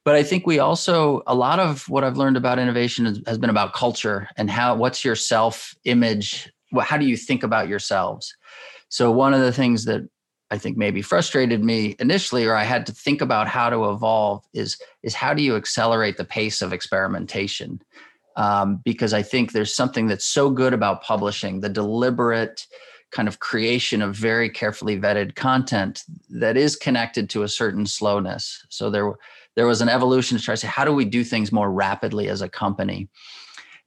But 0.06 0.15
I 0.15 0.21
think 0.21 0.45
we 0.45 0.60
also 0.60 1.23
a 1.25 1.34
lot 1.34 1.60
of 1.60 1.89
what 1.89 2.04
I've 2.04 2.17
learned 2.17 2.38
about 2.38 2.60
innovation 2.60 3.06
has, 3.06 3.19
has 3.25 3.39
been 3.39 3.49
about 3.49 3.73
culture 3.73 4.30
and 4.38 4.47
how 4.47 4.75
what's 4.75 5.04
your 5.04 5.15
self 5.15 5.73
image. 5.86 6.52
How 6.80 6.97
do 6.97 7.06
you 7.06 7.17
think 7.17 7.41
about 7.41 7.67
yourselves? 7.67 8.36
So 8.89 9.12
one 9.12 9.34
of 9.34 9.41
the 9.41 9.52
things 9.52 9.86
that 9.86 10.08
I 10.51 10.57
think 10.57 10.77
maybe 10.77 11.01
frustrated 11.01 11.63
me 11.63 11.95
initially, 11.99 12.45
or 12.45 12.55
I 12.55 12.63
had 12.63 12.85
to 12.88 12.91
think 12.91 13.21
about 13.21 13.47
how 13.47 13.69
to 13.69 13.91
evolve 13.91 14.43
is 14.53 14.77
is 15.03 15.13
how 15.13 15.33
do 15.33 15.41
you 15.41 15.55
accelerate 15.55 16.17
the 16.17 16.25
pace 16.25 16.62
of 16.62 16.73
experimentation? 16.73 17.81
Um, 18.35 18.81
because 18.83 19.13
I 19.13 19.21
think 19.21 19.51
there's 19.51 19.75
something 19.75 20.07
that's 20.07 20.25
so 20.25 20.49
good 20.49 20.73
about 20.73 21.03
publishing, 21.03 21.59
the 21.59 21.69
deliberate 21.69 22.65
kind 23.12 23.27
of 23.27 23.39
creation 23.39 24.01
of 24.01 24.15
very 24.15 24.49
carefully 24.49 24.99
vetted 24.99 25.35
content 25.35 26.03
that 26.29 26.57
is 26.57 26.75
connected 26.75 27.29
to 27.31 27.43
a 27.43 27.47
certain 27.47 27.85
slowness. 27.85 28.65
So 28.69 28.89
there, 28.89 29.13
there 29.55 29.67
was 29.67 29.81
an 29.81 29.89
evolution 29.89 30.38
to 30.38 30.43
try 30.43 30.53
to 30.53 30.57
say, 30.57 30.67
how 30.67 30.85
do 30.85 30.93
we 30.93 31.05
do 31.05 31.23
things 31.23 31.51
more 31.51 31.71
rapidly 31.71 32.29
as 32.29 32.41
a 32.41 32.49
company? 32.49 33.09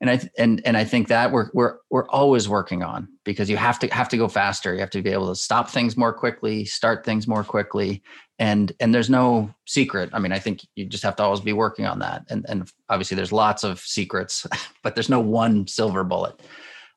And 0.03 0.11
I 0.11 0.21
and 0.37 0.61
and 0.67 0.77
I 0.77 0.83
think 0.83 1.07
that 1.09 1.31
we're 1.31 1.49
we're 1.55 1.77
we're 1.89 2.09
always 2.09 2.49
working 2.49 2.83
on 2.83 3.09
because 3.25 3.49
you 3.49 3.57
have 3.57 3.79
to 3.79 3.87
have 3.89 4.09
to 4.09 4.17
go 4.17 4.27
faster. 4.27 4.75
You 4.75 4.81
have 4.81 4.91
to 4.91 5.01
be 5.01 5.11
able 5.11 5.29
to 5.29 5.37
stop 5.37 5.71
things 5.71 5.97
more 5.97 6.13
quickly, 6.13 6.65
start 6.65 7.05
things 7.05 7.29
more 7.29 7.45
quickly, 7.45 8.03
and 8.41 8.73
and 8.81 8.93
there's 8.93 9.09
no 9.09 9.55
secret. 9.65 10.11
I 10.13 10.19
mean, 10.19 10.33
I 10.33 10.41
think 10.41 10.67
you 10.75 10.87
just 10.87 11.05
have 11.05 11.15
to 11.17 11.23
always 11.23 11.41
be 11.41 11.53
working 11.53 11.87
on 11.87 12.01
that. 12.01 12.25
And 12.29 12.45
and 12.49 12.69
obviously, 12.89 13.15
there's 13.15 13.31
lots 13.31 13.63
of 13.63 13.79
secrets, 13.79 14.45
but 14.83 14.97
there's 14.97 15.09
no 15.09 15.21
one 15.21 15.69
silver 15.69 16.03
bullet. 16.03 16.43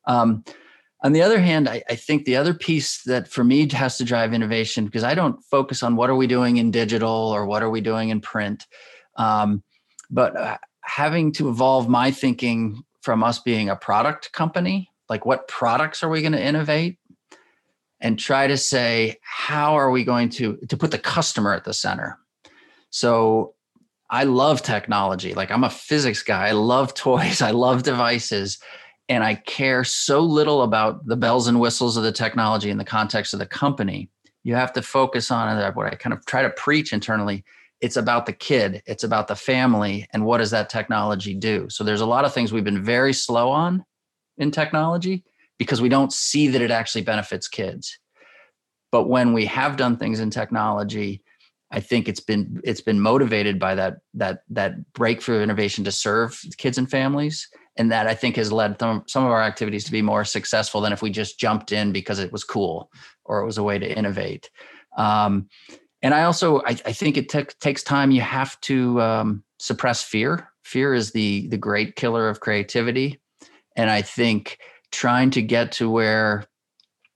Um, 0.06 0.44
on 1.04 1.12
the 1.12 1.22
other 1.22 1.40
hand, 1.40 1.70
I, 1.70 1.84
I 1.88 1.96
think 1.96 2.26
the 2.26 2.38
other 2.38 2.56
piece 2.56 3.04
that 3.04 3.28
for 3.28 3.44
me 3.44 3.70
has 3.72 4.00
to 4.00 4.04
drive 4.04 4.34
innovation 4.34 4.86
because 4.86 5.04
I 5.04 5.14
don't 5.14 5.40
focus 5.44 5.84
on 5.84 5.96
what 5.96 6.10
are 6.10 6.16
we 6.16 6.26
doing 6.26 6.58
in 6.58 6.72
digital 6.72 7.12
or 7.12 7.46
what 7.46 7.62
are 7.62 7.70
we 7.70 7.82
doing 7.82 8.10
in 8.10 8.20
print, 8.20 8.66
um, 9.16 9.62
but 10.10 10.36
uh, 10.36 10.58
having 10.82 11.32
to 11.34 11.50
evolve 11.50 11.88
my 11.88 12.10
thinking 12.10 12.84
from 13.06 13.24
us 13.24 13.38
being 13.38 13.70
a 13.70 13.76
product 13.76 14.32
company? 14.34 14.90
Like 15.08 15.26
what 15.26 15.48
products 15.48 16.04
are 16.04 16.10
we 16.10 16.22
going 16.22 16.34
to 16.34 16.44
innovate? 16.44 16.98
And 18.02 18.20
try 18.20 18.48
to 18.48 18.58
say 18.58 19.18
how 19.22 19.76
are 19.76 19.92
we 19.92 20.04
going 20.04 20.30
to 20.30 20.58
to 20.68 20.76
put 20.76 20.92
the 20.92 20.98
customer 20.98 21.54
at 21.54 21.64
the 21.64 21.74
center? 21.74 22.20
So 22.90 23.54
i 24.10 24.24
love 24.24 24.62
technology. 24.62 25.34
Like 25.34 25.52
i'm 25.52 25.64
a 25.64 25.70
physics 25.70 26.24
guy. 26.24 26.48
I 26.48 26.52
love 26.52 26.94
toys. 26.94 27.42
I 27.50 27.52
love 27.52 27.84
devices. 27.84 28.60
And 29.08 29.24
i 29.24 29.36
care 29.36 29.84
so 29.84 30.20
little 30.20 30.64
about 30.64 31.06
the 31.06 31.16
bells 31.16 31.48
and 31.48 31.60
whistles 31.60 31.98
of 31.98 32.04
the 32.04 32.12
technology 32.12 32.70
in 32.70 32.80
the 32.80 32.84
context 32.84 33.34
of 33.34 33.40
the 33.40 33.46
company. 33.46 34.10
You 34.44 34.56
have 34.56 34.74
to 34.74 34.82
focus 34.82 35.32
on 35.32 35.74
what 35.76 35.94
i 35.94 35.96
kind 35.96 36.14
of 36.14 36.26
try 36.26 36.42
to 36.42 36.50
preach 36.50 36.92
internally 36.92 37.46
it's 37.82 37.98
about 37.98 38.26
the 38.26 38.34
kid 38.34 38.82
it's 38.86 39.04
about 39.04 39.28
the 39.28 39.36
family 39.36 40.08
and 40.14 40.26
what 40.26 40.38
does 40.38 40.52
that 40.52 40.70
technology 40.70 41.34
do? 41.34 41.68
So 41.70 41.84
there's 41.84 42.02
a 42.02 42.06
lot 42.06 42.26
of 42.26 42.34
things 42.34 42.52
we've 42.52 42.64
been 42.64 42.84
very 42.84 43.14
slow 43.14 43.50
on 43.50 43.84
in 44.38 44.52
technology 44.52 45.24
because 45.58 45.82
we 45.82 45.90
don't 45.90 46.14
see 46.14 46.48
that 46.50 46.62
it 46.62 46.72
actually 46.72 47.04
benefits 47.04 47.48
kids. 47.48 48.00
But 48.92 49.10
when 49.10 49.34
we 49.34 49.46
have 49.46 49.78
done 49.78 49.98
things 49.98 50.20
in 50.20 50.30
technology 50.30 51.22
i 51.72 51.80
think 51.80 52.08
it's 52.08 52.20
been 52.20 52.62
it's 52.64 52.82
been 52.82 53.00
motivated 53.00 53.60
by 53.60 53.74
that 53.76 53.98
that 54.14 54.42
that 54.50 54.94
breakthrough 54.94 55.42
innovation 55.42 55.84
to 55.84 55.92
serve 55.92 56.40
kids 56.58 56.78
and 56.78 56.90
families. 56.90 57.48
And 57.78 57.92
that 57.92 58.08
i 58.08 58.14
think 58.16 58.38
has 58.38 58.52
led 58.52 58.80
some, 58.80 59.04
some 59.08 59.26
of 59.26 59.32
our 59.32 59.42
activities 59.42 59.84
to 59.86 59.92
be 59.92 60.02
more 60.02 60.24
successful 60.24 60.80
than 60.80 60.94
if 60.94 61.02
we 61.02 61.10
just 61.10 61.40
jumped 61.40 61.72
in 61.72 61.92
because 61.92 62.20
it 62.20 62.32
was 62.32 62.44
cool 62.44 62.90
or 63.26 63.42
it 63.42 63.46
was 63.46 63.58
a 63.58 63.64
way 63.64 63.78
to 63.80 63.98
innovate. 63.98 64.50
Um, 64.98 65.50
and 66.06 66.14
I 66.14 66.26
also 66.26 66.60
I, 66.60 66.78
I 66.86 66.94
think 66.94 67.18
it 67.18 67.30
takes 67.60 67.82
time. 67.82 68.12
You 68.12 68.22
have 68.22 68.62
to 68.62 69.02
um, 69.02 69.44
suppress 69.58 70.04
fear. 70.04 70.52
Fear 70.64 70.94
is 70.94 71.14
the 71.14 71.48
the 71.48 71.58
great 71.58 71.96
killer 71.96 72.30
of 72.30 72.42
creativity, 72.42 73.20
and 73.76 73.90
I 73.90 74.04
think 74.04 74.60
trying 74.92 75.32
to 75.32 75.42
get 75.42 75.72
to 75.74 75.90
where 75.90 76.44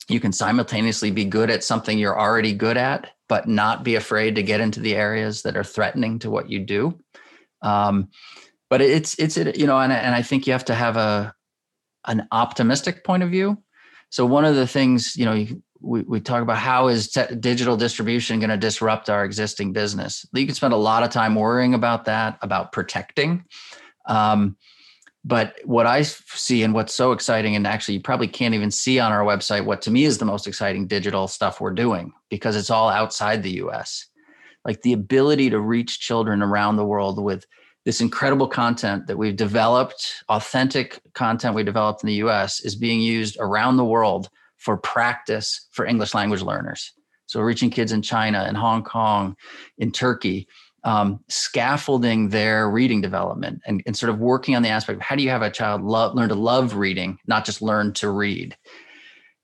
you 0.08 0.20
can 0.20 0.32
simultaneously 0.32 1.12
be 1.12 1.24
good 1.24 1.52
at 1.52 1.64
something 1.64 2.00
you're 2.00 2.20
already 2.20 2.52
good 2.52 2.78
at, 2.78 3.12
but 3.28 3.48
not 3.48 3.84
be 3.84 3.94
afraid 3.94 4.34
to 4.34 4.42
get 4.42 4.60
into 4.60 4.80
the 4.80 4.96
areas 4.96 5.44
that 5.44 5.56
are 5.56 5.64
threatening 5.64 6.18
to 6.18 6.32
what 6.32 6.50
you 6.50 6.58
do. 6.58 7.00
Um, 7.62 8.08
but 8.72 8.82
it's 8.82 9.14
it's 9.20 9.38
it, 9.38 9.56
you 9.56 9.68
know, 9.68 9.78
and 9.80 9.94
and 9.94 10.16
I 10.16 10.24
think 10.24 10.48
you 10.48 10.54
have 10.54 10.66
to 10.66 10.74
have 10.74 10.98
a 10.98 11.36
an 12.08 12.28
optimistic 12.32 13.04
point 13.04 13.22
of 13.22 13.30
view. 13.30 13.62
So 14.10 14.26
one 14.26 14.46
of 14.46 14.56
the 14.56 14.66
things 14.66 15.16
you 15.16 15.26
know 15.26 15.34
you, 15.34 15.62
we, 15.82 16.02
we 16.02 16.20
talk 16.20 16.42
about 16.42 16.58
how 16.58 16.88
is 16.88 17.12
te- 17.12 17.36
digital 17.40 17.78
distribution 17.78 18.40
going 18.40 18.50
to 18.50 18.58
disrupt 18.58 19.10
our 19.10 19.24
existing 19.24 19.74
business. 19.74 20.26
You 20.34 20.46
can 20.46 20.56
spend 20.56 20.74
a 20.74 20.78
lot 20.78 21.04
of 21.04 21.10
time 21.10 21.36
worrying 21.36 21.74
about 21.74 22.06
that 22.06 22.38
about 22.42 22.72
protecting. 22.72 23.46
Um, 24.06 24.58
but 25.26 25.56
what 25.66 25.86
i 25.86 26.02
see 26.02 26.64
and 26.64 26.74
what's 26.74 26.94
so 26.94 27.12
exciting 27.12 27.56
and 27.56 27.68
actually 27.68 27.94
you 27.94 28.00
probably 28.00 28.28
can't 28.28 28.56
even 28.56 28.72
see 28.72 29.00
on 29.00 29.12
our 29.12 29.24
website 29.24 29.66
what 29.66 29.82
to 29.82 29.92
me 29.92 30.06
is 30.06 30.18
the 30.18 30.26
most 30.26 30.48
exciting 30.48 30.88
digital 30.88 31.28
stuff 31.28 31.60
we're 31.60 31.72
doing 31.72 32.14
because 32.30 32.56
it's 32.56 32.70
all 32.70 32.90
outside 32.90 33.44
the 33.44 33.52
us 33.52 34.08
like 34.66 34.82
the 34.82 34.94
ability 34.94 35.50
to 35.50 35.60
reach 35.60 36.00
children 36.00 36.42
around 36.42 36.78
the 36.78 36.86
world 36.86 37.22
with 37.22 37.46
this 37.86 38.02
incredible 38.02 38.48
content 38.48 39.08
that 39.08 39.18
we've 39.18 39.36
developed 39.36 40.24
authentic 40.30 41.02
content 41.14 41.56
we 41.56 41.64
developed 41.64 42.04
in 42.04 42.08
the 42.08 42.14
us 42.16 42.62
is 42.62 42.76
being 42.76 43.02
used 43.02 43.36
around 43.40 43.76
the 43.76 43.86
world 43.86 44.30
for 44.60 44.78
practice 44.78 45.68
for 45.72 45.86
English 45.86 46.14
language 46.14 46.42
learners. 46.42 46.94
So 47.26 47.42
reaching 47.42 47.70
kids 47.70 47.92
in 47.92 48.02
China 48.02 48.46
in 48.48 48.56
Hong 48.56 48.84
Kong, 48.84 49.36
in 49.78 49.92
Turkey, 49.92 50.48
um, 50.84 51.20
scaffolding 51.28 52.30
their 52.30 52.70
reading 52.70 53.02
development 53.02 53.62
and, 53.66 53.84
and 53.86 53.98
sort 53.98 54.10
of 54.10 54.20
working 54.20 54.56
on 54.56 54.62
the 54.62 54.70
aspect 54.70 54.98
of 54.98 55.02
how 55.02 55.16
do 55.16 55.24
you 55.24 55.30
have 55.30 55.42
a 55.42 55.50
child 55.50 55.82
love, 55.82 56.16
learn 56.16 56.30
to 56.30 56.36
love 56.36 56.76
reading, 56.76 57.18
not 57.28 57.46
just 57.46 57.62
learn 57.62 57.94
to 57.94 58.10
read. 58.10 58.58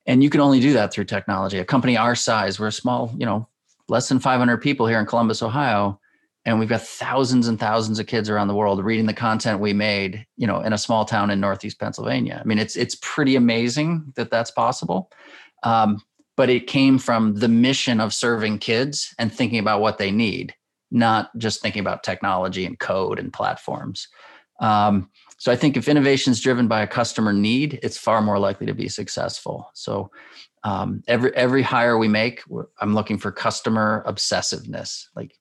And 0.06 0.24
you 0.24 0.30
can 0.30 0.42
only 0.42 0.60
do 0.60 0.74
that 0.74 0.94
through 0.94 1.06
technology. 1.06 1.60
A 1.60 1.66
company 1.66 1.98
our 1.98 2.16
size, 2.16 2.60
we're 2.60 2.68
a 2.68 2.72
small, 2.72 3.14
you 3.18 3.26
know, 3.26 3.48
less 3.88 4.08
than 4.08 4.20
500 4.20 4.58
people 4.58 4.88
here 4.88 5.00
in 5.00 5.06
Columbus, 5.06 5.42
Ohio. 5.42 6.00
And 6.46 6.60
we've 6.60 6.70
got 6.70 6.82
thousands 6.82 7.48
and 7.48 7.60
thousands 7.60 8.00
of 8.00 8.08
kids 8.08 8.30
around 8.30 8.48
the 8.48 8.56
world 8.56 8.84
reading 8.84 9.08
the 9.08 9.14
content 9.14 9.60
we 9.60 9.74
made 9.74 10.26
you 10.38 10.48
know 10.48 10.62
in 10.62 10.74
a 10.74 10.78
small 10.78 11.06
town 11.06 11.30
in 11.30 11.40
northeast 11.40 11.80
pennsylvania. 11.80 12.40
I 12.42 12.48
mean 12.48 12.60
it's 12.60 12.76
it's 12.76 12.98
pretty 13.02 13.36
amazing 13.36 14.14
that 14.16 14.32
that's 14.32 14.52
possible. 14.52 15.12
Um, 15.64 16.02
but 16.38 16.50
it 16.50 16.68
came 16.68 17.00
from 17.00 17.36
the 17.36 17.48
mission 17.48 18.02
of 18.02 18.14
serving 18.14 18.60
kids 18.60 19.16
and 19.18 19.34
thinking 19.34 19.60
about 19.60 19.82
what 19.82 19.98
they 19.98 20.12
need 20.12 20.54
not 20.92 21.36
just 21.38 21.62
thinking 21.62 21.80
about 21.80 22.04
technology 22.04 22.66
and 22.66 22.80
code 22.80 23.20
and 23.20 23.34
platforms. 23.34 24.08
Um, 24.62 25.10
so 25.38 25.52
i 25.52 25.56
think 25.56 25.76
if 25.76 25.90
innovation 25.90 26.32
is 26.32 26.40
driven 26.40 26.68
by 26.68 26.82
a 26.82 26.88
customer 26.88 27.34
need 27.34 27.78
it's 27.84 27.98
far 27.98 28.22
more 28.22 28.40
likely 28.40 28.66
to 28.68 28.74
be 28.74 28.88
successful. 28.88 29.70
So 29.74 30.12
um, 30.64 31.04
every 31.08 31.36
every 31.36 31.62
hire 31.62 31.98
we 31.98 32.08
make 32.08 32.42
i'm 32.82 32.96
looking 32.96 33.18
for 33.18 33.32
customer 33.32 34.04
obsessiveness 34.08 35.06
like 35.16 35.38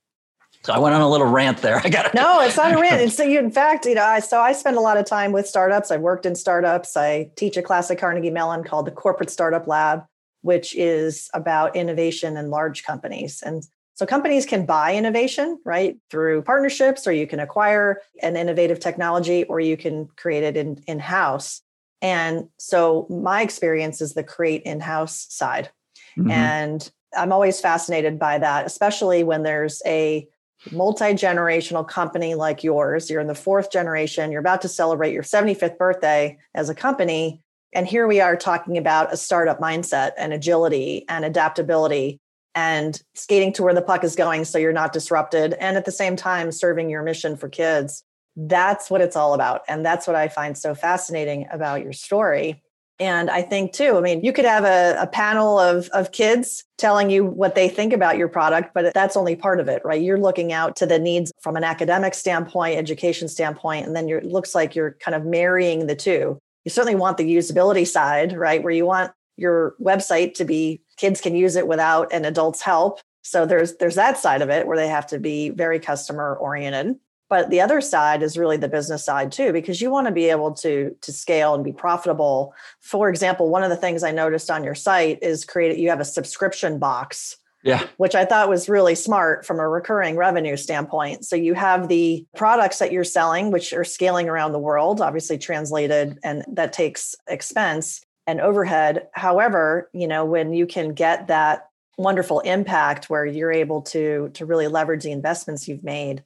so 0.65 0.73
I 0.73 0.79
went 0.79 0.95
on 0.95 1.03
a 1.03 1.09
little 1.09 1.27
rant 1.27 1.59
there. 1.59 1.81
I 1.85 1.91
got 1.91 2.07
it. 2.07 2.15
no, 2.15 2.41
it's 2.41 2.57
not 2.57 2.73
a 2.73 2.79
rant. 2.79 3.03
It's 3.03 3.17
so 3.17 3.23
you, 3.23 3.39
in 3.39 3.51
fact, 3.51 3.85
you 3.85 3.95
know, 3.95 4.05
I, 4.05 4.21
so 4.21 4.41
I 4.41 4.53
spend 4.53 4.77
a 4.77 4.81
lot 4.81 4.97
of 4.97 5.05
time 5.05 5.31
with 5.31 5.47
startups. 5.47 5.91
I've 5.91 6.01
worked 6.01 6.25
in 6.25 6.35
startups. 6.35 6.97
I 6.97 7.31
teach 7.37 7.57
a 7.57 7.63
class 7.63 7.91
at 7.91 7.99
Carnegie 7.99 8.31
Mellon 8.31 8.65
called 8.65 8.87
the 8.87 8.91
Corporate 8.91 9.31
Startup 9.31 9.67
Lab, 9.67 10.05
which 10.41 10.75
is 10.75 11.29
about 11.35 11.77
innovation 11.77 12.39
in 12.39 12.51
large 12.51 12.83
companies. 12.83 13.43
And 13.43 13.63
so 13.95 14.07
companies 14.07 14.47
can 14.47 14.67
buy 14.67 14.95
innovation, 14.95 15.61
right, 15.65 15.97
through 16.11 16.43
partnerships, 16.43 17.07
or 17.07 17.13
you 17.13 17.27
can 17.27 17.41
acquire 17.41 18.01
an 18.23 18.37
innovative 18.37 18.81
technology, 18.81 19.45
or 19.45 19.61
you 19.61 19.77
can 19.77 20.09
create 20.17 20.43
it 20.43 20.57
in 20.57 20.83
in 20.89 20.99
house. 20.99 21.61
And 22.03 22.49
so 22.59 23.07
my 23.09 23.43
experience 23.43 24.01
is 24.01 24.15
the 24.15 24.25
create 24.25 24.63
in 24.63 24.81
house 24.81 25.27
side, 25.31 25.71
mm-hmm. 26.19 26.31
and 26.31 26.91
I'm 27.17 27.33
always 27.33 27.61
fascinated 27.61 28.19
by 28.19 28.39
that, 28.39 28.67
especially 28.67 29.23
when 29.23 29.45
there's 29.45 29.81
a 29.87 30.27
multi 30.71 31.13
generational 31.13 31.87
company 31.87 32.35
like 32.35 32.65
yours, 32.65 33.11
you're 33.11 33.21
in 33.21 33.27
the 33.27 33.35
fourth 33.35 33.71
generation, 33.71 34.33
you're 34.33 34.41
about 34.41 34.63
to 34.63 34.69
celebrate 34.69 35.13
your 35.13 35.23
75th 35.23 35.79
birthday 35.79 36.39
as 36.55 36.69
a 36.69 36.75
company. 36.75 37.43
And 37.73 37.87
here 37.87 38.07
we 38.07 38.21
are 38.21 38.37
talking 38.37 38.79
about 38.79 39.13
a 39.13 39.17
startup 39.17 39.61
mindset 39.61 40.13
and 40.17 40.33
agility 40.33 41.05
and 41.09 41.25
adaptability 41.25 42.21
and 42.55 43.01
skating 43.15 43.53
to 43.55 43.63
where 43.63 43.75
the 43.75 43.83
puck 43.83 44.05
is 44.05 44.15
going 44.15 44.45
so 44.45 44.59
you're 44.59 44.73
not 44.73 44.93
disrupted. 44.93 45.55
And 45.55 45.77
at 45.77 45.85
the 45.85 45.93
same 45.93 46.17
time, 46.17 46.53
serving 46.53 46.89
your 46.89 47.03
mission 47.03 47.37
for 47.37 47.49
kids. 47.49 48.05
That's 48.37 48.91
what 48.91 49.01
it's 49.01 49.17
all 49.17 49.35
about. 49.35 49.63
And 49.69 49.85
that's 49.85 50.07
what 50.07 50.17
I 50.17 50.29
find 50.29 50.57
so 50.57 50.75
fascinating 50.75 51.47
about 51.51 51.83
your 51.83 51.93
story. 51.93 52.64
And 53.01 53.29
I 53.29 53.43
think 53.43 53.73
too, 53.73 53.97
I 53.97 54.01
mean, 54.01 54.23
you 54.23 54.33
could 54.33 54.45
have 54.45 54.65
a, 54.65 54.97
a, 55.01 55.07
panel 55.07 55.59
of, 55.59 55.89
of 55.89 56.13
kids 56.13 56.65
telling 56.79 57.11
you 57.11 57.25
what 57.25 57.57
they 57.57 57.69
think 57.69 57.93
about 57.93 58.17
your 58.17 58.29
product, 58.29 58.73
but 58.73 58.95
that's 58.95 59.17
only 59.17 59.35
part 59.35 59.59
of 59.59 59.67
it, 59.67 59.83
right? 59.85 60.01
You're 60.01 60.21
looking 60.21 60.53
out 60.53 60.77
to 60.77 60.87
the 60.87 60.99
needs 61.01 61.33
from 61.41 61.57
an 61.57 61.65
academic 61.65 62.15
standpoint, 62.15 62.79
education 62.79 63.27
standpoint, 63.27 63.87
and 63.87 63.97
then 63.97 64.09
it 64.09 64.25
looks 64.25 64.55
like 64.55 64.77
you're 64.77 64.93
kind 65.01 65.17
of 65.17 65.25
marrying 65.25 65.89
the 65.89 65.97
two. 65.97 66.39
You 66.65 66.71
certainly 66.71 66.95
want 66.95 67.17
the 67.17 67.37
usability 67.37 67.87
side, 67.87 68.37
right? 68.37 68.63
Where 68.63 68.73
you 68.73 68.87
want 68.87 69.11
your 69.37 69.75
website 69.81 70.35
to 70.35 70.45
be 70.45 70.81
kids 70.97 71.21
can 71.21 71.35
use 71.35 71.57
it 71.57 71.67
without 71.67 72.13
an 72.13 72.25
adult's 72.25 72.63
help. 72.63 73.01
So 73.23 73.47
there's 73.47 73.77
there's 73.77 73.97
that 73.97 74.19
side 74.19 74.43
of 74.43 74.51
it 74.51 74.67
where 74.67 74.77
they 74.77 74.89
have 74.89 75.07
to 75.09 75.19
be 75.19 75.51
very 75.51 75.81
customer 75.81 76.37
oriented. 76.37 76.97
But 77.35 77.51
the 77.51 77.61
other 77.61 77.81
side 77.81 78.23
is 78.23 78.39
really 78.39 78.59
the 78.59 78.69
business 78.69 79.05
side 79.05 79.33
too, 79.33 79.53
because 79.53 79.81
you 79.81 79.91
want 79.91 80.07
to 80.07 80.13
be 80.13 80.27
able 80.27 80.53
to 80.53 80.97
to 81.01 81.13
scale 81.13 81.53
and 81.53 81.65
be 81.65 81.73
profitable. 81.73 82.55
For 82.79 83.09
example, 83.09 83.49
one 83.49 83.65
of 83.65 83.71
the 83.71 83.77
things 83.77 84.05
I 84.05 84.13
noticed 84.13 84.53
on 84.53 84.63
your 84.63 84.77
site 84.77 85.19
is 85.21 85.45
created 85.45 85.81
you 85.81 85.89
have 85.89 85.99
a 85.99 86.05
subscription 86.05 86.79
box. 86.79 87.37
Yeah. 87.65 87.89
Which 87.97 88.15
I 88.15 88.25
thought 88.25 88.49
was 88.49 88.69
really 88.69 88.95
smart 88.95 89.45
from 89.45 89.59
a 89.59 89.69
recurring 89.69 90.15
revenue 90.15 90.57
standpoint. 90.57 91.25
So 91.25 91.35
you 91.35 91.55
have 91.55 91.89
the 91.89 92.25
products 92.37 92.79
that 92.79 92.93
you're 92.93 93.03
selling, 93.03 93.51
which 93.51 93.73
are 93.73 93.83
scaling 93.83 94.29
around 94.29 94.53
the 94.53 94.61
world, 94.61 95.01
obviously 95.01 95.37
translated, 95.37 96.21
and 96.23 96.45
that 96.53 96.73
takes 96.73 97.17
expense 97.27 98.01
and 98.29 98.41
overhead. 98.41 99.09
However, 99.11 99.91
you 99.93 100.07
know, 100.07 100.25
when 100.25 100.53
you 100.53 100.69
can 100.69 100.95
get 100.95 101.27
that 101.27 101.69
wonderful 101.99 102.39
impact 102.41 103.11
where 103.11 103.27
you're 103.27 103.51
able 103.51 103.83
to 103.83 104.31
to 104.35 104.47
really 104.47 104.69
leverage 104.69 105.03
the 105.03 105.11
investments 105.11 105.67
you've 105.67 105.83
made 105.83 106.23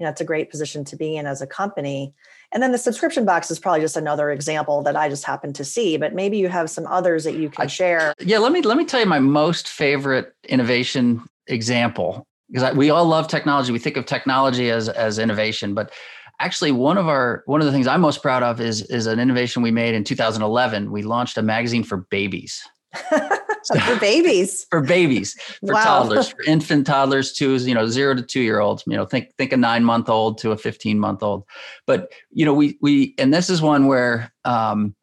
you 0.00 0.04
know 0.04 0.10
it's 0.10 0.20
a 0.20 0.24
great 0.24 0.50
position 0.50 0.84
to 0.86 0.96
be 0.96 1.16
in 1.16 1.26
as 1.26 1.42
a 1.42 1.46
company. 1.46 2.14
And 2.52 2.60
then 2.62 2.72
the 2.72 2.78
subscription 2.78 3.24
box 3.24 3.50
is 3.50 3.60
probably 3.60 3.82
just 3.82 3.96
another 3.96 4.32
example 4.32 4.82
that 4.82 4.96
i 4.96 5.08
just 5.08 5.24
happened 5.24 5.54
to 5.56 5.64
see 5.64 5.96
but 5.98 6.14
maybe 6.14 6.38
you 6.38 6.48
have 6.48 6.68
some 6.68 6.86
others 6.86 7.22
that 7.24 7.36
you 7.36 7.50
can 7.50 7.68
share. 7.68 8.14
Yeah 8.18 8.38
let 8.38 8.50
me 8.50 8.62
let 8.62 8.76
me 8.76 8.84
tell 8.84 8.98
you 8.98 9.06
my 9.06 9.20
most 9.20 9.68
favorite 9.68 10.34
innovation 10.48 11.22
example 11.46 12.26
because 12.50 12.74
we 12.74 12.90
all 12.90 13.04
love 13.04 13.28
technology. 13.28 13.70
We 13.70 13.78
think 13.78 13.96
of 13.96 14.06
technology 14.06 14.70
as 14.70 14.88
as 14.88 15.18
innovation 15.18 15.74
but 15.74 15.92
actually 16.40 16.72
one 16.72 16.96
of 16.96 17.06
our 17.06 17.42
one 17.44 17.60
of 17.60 17.66
the 17.66 17.72
things 17.72 17.86
i'm 17.86 18.00
most 18.00 18.22
proud 18.22 18.42
of 18.42 18.60
is 18.60 18.82
is 18.90 19.06
an 19.06 19.20
innovation 19.20 19.62
we 19.62 19.70
made 19.70 19.94
in 19.94 20.02
2011 20.02 20.90
we 20.90 21.02
launched 21.02 21.36
a 21.36 21.42
magazine 21.42 21.84
for 21.84 21.98
babies 22.10 22.66
for 22.92 23.98
babies. 24.00 24.66
For 24.70 24.80
babies. 24.80 25.34
For 25.64 25.74
wow. 25.74 25.84
toddlers. 25.84 26.28
For 26.30 26.42
infant 26.44 26.86
toddlers 26.86 27.32
to 27.34 27.54
you 27.56 27.74
know 27.74 27.86
zero 27.86 28.14
to 28.14 28.22
two 28.22 28.40
year 28.40 28.60
olds 28.60 28.82
you 28.86 28.96
know 28.96 29.04
think 29.04 29.34
think 29.36 29.52
a 29.52 29.56
nine 29.56 29.84
month 29.84 30.08
old 30.08 30.38
to 30.38 30.50
a 30.50 30.56
15 30.56 30.98
month 30.98 31.22
old 31.22 31.44
but 31.86 32.12
you 32.32 32.44
know 32.44 32.54
we 32.54 32.78
we 32.80 33.14
and 33.18 33.32
this 33.32 33.48
is 33.48 33.62
one 33.62 33.86
where 33.86 34.32
um 34.44 34.94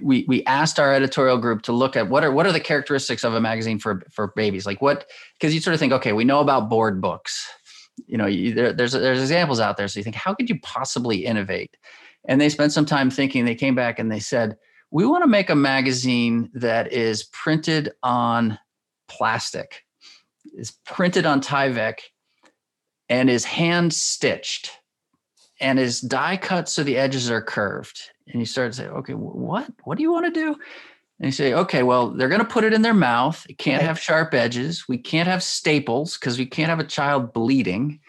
we 0.00 0.24
we 0.28 0.44
asked 0.44 0.78
our 0.78 0.94
editorial 0.94 1.38
group 1.38 1.62
to 1.62 1.72
look 1.72 1.96
at 1.96 2.08
what 2.08 2.24
are 2.24 2.30
what 2.30 2.46
are 2.46 2.52
the 2.52 2.60
characteristics 2.60 3.24
of 3.24 3.34
a 3.34 3.40
magazine 3.40 3.78
for 3.78 4.02
for 4.10 4.32
babies? 4.36 4.66
Like 4.66 4.80
what 4.80 5.10
because 5.38 5.54
you 5.54 5.60
sort 5.60 5.74
of 5.74 5.80
think 5.80 5.92
okay 5.92 6.12
we 6.12 6.24
know 6.24 6.40
about 6.40 6.68
board 6.68 7.00
books. 7.00 7.48
You 8.06 8.16
know 8.16 8.26
you, 8.26 8.54
there, 8.54 8.72
there's 8.72 8.92
there's 8.92 9.20
examples 9.20 9.60
out 9.60 9.76
there 9.76 9.88
so 9.88 9.98
you 9.98 10.04
think 10.04 10.16
how 10.16 10.34
could 10.34 10.48
you 10.48 10.58
possibly 10.60 11.24
innovate? 11.24 11.76
And 12.26 12.40
they 12.40 12.48
spent 12.48 12.72
some 12.72 12.84
time 12.84 13.10
thinking. 13.10 13.44
They 13.44 13.54
came 13.54 13.74
back 13.74 13.98
and 13.98 14.10
they 14.12 14.20
said 14.20 14.56
we 14.90 15.04
want 15.04 15.22
to 15.22 15.28
make 15.28 15.50
a 15.50 15.54
magazine 15.54 16.50
that 16.54 16.92
is 16.92 17.24
printed 17.24 17.92
on 18.02 18.58
plastic, 19.08 19.84
is 20.56 20.72
printed 20.84 21.26
on 21.26 21.40
Tyvek, 21.40 21.98
and 23.08 23.28
is 23.30 23.44
hand 23.44 23.92
stitched 23.92 24.72
and 25.60 25.78
is 25.78 26.00
die 26.00 26.36
cut 26.36 26.68
so 26.68 26.82
the 26.82 26.96
edges 26.96 27.30
are 27.30 27.42
curved. 27.42 28.00
And 28.28 28.40
you 28.40 28.46
start 28.46 28.72
to 28.72 28.76
say, 28.76 28.86
okay, 28.86 29.14
what? 29.14 29.68
What 29.84 29.96
do 29.96 30.02
you 30.02 30.12
want 30.12 30.26
to 30.26 30.40
do? 30.40 30.56
And 31.20 31.26
you 31.26 31.32
say, 31.32 31.52
okay, 31.52 31.82
well, 31.82 32.10
they're 32.10 32.28
going 32.28 32.40
to 32.40 32.46
put 32.46 32.64
it 32.64 32.72
in 32.72 32.82
their 32.82 32.94
mouth. 32.94 33.44
It 33.48 33.58
can't 33.58 33.82
have 33.82 33.98
sharp 33.98 34.34
edges. 34.34 34.86
We 34.88 34.98
can't 34.98 35.26
have 35.26 35.42
staples 35.42 36.16
because 36.16 36.38
we 36.38 36.46
can't 36.46 36.68
have 36.68 36.78
a 36.78 36.84
child 36.84 37.32
bleeding. 37.32 38.00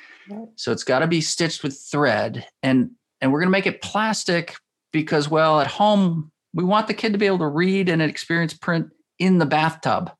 So 0.55 0.71
it's 0.71 0.83
got 0.83 0.99
to 0.99 1.07
be 1.07 1.21
stitched 1.21 1.63
with 1.63 1.79
thread. 1.79 2.45
And 2.61 2.91
and 3.19 3.31
we're 3.31 3.39
going 3.39 3.47
to 3.47 3.51
make 3.51 3.65
it 3.65 3.81
plastic 3.81 4.55
because, 4.91 5.27
well, 5.27 5.59
at 5.59 5.67
home 5.67 6.31
we 6.53 6.63
want 6.63 6.87
the 6.87 6.93
kid 6.93 7.13
to 7.13 7.19
be 7.19 7.27
able 7.27 7.39
to 7.39 7.47
read 7.47 7.89
and 7.89 8.01
experience 8.01 8.53
print 8.53 8.89
in 9.19 9.37
the 9.37 9.45
bathtub 9.45 10.11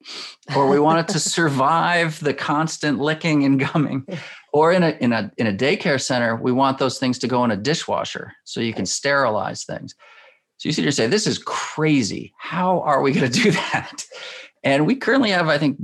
or 0.56 0.68
we 0.68 0.78
want 0.78 1.00
it 1.00 1.14
to 1.14 1.20
survive 1.38 2.20
the 2.20 2.34
constant 2.34 3.00
licking 3.00 3.46
and 3.46 3.60
gumming. 3.60 4.06
Or 4.52 4.72
in 4.72 4.84
a 4.84 4.90
in 5.00 5.14
a 5.14 5.32
in 5.38 5.48
a 5.48 5.54
daycare 5.54 6.02
center 6.02 6.36
we 6.36 6.52
want 6.52 6.78
those 6.78 7.00
things 7.00 7.18
to 7.20 7.28
go 7.28 7.44
in 7.46 7.52
a 7.52 7.58
dishwasher 7.58 8.34
so 8.44 8.60
you 8.60 8.74
can 8.74 8.86
sterilize 8.86 9.64
things. 9.64 9.96
So 10.58 10.68
you 10.68 10.74
see 10.74 10.84
and 10.84 10.94
say 10.94 11.08
this 11.08 11.28
is 11.28 11.38
crazy. 11.38 12.34
How 12.38 12.82
are 12.82 13.02
we 13.02 13.14
going 13.14 13.32
to 13.32 13.42
do 13.42 13.52
that? 13.52 14.06
And 14.64 14.86
we 14.86 14.96
currently 14.96 15.30
have 15.30 15.48
i 15.48 15.58
think 15.58 15.78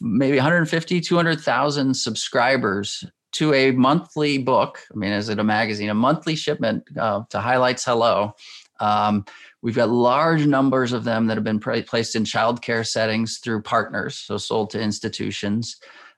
maybe 0.00 0.36
150 0.36 1.00
200,000 1.00 1.94
subscribers 1.94 3.04
to 3.32 3.52
a 3.54 3.72
monthly 3.72 4.38
book. 4.38 4.80
I 4.92 4.96
mean 4.96 5.12
is 5.12 5.28
it 5.28 5.40
a 5.40 5.44
magazine? 5.44 5.90
A 5.90 5.94
monthly 5.94 6.36
shipment 6.36 6.84
uh, 6.96 7.22
to 7.30 7.40
highlights 7.40 7.84
hello. 7.84 8.34
Um, 8.78 9.26
We've 9.62 9.76
got 9.76 9.90
large 9.90 10.46
numbers 10.46 10.92
of 10.92 11.04
them 11.04 11.26
that 11.26 11.36
have 11.36 11.44
been 11.44 11.60
placed 11.60 12.16
in 12.16 12.24
childcare 12.24 12.86
settings 12.86 13.38
through 13.38 13.62
partners, 13.62 14.16
so 14.16 14.38
sold 14.38 14.70
to 14.70 14.80
institutions, 14.80 15.76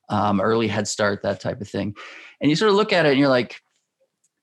um, 0.09 0.41
early 0.41 0.69
Head 0.69 0.87
Start, 0.87 1.23
that 1.23 1.41
type 1.41 1.61
of 1.61 1.69
thing. 1.69 1.95
And 2.41 2.51
you 2.51 2.57
sort 2.57 2.71
of 2.71 2.77
look 2.77 2.93
at 2.93 3.07
it 3.07 3.11
and 3.11 3.19
you're 3.19 3.29
like, 3.29 3.61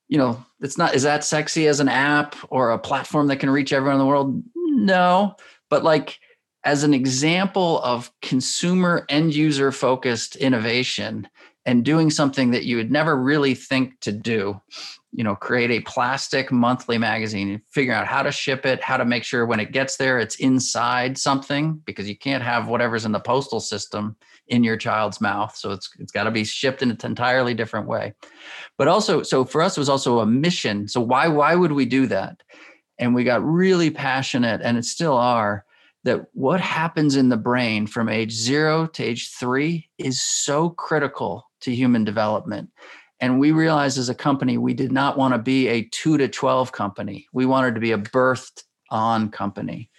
you 0.08 0.18
know, 0.18 0.44
it's 0.60 0.78
not, 0.78 0.96
is 0.96 1.04
that 1.04 1.24
sexy 1.24 1.68
as 1.68 1.80
an 1.80 1.88
app 1.88 2.36
or 2.50 2.72
a 2.72 2.80
platform 2.80 3.28
that 3.28 3.38
can 3.38 3.50
reach 3.50 3.72
everyone 3.72 3.96
in 3.96 4.00
the 4.00 4.06
world? 4.06 4.44
No. 4.56 5.36
But 5.70 5.84
like, 5.84 6.20
as 6.66 6.84
an 6.84 6.94
example 6.94 7.82
of 7.84 8.12
consumer 8.22 9.06
end 9.08 9.34
user 9.34 9.72
focused 9.72 10.36
innovation 10.36 11.28
and 11.66 11.86
doing 11.86 12.10
something 12.10 12.52
that 12.52 12.66
you 12.66 12.76
would 12.76 12.92
never 12.92 13.16
really 13.16 13.54
think 13.54 14.00
to 14.02 14.12
do 14.12 14.60
you 15.12 15.24
know 15.24 15.36
create 15.36 15.72
a 15.72 15.82
plastic 15.82 16.52
monthly 16.52 16.98
magazine 16.98 17.50
and 17.50 17.62
figure 17.72 17.94
out 17.94 18.08
how 18.08 18.22
to 18.22 18.32
ship 18.32 18.66
it 18.66 18.84
how 18.84 18.96
to 18.96 19.06
make 19.06 19.24
sure 19.24 19.46
when 19.46 19.60
it 19.60 19.72
gets 19.72 19.98
there 19.98 20.20
it's 20.20 20.36
inside 20.36 21.18
something 21.18 21.82
because 21.86 22.08
you 22.08 22.16
can't 22.16 22.44
have 22.44 22.68
whatever's 22.68 23.06
in 23.06 23.12
the 23.12 23.20
postal 23.20 23.60
system 23.60 24.16
in 24.50 24.64
your 24.64 24.78
child's 24.78 25.22
mouth. 25.22 25.56
So 25.56 25.72
it's 25.72 25.90
it's 26.00 26.12
got 26.12 26.24
to 26.24 26.32
be 26.32 26.44
shipped 26.44 26.82
in 26.82 26.92
an 26.92 26.98
entirely 27.04 27.54
different 27.54 27.88
way. 27.88 28.14
But 28.78 28.88
also 28.88 29.24
so 29.24 29.46
for 29.46 29.62
us 29.62 29.78
it 29.78 29.82
was 29.82 29.90
also 29.90 30.20
a 30.20 30.26
mission. 30.26 30.88
So 30.88 31.00
why 31.00 31.28
why 31.28 31.56
would 31.56 31.72
we 31.72 31.86
do 31.86 32.08
that? 32.08 32.42
And 32.98 33.16
we 33.16 33.24
got 33.24 33.46
really 33.46 33.92
passionate 33.92 34.62
and 34.62 34.78
it 34.78 34.86
still 34.86 35.16
are 35.16 35.64
that 36.04 36.26
what 36.34 36.62
happens 36.62 37.16
in 37.16 37.30
the 37.30 37.38
brain 37.38 37.86
from 37.86 38.10
age 38.10 38.32
0 38.32 38.88
to 38.88 39.04
age 39.04 39.32
3 39.36 39.88
is 39.98 40.22
so 40.22 40.70
critical 40.70 41.50
to 41.62 41.76
human 41.76 42.04
development 42.04 42.70
And 43.22 43.40
we 43.40 43.52
realized 43.52 43.98
as 43.98 44.10
a 44.10 44.16
company, 44.16 44.58
we 44.58 44.74
did 44.74 44.92
not 44.92 45.18
want 45.18 45.34
to 45.34 45.38
be 45.38 45.68
a 45.68 45.84
two 45.84 46.18
to 46.18 46.28
12 46.28 46.72
company. 46.72 47.28
We 47.34 47.46
wanted 47.46 47.76
to 47.76 47.82
be 47.82 47.92
a 47.92 47.98
birthed 47.98 48.64
on 48.90 49.30
company. 49.30 49.90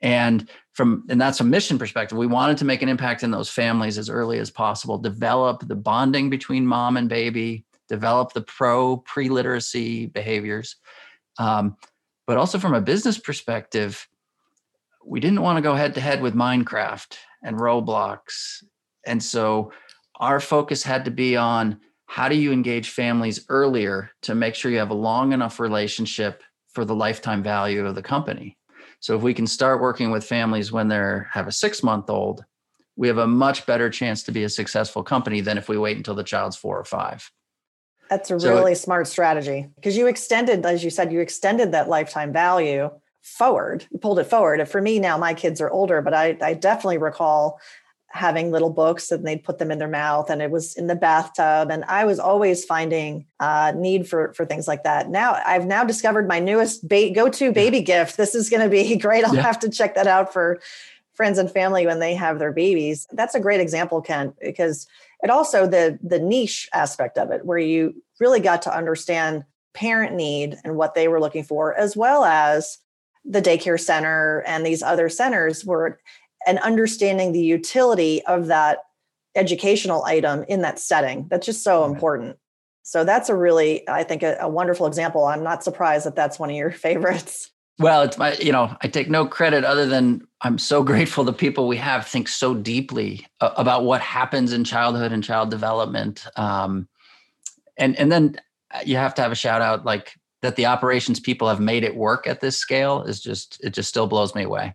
And 0.00 0.48
from 0.78 1.04
and 1.08 1.20
that's 1.20 1.40
a 1.40 1.44
mission 1.44 1.76
perspective 1.76 2.16
we 2.16 2.28
wanted 2.28 2.56
to 2.56 2.64
make 2.64 2.82
an 2.82 2.88
impact 2.88 3.24
in 3.24 3.32
those 3.32 3.50
families 3.50 3.98
as 3.98 4.08
early 4.08 4.38
as 4.38 4.48
possible 4.48 4.96
develop 4.96 5.66
the 5.66 5.74
bonding 5.74 6.30
between 6.30 6.64
mom 6.64 6.96
and 6.96 7.08
baby 7.08 7.66
develop 7.88 8.32
the 8.32 8.42
pro 8.42 8.98
pre-literacy 8.98 10.06
behaviors 10.06 10.76
um, 11.40 11.76
but 12.28 12.36
also 12.36 12.60
from 12.60 12.74
a 12.74 12.80
business 12.80 13.18
perspective 13.18 14.06
we 15.04 15.18
didn't 15.18 15.42
want 15.42 15.56
to 15.56 15.62
go 15.62 15.74
head 15.74 15.94
to 15.94 16.00
head 16.00 16.22
with 16.22 16.32
minecraft 16.32 17.16
and 17.42 17.56
roblox 17.56 18.62
and 19.04 19.20
so 19.20 19.72
our 20.20 20.38
focus 20.38 20.84
had 20.84 21.04
to 21.04 21.10
be 21.10 21.36
on 21.36 21.80
how 22.10 22.28
do 22.28 22.34
you 22.34 22.52
engage 22.52 22.90
families 22.90 23.44
earlier 23.48 24.10
to 24.22 24.34
make 24.34 24.54
sure 24.54 24.70
you 24.70 24.78
have 24.78 24.90
a 24.90 24.94
long 24.94 25.32
enough 25.32 25.60
relationship 25.60 26.42
for 26.68 26.84
the 26.84 26.94
lifetime 26.94 27.42
value 27.42 27.86
of 27.86 27.94
the 27.94 28.02
company 28.02 28.58
so 29.00 29.16
if 29.16 29.22
we 29.22 29.34
can 29.34 29.46
start 29.46 29.80
working 29.80 30.10
with 30.10 30.24
families 30.24 30.72
when 30.72 30.88
they're 30.88 31.28
have 31.32 31.46
a 31.46 31.52
six 31.52 31.82
month 31.82 32.10
old, 32.10 32.44
we 32.96 33.06
have 33.08 33.18
a 33.18 33.26
much 33.26 33.64
better 33.64 33.90
chance 33.90 34.24
to 34.24 34.32
be 34.32 34.44
a 34.44 34.48
successful 34.48 35.02
company 35.02 35.40
than 35.40 35.56
if 35.56 35.68
we 35.68 35.78
wait 35.78 35.96
until 35.96 36.14
the 36.14 36.24
child's 36.24 36.56
four 36.56 36.78
or 36.78 36.84
five. 36.84 37.30
That's 38.10 38.30
a 38.30 38.40
so 38.40 38.54
really 38.54 38.72
it, 38.72 38.76
smart 38.76 39.06
strategy 39.06 39.68
because 39.76 39.96
you 39.96 40.06
extended, 40.06 40.64
as 40.66 40.82
you 40.82 40.90
said, 40.90 41.12
you 41.12 41.20
extended 41.20 41.72
that 41.72 41.88
lifetime 41.88 42.32
value 42.32 42.90
forward, 43.22 43.86
you 43.90 43.98
pulled 43.98 44.18
it 44.18 44.24
forward. 44.24 44.60
And 44.60 44.68
for 44.68 44.80
me 44.80 44.98
now, 44.98 45.18
my 45.18 45.34
kids 45.34 45.60
are 45.60 45.70
older, 45.70 46.00
but 46.02 46.14
I, 46.14 46.36
I 46.40 46.54
definitely 46.54 46.98
recall 46.98 47.60
having 48.10 48.50
little 48.50 48.70
books 48.70 49.10
and 49.10 49.26
they'd 49.26 49.44
put 49.44 49.58
them 49.58 49.70
in 49.70 49.78
their 49.78 49.88
mouth 49.88 50.30
and 50.30 50.40
it 50.40 50.50
was 50.50 50.74
in 50.74 50.86
the 50.86 50.94
bathtub. 50.94 51.70
And 51.70 51.84
i 51.84 52.04
was 52.04 52.18
always 52.18 52.64
finding 52.64 53.26
uh, 53.38 53.72
need 53.76 54.08
for 54.08 54.32
for 54.32 54.44
things 54.46 54.66
like 54.66 54.84
that. 54.84 55.08
Now 55.08 55.40
i've 55.44 55.66
now 55.66 55.84
discovered 55.84 56.26
my 56.26 56.40
newest 56.40 56.88
ba- 56.88 57.10
go-to 57.10 57.52
baby 57.52 57.82
gift. 57.82 58.16
This 58.16 58.34
is 58.34 58.50
going 58.50 58.62
to 58.62 58.68
be 58.68 58.96
great. 59.06 59.24
I'll 59.24 59.34
yeah. 59.34 59.42
have 59.42 59.58
to 59.60 59.70
check 59.70 59.94
that 59.94 60.06
out 60.06 60.32
for 60.32 60.60
friends 61.14 61.38
and 61.38 61.50
family 61.50 61.84
when 61.84 61.98
they 61.98 62.14
have 62.14 62.38
their 62.38 62.52
babies. 62.52 63.06
That's 63.12 63.34
a 63.34 63.40
great 63.40 63.60
example 63.60 64.00
Kent 64.00 64.36
because 64.40 64.86
it 65.22 65.30
also 65.30 65.66
the 65.66 65.98
the 66.02 66.18
niche 66.18 66.68
aspect 66.72 67.18
of 67.18 67.30
it 67.30 67.44
where 67.44 67.58
you 67.58 68.02
really 68.20 68.40
got 68.40 68.62
to 68.62 68.74
understand 68.74 69.44
parent 69.74 70.14
need 70.14 70.56
and 70.64 70.76
what 70.76 70.94
they 70.94 71.08
were 71.08 71.20
looking 71.20 71.44
for 71.44 71.74
as 71.74 71.96
well 71.96 72.24
as 72.24 72.78
the 73.24 73.42
daycare 73.42 73.78
center 73.78 74.42
and 74.46 74.64
these 74.64 74.82
other 74.82 75.08
centers 75.08 75.64
were 75.64 76.00
and 76.46 76.58
understanding 76.60 77.32
the 77.32 77.40
utility 77.40 78.24
of 78.26 78.46
that 78.46 78.78
educational 79.34 80.04
item 80.04 80.44
in 80.48 80.62
that 80.62 80.78
setting. 80.78 81.26
That's 81.28 81.46
just 81.46 81.62
so 81.62 81.82
right. 81.82 81.90
important. 81.90 82.36
So 82.82 83.04
that's 83.04 83.28
a 83.28 83.36
really, 83.36 83.86
I 83.88 84.02
think, 84.02 84.22
a, 84.22 84.36
a, 84.40 84.48
wonderful 84.48 84.86
example. 84.86 85.26
I'm 85.26 85.42
not 85.42 85.62
surprised 85.62 86.06
that 86.06 86.16
that's 86.16 86.38
one 86.38 86.50
of 86.50 86.56
your 86.56 86.70
favorites. 86.86 87.50
Well, 87.78 88.02
it's 88.02 88.18
my, 88.18 88.32
you 88.34 88.50
know, 88.50 88.74
I 88.82 88.88
take 88.88 89.08
no 89.08 89.26
credit 89.26 89.62
other 89.62 89.86
than 89.86 90.26
I'm 90.40 90.58
so 90.58 90.82
grateful 90.84 91.24
the 91.24 91.32
people 91.32 91.68
we 91.68 91.76
have 91.76 92.06
think 92.06 92.28
so 92.28 92.54
deeply 92.54 93.26
about 93.40 93.84
what 93.84 94.00
happens 94.00 94.52
in 94.52 94.64
childhood 94.64 95.12
and 95.12 95.22
child 95.22 95.50
development. 95.50 96.26
Um, 96.36 96.88
and 97.76 97.96
and 97.96 98.10
then 98.10 98.40
you 98.84 98.96
have 98.96 99.14
to 99.14 99.22
have 99.22 99.32
a 99.32 99.36
shout 99.36 99.62
out 99.62 99.84
like 99.84 100.14
that 100.42 100.56
the 100.56 100.66
operations 100.66 101.20
people 101.20 101.48
have 101.48 101.60
made 101.60 101.84
it 101.84 101.96
work 101.96 102.26
at 102.26 102.40
this 102.40 102.56
scale 102.56 103.02
is 103.02 103.20
just 103.20 103.60
it 103.62 103.70
just 103.70 103.88
still 103.88 104.06
blows 104.06 104.34
me 104.34 104.42
away 104.42 104.72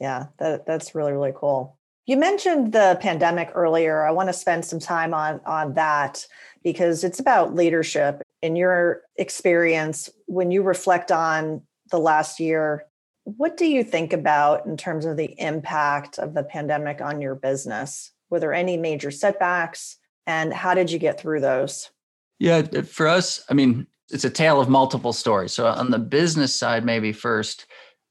yeah 0.00 0.26
that, 0.38 0.66
that's 0.66 0.94
really 0.94 1.12
really 1.12 1.32
cool. 1.34 1.76
You 2.06 2.16
mentioned 2.16 2.72
the 2.72 2.96
pandemic 3.02 3.50
earlier. 3.54 4.06
I 4.06 4.12
want 4.12 4.30
to 4.30 4.32
spend 4.32 4.64
some 4.64 4.78
time 4.78 5.12
on 5.12 5.40
on 5.44 5.74
that 5.74 6.26
because 6.62 7.04
it's 7.04 7.20
about 7.20 7.54
leadership 7.54 8.22
in 8.42 8.56
your 8.56 9.02
experience 9.16 10.08
when 10.26 10.50
you 10.50 10.62
reflect 10.62 11.12
on 11.12 11.62
the 11.90 11.98
last 11.98 12.40
year. 12.40 12.84
What 13.24 13.56
do 13.56 13.66
you 13.66 13.84
think 13.84 14.12
about 14.12 14.64
in 14.64 14.76
terms 14.76 15.04
of 15.04 15.16
the 15.16 15.34
impact 15.38 16.18
of 16.18 16.32
the 16.32 16.42
pandemic 16.42 17.02
on 17.02 17.20
your 17.20 17.34
business? 17.34 18.12
Were 18.30 18.40
there 18.40 18.54
any 18.54 18.76
major 18.76 19.10
setbacks 19.10 19.98
and 20.26 20.52
how 20.52 20.74
did 20.74 20.90
you 20.90 20.98
get 20.98 21.20
through 21.20 21.40
those? 21.40 21.90
Yeah 22.38 22.62
for 22.82 23.08
us 23.08 23.44
i 23.50 23.54
mean 23.54 23.86
it's 24.10 24.24
a 24.24 24.30
tale 24.30 24.60
of 24.60 24.68
multiple 24.68 25.12
stories. 25.12 25.52
So 25.52 25.66
on 25.66 25.90
the 25.90 25.98
business 25.98 26.54
side 26.54 26.84
maybe 26.84 27.12
first 27.12 27.66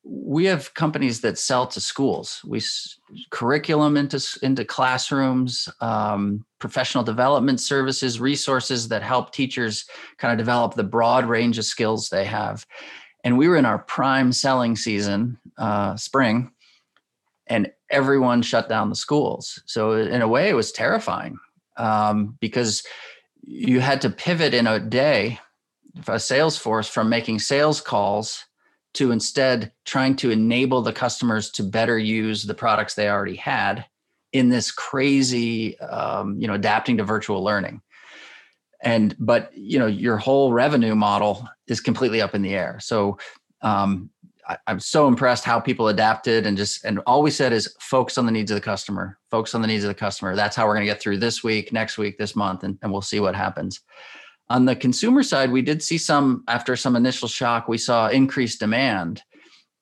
we 0.10 0.46
have 0.46 0.74
companies 0.74 1.22
that 1.22 1.38
sell 1.38 1.68
to 1.68 1.82
schools. 1.82 2.42
We 2.46 2.62
curriculum 3.30 3.98
into 3.98 4.24
into 4.42 4.64
classrooms, 4.64 5.68
um, 5.82 6.46
professional 6.60 7.04
development 7.04 7.60
services, 7.60 8.20
resources 8.20 8.88
that 8.88 9.04
help 9.04 9.32
teachers 9.32 9.86
kind 10.18 10.32
of 10.32 10.38
develop 10.38 10.74
the 10.74 10.84
broad 10.84 11.26
range 11.26 11.58
of 11.58 11.66
skills 11.66 12.10
they 12.10 12.26
have. 12.26 12.66
And 13.24 13.38
we 13.38 13.48
were 13.48 13.58
in 13.58 13.66
our 13.66 13.80
prime 13.80 14.32
selling 14.32 14.76
season, 14.76 15.38
uh, 15.58 15.98
spring, 15.98 16.52
and 17.48 17.72
everyone 17.90 18.42
shut 18.42 18.70
down 18.70 18.90
the 18.90 18.96
schools. 18.96 19.62
So 19.66 19.94
in 19.94 20.22
a 20.22 20.28
way, 20.28 20.50
it 20.50 20.56
was 20.56 20.72
terrifying 20.72 21.38
um, 21.76 22.38
because 22.40 22.84
you 23.42 23.82
had 23.82 24.02
to 24.02 24.10
pivot 24.10 24.54
in 24.54 24.68
a 24.68 24.80
day, 24.80 25.40
a 26.08 26.20
sales 26.20 26.58
force 26.58 26.88
from 26.88 27.10
making 27.10 27.40
sales 27.40 27.82
calls 27.82 28.47
to 28.98 29.12
instead 29.12 29.72
trying 29.86 30.16
to 30.18 30.32
enable 30.32 30.82
the 30.82 30.94
customers 30.94 31.52
to 31.52 31.64
better 31.64 31.98
use 31.98 32.44
the 32.44 32.54
products 32.54 32.96
they 32.96 33.10
already 33.10 33.36
had 33.36 33.86
in 34.34 34.50
this 34.50 34.72
crazy 34.72 35.80
um, 35.80 36.40
you 36.40 36.48
know 36.48 36.54
adapting 36.54 36.98
to 36.98 37.04
virtual 37.04 37.44
learning. 37.44 37.82
And 38.82 39.16
but 39.20 39.56
you 39.56 39.80
know 39.80 39.88
your 39.88 40.18
whole 40.18 40.52
revenue 40.52 40.96
model 40.96 41.48
is 41.68 41.80
completely 41.80 42.22
up 42.22 42.36
in 42.36 42.42
the 42.42 42.56
air. 42.56 42.80
So 42.82 43.18
um, 43.62 44.10
I, 44.48 44.58
i'm 44.68 44.80
so 44.80 45.08
impressed 45.08 45.44
how 45.44 45.60
people 45.60 45.88
adapted 45.90 46.46
and 46.46 46.56
just 46.56 46.86
and 46.86 47.00
all 47.08 47.22
we 47.22 47.32
said 47.32 47.52
is 47.52 47.76
focus 47.80 48.18
on 48.18 48.26
the 48.26 48.32
needs 48.32 48.52
of 48.52 48.56
the 48.56 48.62
customer 48.62 49.18
focus 49.30 49.54
on 49.56 49.62
the 49.62 49.68
needs 49.68 49.84
of 49.84 49.90
the 49.90 49.96
customer. 49.96 50.36
That's 50.36 50.56
how 50.56 50.66
we're 50.66 50.76
going 50.76 50.86
to 50.86 50.92
get 50.92 51.02
through 51.02 51.18
this 51.18 51.44
week 51.44 51.74
next 51.74 51.98
week 51.98 52.18
this 52.18 52.36
month 52.36 52.64
and, 52.64 52.78
and 52.82 52.92
we'll 52.92 53.02
see 53.02 53.20
what 53.20 53.36
happens 53.36 53.82
on 54.50 54.66
the 54.66 54.76
consumer 54.76 55.24
side, 55.24 55.52
we 55.52 55.62
did 55.62 55.84
see 55.84 55.98
some, 55.98 56.44
after 56.48 56.76
some 56.76 56.96
initial 56.96 57.28
shock, 57.28 57.68
we 57.68 57.78
saw 57.78 58.08
increased 58.08 58.60
demand. 58.60 59.22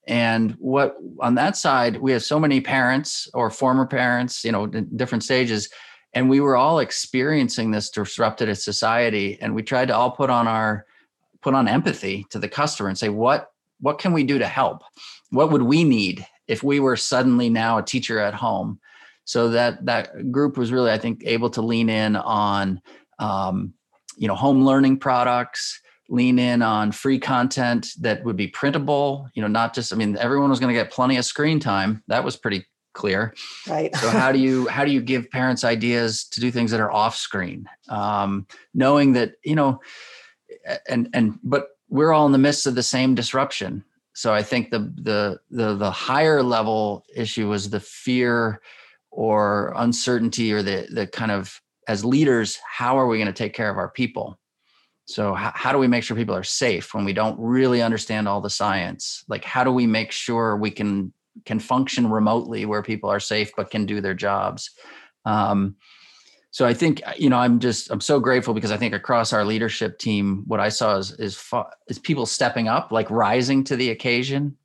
And 0.07 0.51
what 0.59 0.97
on 1.19 1.35
that 1.35 1.57
side, 1.57 1.97
we 1.97 2.11
have 2.11 2.23
so 2.23 2.39
many 2.39 2.61
parents 2.61 3.27
or 3.33 3.49
former 3.49 3.85
parents, 3.85 4.43
you 4.43 4.51
know, 4.51 4.67
different 4.67 5.23
stages, 5.23 5.69
and 6.13 6.29
we 6.29 6.39
were 6.39 6.55
all 6.55 6.79
experiencing 6.79 7.71
this 7.71 7.89
disrupted 7.89 8.55
society. 8.57 9.37
And 9.41 9.53
we 9.53 9.63
tried 9.63 9.89
to 9.89 9.95
all 9.95 10.11
put 10.11 10.29
on 10.29 10.47
our 10.47 10.85
put 11.41 11.53
on 11.53 11.67
empathy 11.67 12.25
to 12.31 12.39
the 12.39 12.47
customer 12.47 12.89
and 12.89 12.97
say, 12.97 13.09
what 13.09 13.51
what 13.81 13.99
can 13.99 14.13
we 14.13 14.23
do 14.23 14.39
to 14.39 14.47
help? 14.47 14.81
What 15.29 15.51
would 15.51 15.63
we 15.63 15.83
need 15.83 16.25
if 16.47 16.63
we 16.63 16.79
were 16.79 16.95
suddenly 16.95 17.49
now 17.49 17.77
a 17.77 17.83
teacher 17.83 18.19
at 18.19 18.33
home? 18.33 18.79
So 19.25 19.49
that 19.49 19.85
that 19.85 20.31
group 20.31 20.57
was 20.57 20.71
really, 20.71 20.91
I 20.91 20.97
think, 20.97 21.23
able 21.25 21.49
to 21.51 21.61
lean 21.61 21.89
in 21.89 22.15
on 22.15 22.81
um, 23.19 23.73
you 24.17 24.27
know 24.27 24.35
home 24.35 24.65
learning 24.65 24.97
products 24.97 25.81
lean 26.09 26.37
in 26.37 26.61
on 26.61 26.91
free 26.91 27.17
content 27.17 27.87
that 27.99 28.23
would 28.23 28.37
be 28.37 28.47
printable 28.47 29.27
you 29.33 29.41
know 29.41 29.47
not 29.47 29.73
just 29.73 29.91
i 29.91 29.95
mean 29.95 30.15
everyone 30.17 30.49
was 30.49 30.59
going 30.59 30.73
to 30.73 30.79
get 30.79 30.91
plenty 30.91 31.17
of 31.17 31.25
screen 31.25 31.59
time. 31.59 32.03
That 32.07 32.23
was 32.23 32.35
pretty 32.35 32.65
clear. 32.95 33.35
Right. 33.67 33.95
So 33.95 34.09
how 34.09 34.31
do 34.31 34.39
you 34.39 34.67
how 34.67 34.85
do 34.85 34.91
you 34.91 35.01
give 35.01 35.29
parents 35.29 35.63
ideas 35.63 36.25
to 36.29 36.41
do 36.41 36.49
things 36.49 36.71
that 36.71 36.79
are 36.79 36.91
off 36.91 37.15
screen? 37.15 37.67
Um, 37.89 38.47
knowing 38.73 39.13
that 39.13 39.33
you 39.43 39.55
know 39.55 39.81
and 40.89 41.09
and 41.13 41.37
but 41.43 41.67
we're 41.89 42.13
all 42.13 42.25
in 42.25 42.31
the 42.31 42.39
midst 42.39 42.65
of 42.65 42.73
the 42.73 42.83
same 42.83 43.13
disruption. 43.13 43.83
So 44.13 44.33
i 44.33 44.41
think 44.41 44.71
the 44.71 44.79
the 44.79 45.39
the 45.51 45.75
the 45.75 45.91
higher 45.91 46.41
level 46.41 47.05
issue 47.13 47.49
was 47.49 47.69
the 47.69 47.81
fear 47.81 48.61
or 49.11 49.73
uncertainty 49.75 50.51
or 50.53 50.63
the 50.63 50.87
the 50.91 51.05
kind 51.05 51.31
of 51.31 51.61
as 51.87 52.03
leaders, 52.03 52.59
how 52.69 52.97
are 52.97 53.07
we 53.07 53.17
going 53.17 53.27
to 53.27 53.33
take 53.33 53.53
care 53.53 53.69
of 53.69 53.77
our 53.77 53.89
people? 53.89 54.39
So 55.05 55.33
how, 55.33 55.51
how 55.53 55.71
do 55.71 55.77
we 55.77 55.87
make 55.87 56.03
sure 56.03 56.17
people 56.17 56.35
are 56.35 56.43
safe 56.43 56.93
when 56.93 57.05
we 57.05 57.13
don't 57.13 57.39
really 57.39 57.81
understand 57.81 58.27
all 58.27 58.41
the 58.41 58.49
science? 58.49 59.23
Like 59.27 59.43
how 59.43 59.63
do 59.63 59.71
we 59.71 59.85
make 59.85 60.11
sure 60.11 60.57
we 60.57 60.71
can 60.71 61.13
can 61.43 61.59
function 61.59 62.09
remotely 62.09 62.65
where 62.65 62.81
people 62.81 63.09
are 63.09 63.19
safe 63.19 63.51
but 63.55 63.69
can 63.69 63.85
do 63.85 64.01
their 64.01 64.13
jobs? 64.13 64.71
Um, 65.25 65.75
so 66.49 66.65
I 66.65 66.73
think 66.73 67.01
you 67.17 67.29
know 67.29 67.37
I'm 67.37 67.59
just 67.59 67.91
I'm 67.91 68.01
so 68.01 68.19
grateful 68.19 68.53
because 68.53 68.71
I 68.71 68.77
think 68.77 68.93
across 68.93 69.33
our 69.33 69.45
leadership 69.45 69.99
team, 69.99 70.43
what 70.47 70.59
I 70.59 70.69
saw 70.69 70.97
is 70.97 71.11
is 71.19 71.53
is 71.87 71.99
people 71.99 72.25
stepping 72.25 72.67
up, 72.67 72.91
like 72.91 73.11
rising 73.11 73.63
to 73.65 73.75
the 73.75 73.91
occasion. 73.91 74.57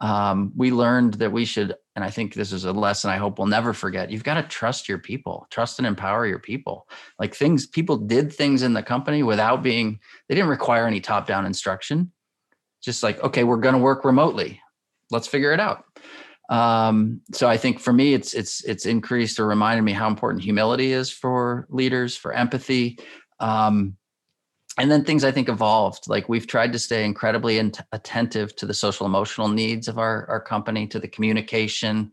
Um, 0.00 0.52
we 0.54 0.70
learned 0.70 1.14
that 1.14 1.32
we 1.32 1.44
should 1.44 1.74
and 1.98 2.04
I 2.04 2.10
think 2.10 2.34
this 2.34 2.52
is 2.52 2.64
a 2.64 2.72
lesson 2.72 3.10
I 3.10 3.16
hope 3.16 3.40
we'll 3.40 3.48
never 3.48 3.72
forget. 3.72 4.08
You've 4.08 4.22
got 4.22 4.34
to 4.34 4.44
trust 4.44 4.88
your 4.88 4.98
people, 4.98 5.48
trust 5.50 5.80
and 5.80 5.86
empower 5.86 6.28
your 6.28 6.38
people. 6.38 6.86
Like 7.18 7.34
things, 7.34 7.66
people 7.66 7.96
did 7.96 8.32
things 8.32 8.62
in 8.62 8.72
the 8.72 8.84
company 8.84 9.24
without 9.24 9.64
being, 9.64 9.98
they 10.28 10.36
didn't 10.36 10.48
require 10.48 10.86
any 10.86 11.00
top 11.00 11.26
down 11.26 11.44
instruction. 11.44 12.12
Just 12.84 13.02
like, 13.02 13.20
okay, 13.24 13.42
we're 13.42 13.56
going 13.56 13.72
to 13.72 13.80
work 13.80 14.04
remotely. 14.04 14.60
Let's 15.10 15.26
figure 15.26 15.52
it 15.52 15.58
out. 15.58 15.86
Um, 16.48 17.20
so 17.32 17.48
I 17.48 17.56
think 17.56 17.80
for 17.80 17.92
me, 17.92 18.14
it's 18.14 18.32
it's 18.32 18.62
it's 18.62 18.86
increased 18.86 19.40
or 19.40 19.48
reminded 19.48 19.82
me 19.82 19.90
how 19.90 20.06
important 20.06 20.44
humility 20.44 20.92
is 20.92 21.10
for 21.10 21.66
leaders, 21.68 22.16
for 22.16 22.32
empathy, 22.32 23.00
um, 23.40 23.96
and 24.78 24.90
then 24.90 25.04
things 25.04 25.24
I 25.24 25.32
think 25.32 25.48
evolved. 25.48 26.08
Like 26.08 26.28
we've 26.28 26.46
tried 26.46 26.72
to 26.72 26.78
stay 26.78 27.04
incredibly 27.04 27.58
in- 27.58 27.72
attentive 27.92 28.54
to 28.56 28.66
the 28.66 28.74
social 28.74 29.06
emotional 29.06 29.48
needs 29.48 29.88
of 29.88 29.98
our, 29.98 30.26
our 30.28 30.40
company, 30.40 30.86
to 30.88 31.00
the 31.00 31.08
communication, 31.08 32.12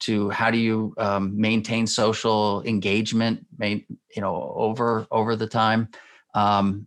to 0.00 0.30
how 0.30 0.50
do 0.50 0.58
you 0.58 0.94
um, 0.98 1.38
maintain 1.38 1.86
social 1.86 2.62
engagement, 2.64 3.46
you 3.60 3.84
know, 4.16 4.52
over 4.56 5.06
over 5.10 5.36
the 5.36 5.46
time. 5.46 5.88
Um, 6.34 6.86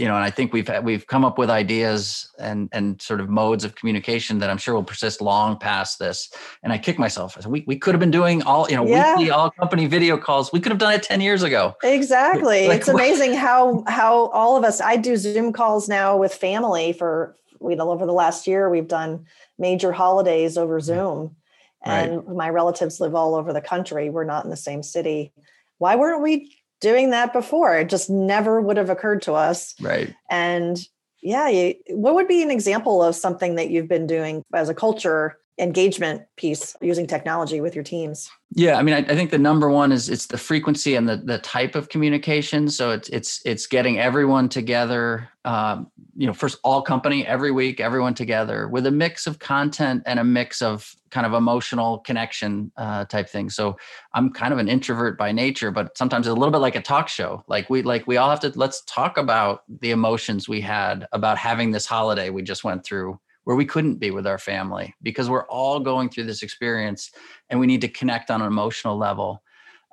you 0.00 0.08
know, 0.08 0.14
and 0.14 0.24
I 0.24 0.30
think 0.30 0.54
we've 0.54 0.68
we've 0.82 1.06
come 1.06 1.26
up 1.26 1.36
with 1.36 1.50
ideas 1.50 2.30
and 2.38 2.70
and 2.72 3.00
sort 3.02 3.20
of 3.20 3.28
modes 3.28 3.64
of 3.64 3.74
communication 3.74 4.38
that 4.38 4.48
I'm 4.48 4.56
sure 4.56 4.74
will 4.74 4.82
persist 4.82 5.20
long 5.20 5.58
past 5.58 5.98
this. 5.98 6.32
And 6.62 6.72
I 6.72 6.78
kick 6.78 6.98
myself. 6.98 7.36
I 7.36 7.42
said, 7.42 7.52
we 7.52 7.64
we 7.66 7.76
could 7.76 7.92
have 7.92 8.00
been 8.00 8.10
doing 8.10 8.42
all 8.44 8.66
you 8.70 8.76
know 8.76 8.86
yeah. 8.86 9.14
weekly 9.14 9.30
all 9.30 9.50
company 9.50 9.84
video 9.84 10.16
calls. 10.16 10.54
We 10.54 10.60
could 10.60 10.72
have 10.72 10.78
done 10.78 10.94
it 10.94 11.02
ten 11.02 11.20
years 11.20 11.42
ago. 11.42 11.76
Exactly. 11.82 12.66
Like, 12.66 12.78
it's 12.78 12.88
amazing 12.88 13.34
how 13.34 13.84
how 13.88 14.28
all 14.28 14.56
of 14.56 14.64
us. 14.64 14.80
I 14.80 14.96
do 14.96 15.18
Zoom 15.18 15.52
calls 15.52 15.86
now 15.86 16.16
with 16.16 16.32
family 16.32 16.94
for 16.94 17.36
you 17.60 17.76
know 17.76 17.90
over 17.90 18.06
the 18.06 18.14
last 18.14 18.46
year. 18.46 18.70
We've 18.70 18.88
done 18.88 19.26
major 19.58 19.92
holidays 19.92 20.56
over 20.56 20.78
mm-hmm. 20.78 20.86
Zoom, 20.86 21.36
and 21.84 22.26
right. 22.26 22.36
my 22.36 22.48
relatives 22.48 23.00
live 23.00 23.14
all 23.14 23.34
over 23.34 23.52
the 23.52 23.60
country. 23.60 24.08
We're 24.08 24.24
not 24.24 24.44
in 24.44 24.50
the 24.50 24.56
same 24.56 24.82
city. 24.82 25.34
Why 25.76 25.96
weren't 25.96 26.22
we 26.22 26.56
doing 26.80 27.10
that 27.10 27.32
before. 27.32 27.76
It 27.76 27.88
just 27.88 28.10
never 28.10 28.60
would 28.60 28.76
have 28.76 28.90
occurred 28.90 29.22
to 29.22 29.34
us. 29.34 29.74
Right. 29.80 30.14
And 30.30 30.78
yeah, 31.22 31.48
you, 31.48 31.74
what 31.90 32.14
would 32.14 32.28
be 32.28 32.42
an 32.42 32.50
example 32.50 33.02
of 33.02 33.14
something 33.14 33.54
that 33.56 33.70
you've 33.70 33.88
been 33.88 34.06
doing 34.06 34.42
as 34.54 34.68
a 34.68 34.74
culture 34.74 35.38
engagement 35.58 36.22
piece 36.36 36.74
using 36.80 37.06
technology 37.06 37.60
with 37.60 37.74
your 37.74 37.84
teams? 37.84 38.30
Yeah, 38.52 38.76
I 38.76 38.82
mean, 38.82 38.94
I, 38.94 38.98
I, 38.98 39.14
think 39.14 39.30
the 39.30 39.38
number 39.38 39.68
one 39.68 39.92
is 39.92 40.08
it's 40.08 40.26
the 40.26 40.38
frequency 40.38 40.94
and 40.94 41.08
the 41.08 41.18
the 41.18 41.38
type 41.38 41.74
of 41.74 41.88
communication. 41.88 42.68
So 42.68 42.90
it's 42.90 43.08
it's 43.10 43.40
it's 43.44 43.66
getting 43.66 43.98
everyone 43.98 44.48
together. 44.48 45.28
Um, 45.44 45.90
you 46.20 46.26
know, 46.26 46.34
first 46.34 46.58
all 46.64 46.82
company 46.82 47.26
every 47.26 47.50
week, 47.50 47.80
everyone 47.80 48.12
together 48.12 48.68
with 48.68 48.84
a 48.84 48.90
mix 48.90 49.26
of 49.26 49.38
content 49.38 50.02
and 50.04 50.18
a 50.18 50.24
mix 50.24 50.60
of 50.60 50.94
kind 51.10 51.26
of 51.26 51.32
emotional 51.32 52.00
connection 52.00 52.70
uh, 52.76 53.06
type 53.06 53.26
thing. 53.26 53.48
So 53.48 53.78
I'm 54.12 54.30
kind 54.30 54.52
of 54.52 54.58
an 54.58 54.68
introvert 54.68 55.16
by 55.16 55.32
nature, 55.32 55.70
but 55.70 55.96
sometimes 55.96 56.26
it's 56.26 56.32
a 56.32 56.34
little 56.34 56.52
bit 56.52 56.58
like 56.58 56.76
a 56.76 56.82
talk 56.82 57.08
show. 57.08 57.42
Like 57.48 57.70
we 57.70 57.80
like 57.80 58.06
we 58.06 58.18
all 58.18 58.28
have 58.28 58.40
to 58.40 58.52
let's 58.54 58.82
talk 58.82 59.16
about 59.16 59.62
the 59.80 59.92
emotions 59.92 60.46
we 60.46 60.60
had 60.60 61.06
about 61.12 61.38
having 61.38 61.70
this 61.70 61.86
holiday 61.86 62.28
we 62.28 62.42
just 62.42 62.64
went 62.64 62.84
through 62.84 63.18
where 63.44 63.56
we 63.56 63.64
couldn't 63.64 63.96
be 63.96 64.10
with 64.10 64.26
our 64.26 64.38
family 64.38 64.94
because 65.02 65.30
we're 65.30 65.46
all 65.46 65.80
going 65.80 66.10
through 66.10 66.24
this 66.24 66.42
experience 66.42 67.12
and 67.48 67.58
we 67.58 67.66
need 67.66 67.80
to 67.80 67.88
connect 67.88 68.30
on 68.30 68.42
an 68.42 68.46
emotional 68.46 68.98
level. 68.98 69.42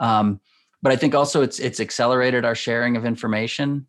Um, 0.02 0.42
but 0.82 0.92
I 0.92 0.98
think 0.98 1.16
also 1.16 1.42
it's 1.42 1.58
it's 1.60 1.80
accelerated 1.80 2.44
our 2.44 2.54
sharing 2.54 2.98
of 2.98 3.06
information. 3.06 3.88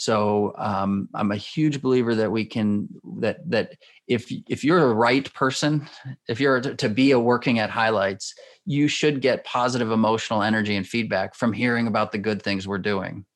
So 0.00 0.54
um, 0.56 1.10
I'm 1.12 1.30
a 1.30 1.36
huge 1.36 1.82
believer 1.82 2.14
that 2.14 2.32
we 2.32 2.46
can 2.46 2.88
that 3.18 3.38
that 3.50 3.74
if 4.08 4.32
if 4.48 4.64
you're 4.64 4.90
a 4.90 4.94
right 4.94 5.30
person, 5.34 5.86
if 6.26 6.40
you're 6.40 6.58
to, 6.62 6.88
be 6.88 7.10
a 7.10 7.20
working 7.20 7.58
at 7.58 7.68
highlights, 7.68 8.34
you 8.64 8.88
should 8.88 9.20
get 9.20 9.44
positive 9.44 9.90
emotional 9.90 10.42
energy 10.42 10.74
and 10.74 10.88
feedback 10.88 11.34
from 11.34 11.52
hearing 11.52 11.86
about 11.86 12.12
the 12.12 12.18
good 12.18 12.40
things 12.40 12.66
we're 12.66 12.78
doing. 12.78 13.26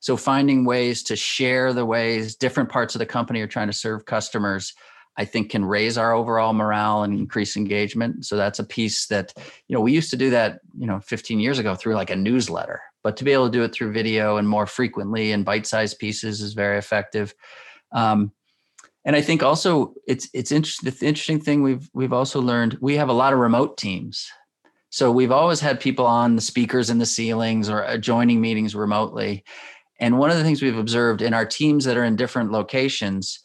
So 0.00 0.16
finding 0.16 0.64
ways 0.64 1.04
to 1.04 1.14
share 1.14 1.72
the 1.72 1.86
ways 1.86 2.34
different 2.34 2.68
parts 2.68 2.96
of 2.96 2.98
the 2.98 3.06
company 3.06 3.40
are 3.40 3.46
trying 3.46 3.68
to 3.68 3.72
serve 3.72 4.04
customers 4.04 4.74
I 5.16 5.24
think 5.24 5.50
can 5.50 5.64
raise 5.64 5.98
our 5.98 6.12
overall 6.12 6.52
morale 6.52 7.02
and 7.02 7.12
increase 7.18 7.56
engagement. 7.56 8.24
So 8.24 8.36
that's 8.36 8.60
a 8.60 8.64
piece 8.64 9.06
that, 9.06 9.34
you 9.66 9.74
know, 9.74 9.80
we 9.80 9.92
used 9.92 10.10
to 10.10 10.16
do 10.16 10.30
that, 10.30 10.60
you 10.78 10.86
know, 10.86 11.00
15 11.00 11.40
years 11.40 11.58
ago 11.58 11.74
through 11.74 11.96
like 11.96 12.10
a 12.10 12.16
newsletter, 12.16 12.80
but 13.02 13.16
to 13.16 13.24
be 13.24 13.32
able 13.32 13.46
to 13.46 13.52
do 13.52 13.64
it 13.64 13.72
through 13.72 13.92
video 13.92 14.36
and 14.36 14.48
more 14.48 14.66
frequently 14.66 15.32
and 15.32 15.44
bite-sized 15.44 15.98
pieces 15.98 16.40
is 16.40 16.52
very 16.54 16.78
effective. 16.78 17.34
Um, 17.92 18.32
and 19.04 19.16
I 19.16 19.22
think 19.22 19.42
also 19.42 19.94
it's 20.06 20.28
it's 20.34 20.52
interesting. 20.52 20.90
The 20.90 21.06
interesting 21.06 21.40
thing 21.40 21.62
we've 21.62 21.88
we've 21.94 22.12
also 22.12 22.40
learned 22.40 22.76
we 22.80 22.96
have 22.96 23.08
a 23.08 23.14
lot 23.14 23.32
of 23.32 23.38
remote 23.38 23.78
teams. 23.78 24.28
So 24.90 25.12
we've 25.12 25.32
always 25.32 25.60
had 25.60 25.80
people 25.80 26.06
on 26.06 26.34
the 26.34 26.42
speakers 26.42 26.90
in 26.90 26.98
the 26.98 27.06
ceilings 27.06 27.68
or 27.68 27.84
uh, 27.84 27.98
joining 27.98 28.40
meetings 28.40 28.74
remotely. 28.74 29.44
And 30.00 30.18
one 30.18 30.30
of 30.30 30.36
the 30.36 30.44
things 30.44 30.62
we've 30.62 30.78
observed 30.78 31.22
in 31.22 31.34
our 31.34 31.44
teams 31.44 31.84
that 31.84 31.96
are 31.96 32.04
in 32.04 32.16
different 32.16 32.52
locations 32.52 33.40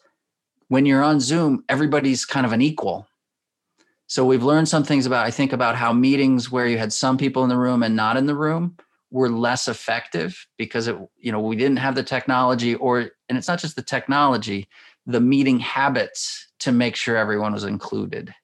when 0.68 0.86
you're 0.86 1.02
on 1.02 1.20
Zoom, 1.20 1.64
everybody's 1.68 2.24
kind 2.24 2.46
of 2.46 2.52
an 2.52 2.62
equal. 2.62 3.06
So 4.06 4.24
we've 4.24 4.42
learned 4.42 4.68
some 4.68 4.84
things 4.84 5.06
about, 5.06 5.26
I 5.26 5.30
think, 5.30 5.52
about 5.52 5.76
how 5.76 5.92
meetings 5.92 6.50
where 6.50 6.66
you 6.66 6.78
had 6.78 6.92
some 6.92 7.16
people 7.16 7.42
in 7.42 7.48
the 7.48 7.56
room 7.56 7.82
and 7.82 7.96
not 7.96 8.16
in 8.16 8.26
the 8.26 8.36
room 8.36 8.76
were 9.14 9.30
less 9.30 9.68
effective 9.68 10.44
because 10.58 10.88
it, 10.88 10.96
you 11.20 11.30
know, 11.30 11.38
we 11.38 11.54
didn't 11.54 11.76
have 11.76 11.94
the 11.94 12.02
technology 12.02 12.74
or, 12.74 13.12
and 13.28 13.38
it's 13.38 13.46
not 13.46 13.60
just 13.60 13.76
the 13.76 13.82
technology, 13.82 14.68
the 15.06 15.20
meeting 15.20 15.60
habits 15.60 16.48
to 16.58 16.72
make 16.72 16.96
sure 16.96 17.16
everyone 17.16 17.52
was 17.52 17.62
included. 17.62 18.34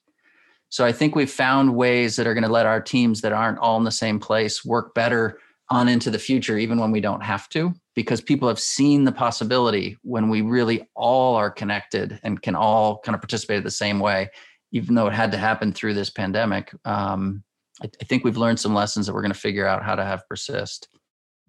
So 0.68 0.84
I 0.84 0.92
think 0.92 1.16
we've 1.16 1.28
found 1.28 1.74
ways 1.74 2.14
that 2.14 2.28
are 2.28 2.34
going 2.34 2.44
to 2.44 2.52
let 2.52 2.66
our 2.66 2.80
teams 2.80 3.20
that 3.22 3.32
aren't 3.32 3.58
all 3.58 3.78
in 3.78 3.82
the 3.82 3.90
same 3.90 4.20
place 4.20 4.64
work 4.64 4.94
better 4.94 5.40
on 5.70 5.88
into 5.88 6.08
the 6.08 6.20
future, 6.20 6.56
even 6.56 6.78
when 6.78 6.92
we 6.92 7.00
don't 7.00 7.24
have 7.24 7.48
to 7.48 7.74
because 7.96 8.20
people 8.20 8.46
have 8.46 8.60
seen 8.60 9.02
the 9.02 9.10
possibility 9.10 9.98
when 10.02 10.28
we 10.28 10.40
really 10.40 10.88
all 10.94 11.34
are 11.34 11.50
connected 11.50 12.20
and 12.22 12.42
can 12.42 12.54
all 12.54 12.98
kind 12.98 13.16
of 13.16 13.20
participate 13.20 13.64
the 13.64 13.72
same 13.72 13.98
way, 13.98 14.30
even 14.70 14.94
though 14.94 15.08
it 15.08 15.14
had 15.14 15.32
to 15.32 15.36
happen 15.36 15.72
through 15.72 15.94
this 15.94 16.10
pandemic. 16.10 16.72
Um, 16.84 17.42
I, 17.82 17.90
I 18.00 18.04
think 18.04 18.24
we've 18.24 18.36
learned 18.36 18.60
some 18.60 18.74
lessons 18.74 19.06
that 19.06 19.14
we're 19.14 19.22
going 19.22 19.32
to 19.32 19.38
figure 19.38 19.66
out 19.66 19.82
how 19.82 19.94
to 19.94 20.04
have 20.04 20.28
persist. 20.28 20.88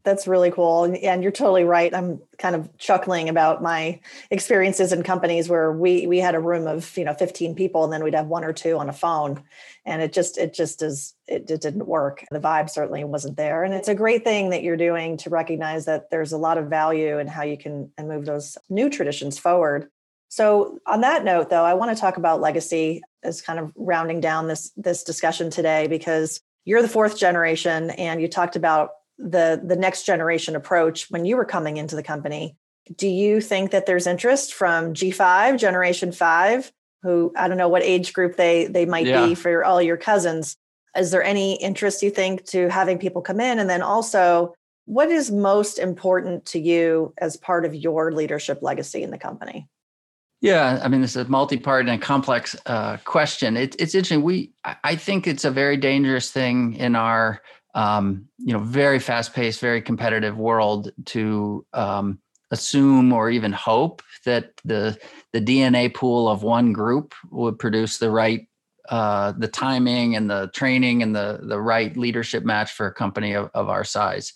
That's 0.04 0.28
really 0.28 0.50
cool. 0.50 0.86
And 0.86 1.22
you're 1.22 1.32
totally 1.32 1.64
right. 1.64 1.94
I'm 1.94 2.22
kind 2.40 2.56
of 2.56 2.76
chuckling 2.80 3.30
about 3.30 3.62
my 3.62 4.00
experiences 4.32 4.92
in 4.92 5.04
companies 5.04 5.48
where 5.48 5.72
we 5.72 6.08
we 6.08 6.18
had 6.18 6.34
a 6.34 6.40
room 6.40 6.66
of, 6.66 6.98
you 6.98 7.06
know, 7.06 7.14
15 7.14 7.54
people 7.54 7.84
and 7.84 7.94
then 7.94 8.04
we'd 8.04 8.16
have 8.16 8.26
one 8.26 8.44
or 8.44 8.52
two 8.52 8.80
on 8.80 8.90
a 8.90 8.94
phone. 8.94 9.44
And 9.86 10.02
it 10.02 10.12
just 10.12 10.40
it 10.40 10.56
just 10.56 10.82
is 10.82 11.14
it, 11.28 11.52
it 11.52 11.62
didn't 11.62 11.86
work. 11.86 12.26
The 12.32 12.40
vibe 12.40 12.72
certainly 12.72 13.04
wasn't 13.04 13.38
there. 13.38 13.64
And 13.64 13.76
it's 13.76 13.90
a 13.90 13.96
great 13.96 14.24
thing 14.24 14.50
that 14.50 14.64
you're 14.64 14.78
doing 14.78 15.18
to 15.18 15.30
recognize 15.30 15.86
that 15.86 16.10
there's 16.10 16.32
a 16.32 16.38
lot 16.38 16.58
of 16.58 16.68
value 16.68 17.20
in 17.20 17.28
how 17.28 17.44
you 17.44 17.58
can 17.58 17.92
and 17.96 18.08
move 18.08 18.26
those 18.26 18.58
new 18.70 18.90
traditions 18.90 19.38
forward. 19.38 19.88
So 20.32 20.80
on 20.86 21.02
that 21.02 21.26
note 21.26 21.50
though, 21.50 21.66
I 21.66 21.74
want 21.74 21.96
to 21.96 22.00
talk 22.00 22.16
about 22.16 22.40
legacy 22.40 23.02
as 23.22 23.42
kind 23.42 23.60
of 23.60 23.74
rounding 23.76 24.22
down 24.22 24.48
this 24.48 24.72
this 24.78 25.04
discussion 25.04 25.50
today 25.50 25.88
because 25.88 26.40
you're 26.64 26.82
the 26.82 26.88
fourth 26.88 27.18
generation 27.18 27.90
and 27.92 28.22
you 28.22 28.30
talked 28.30 28.56
about 28.56 28.92
the 29.18 29.62
the 29.62 29.76
next 29.76 30.06
generation 30.06 30.56
approach 30.56 31.12
when 31.12 31.26
you 31.26 31.36
were 31.36 31.44
coming 31.44 31.76
into 31.76 31.98
the 31.98 32.02
company. 32.02 32.56
Do 32.96 33.10
you 33.10 33.42
think 33.42 33.72
that 33.72 33.86
there's 33.86 34.08
interest 34.08 34.54
from 34.54 34.94
g5 34.94 35.60
generation 35.60 36.14
5 36.14 36.72
who 37.04 37.34
i 37.36 37.50
don't 37.50 37.58
know 37.58 37.70
what 37.70 37.84
age 37.84 38.14
group 38.14 38.38
they 38.38 38.68
they 38.68 38.86
might 38.86 39.08
yeah. 39.08 39.26
be 39.26 39.36
for 39.36 39.66
all 39.66 39.82
your 39.82 39.98
cousins. 39.98 40.56
Is 40.96 41.12
there 41.12 41.24
any 41.24 41.56
interest 41.62 42.04
you 42.04 42.10
think 42.10 42.46
to 42.46 42.70
having 42.70 43.00
people 43.00 43.22
come 43.22 43.42
in? 43.42 43.60
And 43.60 43.70
then 43.70 43.82
also 43.82 44.54
what 44.86 45.10
is 45.10 45.30
most 45.30 45.78
important 45.78 46.46
to 46.48 46.60
you 46.60 47.14
as 47.18 47.36
part 47.36 47.66
of 47.66 47.76
your 47.76 48.14
leadership 48.14 48.60
legacy 48.62 49.04
in 49.04 49.12
the 49.12 49.18
company 49.18 49.68
yeah, 50.42 50.80
I 50.84 50.88
mean, 50.88 51.02
this 51.02 51.12
is 51.16 51.28
a 51.28 51.30
multi-part 51.30 51.88
and 51.88 52.02
a 52.02 52.04
complex 52.04 52.56
uh, 52.66 52.98
question. 53.06 53.56
It, 53.56 53.76
it's 53.80 53.96
interesting. 53.96 54.24
We, 54.24 54.52
I 54.84 54.96
think, 54.96 55.28
it's 55.28 55.46
a 55.46 55.52
very 55.52 55.78
dangerous 55.78 56.32
thing 56.32 56.74
in 56.74 56.96
our 56.96 57.42
um, 57.74 58.28
you 58.38 58.54
know 58.54 58.60
very 58.60 59.00
fast 59.00 59.34
paced 59.34 59.60
very 59.60 59.82
competitive 59.82 60.38
world 60.38 60.92
to 61.06 61.66
um, 61.74 62.20
assume 62.52 63.14
or 63.14 63.30
even 63.30 63.54
hope 63.54 64.02
that 64.26 64.52
the 64.66 64.98
the 65.32 65.42
dna 65.42 65.94
pool 65.94 66.28
of 66.28 66.44
one 66.44 66.74
group 66.74 67.14
would 67.30 67.58
produce 67.58 67.98
the 67.98 68.12
right 68.12 68.48
uh, 68.90 69.32
the 69.38 69.48
timing 69.48 70.16
and 70.16 70.30
the 70.30 70.50
training 70.54 71.02
and 71.02 71.16
the 71.16 71.40
the 71.44 71.62
right 71.62 71.96
leadership 71.96 72.44
match 72.44 72.72
for 72.72 72.88
a 72.88 72.94
company 72.94 73.34
of, 73.34 73.50
of 73.54 73.70
our 73.70 73.84
size 73.84 74.34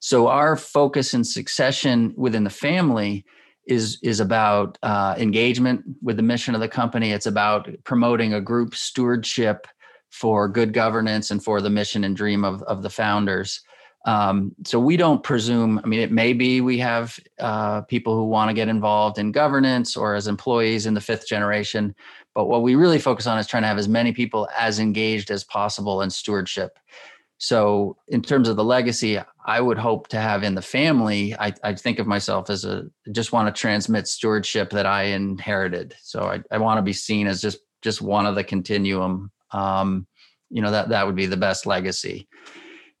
so 0.00 0.26
our 0.26 0.56
focus 0.56 1.14
and 1.14 1.26
succession 1.26 2.12
within 2.16 2.44
the 2.44 2.50
family 2.50 3.24
is 3.66 3.98
is 4.02 4.20
about 4.20 4.76
uh, 4.82 5.14
engagement 5.18 5.82
with 6.02 6.16
the 6.16 6.22
mission 6.22 6.54
of 6.54 6.60
the 6.60 6.68
company 6.68 7.12
it's 7.12 7.26
about 7.26 7.68
promoting 7.84 8.34
a 8.34 8.40
group 8.40 8.74
stewardship 8.74 9.66
for 10.12 10.46
good 10.46 10.72
governance 10.72 11.30
and 11.30 11.42
for 11.42 11.60
the 11.60 11.70
mission 11.70 12.04
and 12.04 12.14
dream 12.16 12.44
of, 12.44 12.62
of 12.64 12.82
the 12.82 12.90
founders. 12.90 13.62
Um, 14.04 14.52
so 14.64 14.78
we 14.78 14.96
don't 14.96 15.22
presume, 15.22 15.80
I 15.82 15.86
mean, 15.86 16.00
it 16.00 16.12
may 16.12 16.32
be 16.32 16.60
we 16.60 16.76
have 16.78 17.18
uh, 17.40 17.82
people 17.82 18.14
who 18.14 18.24
want 18.24 18.50
to 18.50 18.54
get 18.54 18.68
involved 18.68 19.18
in 19.18 19.32
governance 19.32 19.96
or 19.96 20.14
as 20.14 20.26
employees 20.26 20.86
in 20.86 20.94
the 20.94 21.00
fifth 21.00 21.26
generation. 21.26 21.94
But 22.34 22.46
what 22.46 22.62
we 22.62 22.74
really 22.74 22.98
focus 22.98 23.26
on 23.26 23.38
is 23.38 23.46
trying 23.46 23.62
to 23.62 23.68
have 23.68 23.78
as 23.78 23.88
many 23.88 24.12
people 24.12 24.48
as 24.58 24.78
engaged 24.78 25.30
as 25.30 25.44
possible 25.44 26.02
in 26.02 26.10
stewardship. 26.10 26.78
So, 27.38 27.96
in 28.06 28.22
terms 28.22 28.48
of 28.48 28.54
the 28.54 28.62
legacy, 28.62 29.18
I 29.44 29.60
would 29.60 29.78
hope 29.78 30.08
to 30.08 30.20
have 30.20 30.42
in 30.42 30.54
the 30.54 30.62
family. 30.62 31.34
I, 31.38 31.52
I 31.62 31.74
think 31.74 31.98
of 31.98 32.06
myself 32.06 32.50
as 32.50 32.64
a 32.64 32.84
just 33.10 33.32
want 33.32 33.54
to 33.54 33.60
transmit 33.60 34.06
stewardship 34.06 34.70
that 34.70 34.86
I 34.86 35.04
inherited. 35.04 35.94
So, 36.02 36.24
I, 36.24 36.40
I 36.50 36.58
want 36.58 36.78
to 36.78 36.82
be 36.82 36.92
seen 36.92 37.26
as 37.26 37.40
just 37.40 37.58
just 37.82 38.00
one 38.02 38.26
of 38.26 38.34
the 38.34 38.44
continuum 38.44 39.30
um, 39.50 40.06
you 40.50 40.62
know 40.62 40.70
that 40.70 40.90
that 40.90 41.06
would 41.06 41.16
be 41.16 41.26
the 41.26 41.36
best 41.36 41.66
legacy 41.66 42.28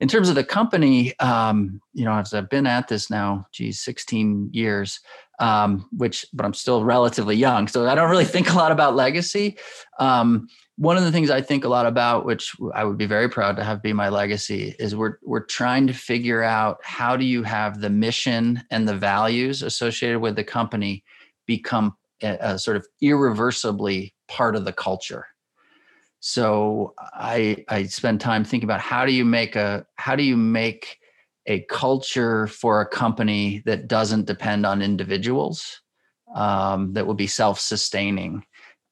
in 0.02 0.08
terms 0.08 0.28
of 0.28 0.34
the 0.34 0.42
company, 0.42 1.16
um, 1.20 1.80
you 1.94 2.04
know, 2.04 2.10
I've 2.10 2.50
been 2.50 2.66
at 2.66 2.88
this 2.88 3.08
now, 3.08 3.46
geez, 3.52 3.78
16 3.82 4.50
years, 4.52 4.98
um, 5.38 5.88
which, 5.96 6.26
but 6.32 6.44
I'm 6.44 6.54
still 6.54 6.84
relatively 6.84 7.36
young. 7.36 7.68
So 7.68 7.88
I 7.88 7.94
don't 7.94 8.10
really 8.10 8.24
think 8.34 8.50
a 8.50 8.56
lot 8.56 8.72
about 8.72 8.96
legacy. 8.96 9.58
One 10.82 10.96
of 10.96 11.04
the 11.04 11.12
things 11.12 11.30
I 11.30 11.40
think 11.40 11.64
a 11.64 11.68
lot 11.68 11.86
about, 11.86 12.26
which 12.26 12.56
I 12.74 12.82
would 12.82 12.98
be 12.98 13.06
very 13.06 13.28
proud 13.28 13.54
to 13.54 13.62
have 13.62 13.84
be 13.84 13.92
my 13.92 14.08
legacy, 14.08 14.74
is 14.80 14.96
we're 14.96 15.18
we're 15.22 15.46
trying 15.46 15.86
to 15.86 15.92
figure 15.92 16.42
out 16.42 16.78
how 16.82 17.16
do 17.16 17.24
you 17.24 17.44
have 17.44 17.80
the 17.80 17.88
mission 17.88 18.64
and 18.68 18.88
the 18.88 18.96
values 18.96 19.62
associated 19.62 20.18
with 20.18 20.34
the 20.34 20.42
company 20.42 21.04
become 21.46 21.94
a, 22.20 22.36
a 22.40 22.58
sort 22.58 22.76
of 22.76 22.84
irreversibly 23.00 24.12
part 24.26 24.56
of 24.56 24.64
the 24.64 24.72
culture. 24.72 25.24
So 26.18 26.94
I 26.98 27.64
I 27.68 27.84
spend 27.84 28.20
time 28.20 28.42
thinking 28.42 28.66
about 28.66 28.80
how 28.80 29.06
do 29.06 29.12
you 29.12 29.24
make 29.24 29.54
a 29.54 29.86
how 29.94 30.16
do 30.16 30.24
you 30.24 30.36
make 30.36 30.98
a 31.46 31.60
culture 31.70 32.48
for 32.48 32.80
a 32.80 32.88
company 32.88 33.62
that 33.66 33.86
doesn't 33.86 34.26
depend 34.26 34.66
on 34.66 34.82
individuals 34.82 35.80
um, 36.34 36.92
that 36.94 37.06
will 37.06 37.14
be 37.14 37.28
self-sustaining 37.28 38.42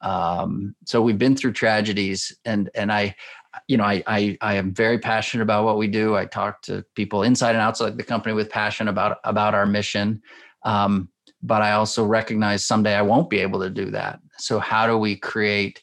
um, 0.01 0.75
so 0.87 1.03
we've 1.03 1.19
been 1.19 1.37
through 1.37 1.53
tragedies 1.53 2.37
and 2.45 2.71
and 2.75 2.93
i 2.93 3.15
you 3.67 3.77
know 3.77 3.85
I, 3.85 4.03
I 4.07 4.39
i 4.41 4.55
am 4.55 4.73
very 4.73 4.99
passionate 4.99 5.43
about 5.43 5.65
what 5.65 5.77
we 5.77 5.89
do. 5.89 6.17
I 6.17 6.27
talk 6.27 6.63
to 6.63 6.85
people 6.95 7.23
inside 7.23 7.51
and 7.51 7.61
outside 7.61 7.97
the 7.97 8.05
company 8.05 8.35
with 8.35 8.51
passion 8.51 8.89
about 8.89 9.19
about 9.25 9.55
our 9.55 9.67
mission. 9.67 10.23
Um, 10.63 11.09
but 11.43 11.63
i 11.63 11.73
also 11.73 12.05
recognize 12.05 12.65
someday 12.65 12.95
i 12.95 13.03
won't 13.03 13.31
be 13.31 13.41
able 13.41 13.61
to 13.61 13.71
do 13.71 13.91
that. 13.91 14.21
So 14.39 14.59
how 14.59 14.87
do 14.87 14.97
we 14.97 15.17
create 15.17 15.83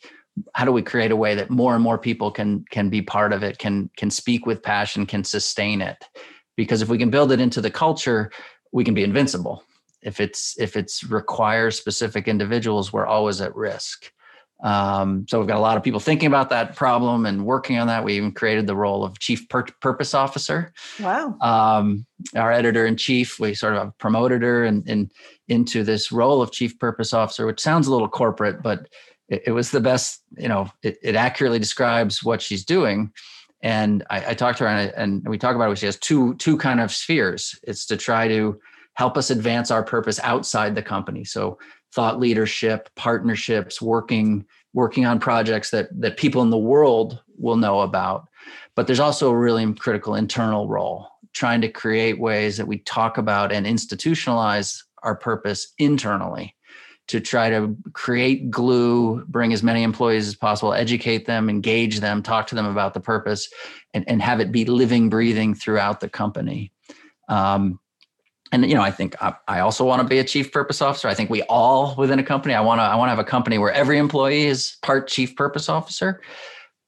how 0.54 0.66
do 0.66 0.72
we 0.72 0.84
create 0.84 1.12
a 1.12 1.16
way 1.16 1.34
that 1.36 1.50
more 1.50 1.74
and 1.74 1.84
more 1.84 1.98
people 1.98 2.32
can 2.32 2.64
can 2.70 2.90
be 2.90 3.02
part 3.02 3.34
of 3.34 3.44
it 3.44 3.58
can 3.58 3.90
can 3.98 4.10
speak 4.10 4.46
with 4.46 4.64
passion 4.64 5.06
can 5.06 5.24
sustain 5.24 5.82
it? 5.82 6.06
Because 6.56 6.82
if 6.82 6.90
we 6.90 6.98
can 6.98 7.10
build 7.10 7.32
it 7.32 7.40
into 7.40 7.62
the 7.62 7.72
culture 7.72 8.32
we 8.72 8.84
can 8.84 8.94
be 8.94 9.04
invincible 9.04 9.64
if 10.02 10.20
it's 10.20 10.60
if 10.60 10.76
it's 10.76 11.04
requires 11.04 11.78
specific 11.78 12.28
individuals 12.28 12.92
we're 12.94 13.06
always 13.06 13.42
at 13.42 13.56
risk 13.56 14.12
um, 14.64 15.28
so 15.30 15.38
we've 15.38 15.48
got 15.48 15.58
a 15.58 15.62
lot 15.62 15.78
of 15.78 15.84
people 15.84 16.00
thinking 16.00 16.26
about 16.26 16.50
that 16.50 16.76
problem 16.76 17.28
and 17.28 17.46
working 17.46 17.78
on 17.78 17.88
that 17.88 18.04
we 18.04 18.14
even 18.14 18.32
created 18.32 18.66
the 18.66 18.76
role 18.76 19.04
of 19.04 19.20
chief 19.20 19.48
Pur- 19.50 19.66
purpose 19.82 20.14
officer 20.14 20.74
wow 21.00 21.38
um, 21.42 22.06
our 22.36 22.52
editor 22.52 22.86
in 22.86 22.98
chief 22.98 23.40
we 23.40 23.54
sort 23.54 23.76
of 23.76 23.96
promoted 23.98 24.42
her 24.42 24.66
and 24.66 24.88
in, 24.88 25.00
in, 25.00 25.12
into 25.48 25.84
this 25.84 26.12
role 26.12 26.42
of 26.42 26.52
chief 26.52 26.78
purpose 26.80 27.14
officer 27.14 27.46
which 27.46 27.60
sounds 27.60 27.88
a 27.88 27.92
little 27.92 28.10
corporate 28.10 28.62
but 28.64 28.88
it, 29.30 29.44
it 29.48 29.52
was 29.52 29.72
the 29.72 29.82
best 29.82 30.24
you 30.38 30.48
know 30.48 30.70
it, 30.84 30.98
it 31.04 31.16
accurately 31.16 31.60
describes 31.60 32.24
what 32.24 32.42
she's 32.42 32.66
doing 32.66 33.12
and 33.62 34.04
I, 34.10 34.32
I 34.32 34.34
talked 34.34 34.60
to 34.60 34.66
her 34.66 34.70
and, 34.70 34.92
I, 34.92 35.02
and 35.02 35.28
we 35.28 35.38
talk 35.38 35.56
about 35.56 35.72
it. 35.72 35.78
She 35.78 35.88
has 35.88 35.98
two 35.98 36.36
two 36.36 36.58
kind 36.58 36.80
of 36.80 36.94
spheres. 36.94 37.60
It's 37.64 37.86
to 37.88 37.98
try 37.98 38.28
to 38.28 38.60
help 38.98 39.16
us 39.16 39.30
advance 39.30 39.70
our 39.70 39.84
purpose 39.84 40.20
outside 40.24 40.74
the 40.74 40.82
company. 40.82 41.24
So 41.24 41.60
thought 41.94 42.20
leadership, 42.20 42.90
partnerships, 42.96 43.80
working 43.82 44.46
working 44.74 45.06
on 45.06 45.20
projects 45.20 45.70
that 45.70 45.88
that 46.02 46.18
people 46.18 46.42
in 46.42 46.50
the 46.50 46.58
world 46.58 47.22
will 47.38 47.58
know 47.58 47.82
about. 47.82 48.28
But 48.76 48.88
there's 48.88 49.00
also 49.00 49.30
a 49.30 49.38
really 49.38 49.72
critical 49.74 50.16
internal 50.16 50.68
role, 50.68 51.08
trying 51.34 51.62
to 51.62 51.70
create 51.70 52.20
ways 52.20 52.58
that 52.58 52.68
we 52.68 52.80
talk 52.80 53.18
about 53.18 53.52
and 53.52 53.66
institutionalize 53.66 54.84
our 55.04 55.16
purpose 55.16 55.74
internally 55.78 56.56
to 57.08 57.20
try 57.20 57.50
to 57.50 57.78
create 57.94 58.50
glue, 58.50 59.24
bring 59.28 59.54
as 59.54 59.64
many 59.64 59.84
employees 59.84 60.28
as 60.28 60.36
possible, 60.36 60.74
educate 60.74 61.26
them, 61.26 61.50
engage 61.50 62.00
them, 62.00 62.22
talk 62.22 62.48
to 62.48 62.56
them 62.56 62.66
about 62.66 62.94
the 62.94 63.00
purpose, 63.00 63.48
and, 63.94 64.04
and 64.10 64.22
have 64.22 64.42
it 64.42 64.52
be 64.52 64.66
living, 64.66 65.08
breathing 65.10 65.56
throughout 65.56 66.02
the 66.02 66.10
company. 66.10 66.74
Um, 67.30 67.80
and 68.52 68.68
you 68.70 68.76
know 68.76 68.82
i 68.82 68.92
think 68.92 69.16
I, 69.22 69.34
I 69.48 69.60
also 69.60 69.86
want 69.86 70.02
to 70.02 70.08
be 70.08 70.20
a 70.20 70.24
chief 70.24 70.52
purpose 70.52 70.82
officer. 70.82 71.08
I 71.08 71.14
think 71.14 71.30
we 71.30 71.44
all 71.44 71.96
within 71.98 72.20
a 72.20 72.24
company 72.24 72.54
i 72.54 72.62
want 72.62 72.80
to 72.80 72.84
i 72.84 72.96
want 72.96 73.08
to 73.08 73.12
have 73.12 73.20
a 73.20 73.24
company 73.24 73.58
where 73.58 73.72
every 73.72 73.98
employee 73.98 74.46
is 74.46 74.78
part 74.82 75.08
chief 75.08 75.36
purpose 75.36 75.70
officer. 75.70 76.22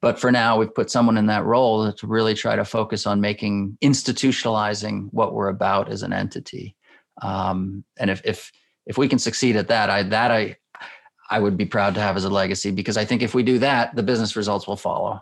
But 0.01 0.17
for 0.17 0.31
now 0.31 0.57
we've 0.57 0.73
put 0.73 0.89
someone 0.89 1.17
in 1.17 1.25
that 1.25 1.43
role 1.43 1.91
to 1.91 2.07
really 2.07 2.33
try 2.33 2.55
to 2.55 2.63
focus 2.63 3.05
on 3.05 3.19
making 3.19 3.77
institutionalizing 3.83 5.09
what 5.11 5.33
we're 5.33 5.49
about 5.49 5.91
as 5.91 6.03
an 6.03 6.13
entity. 6.13 6.77
Um, 7.21 7.83
and 7.97 8.09
if 8.09 8.21
if 8.23 8.49
if 8.89 8.97
we 8.97 9.07
can 9.07 9.19
succeed 9.19 9.55
at 9.55 9.69
that 9.69 9.89
i 9.89 10.03
that 10.03 10.31
i 10.31 10.57
i 11.29 11.39
would 11.39 11.55
be 11.55 11.65
proud 11.65 11.93
to 11.93 12.01
have 12.01 12.17
as 12.17 12.25
a 12.25 12.29
legacy 12.29 12.71
because 12.71 12.97
i 12.97 13.05
think 13.05 13.21
if 13.21 13.33
we 13.33 13.43
do 13.43 13.59
that 13.59 13.95
the 13.95 14.03
business 14.03 14.35
results 14.35 14.67
will 14.67 14.75
follow 14.75 15.21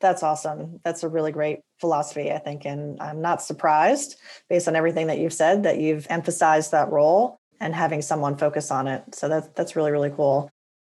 that's 0.00 0.22
awesome. 0.22 0.80
That's 0.84 1.02
a 1.02 1.08
really 1.08 1.32
great 1.32 1.60
philosophy, 1.80 2.30
I 2.30 2.38
think. 2.38 2.64
And 2.64 3.00
I'm 3.00 3.20
not 3.20 3.42
surprised 3.42 4.16
based 4.48 4.68
on 4.68 4.76
everything 4.76 5.06
that 5.08 5.18
you've 5.18 5.32
said 5.32 5.62
that 5.62 5.78
you've 5.78 6.06
emphasized 6.10 6.72
that 6.72 6.90
role 6.90 7.38
and 7.60 7.74
having 7.74 8.02
someone 8.02 8.36
focus 8.36 8.70
on 8.70 8.86
it. 8.86 9.02
So 9.14 9.28
that's 9.28 9.48
that's 9.54 9.76
really, 9.76 9.92
really 9.92 10.10
cool. 10.10 10.50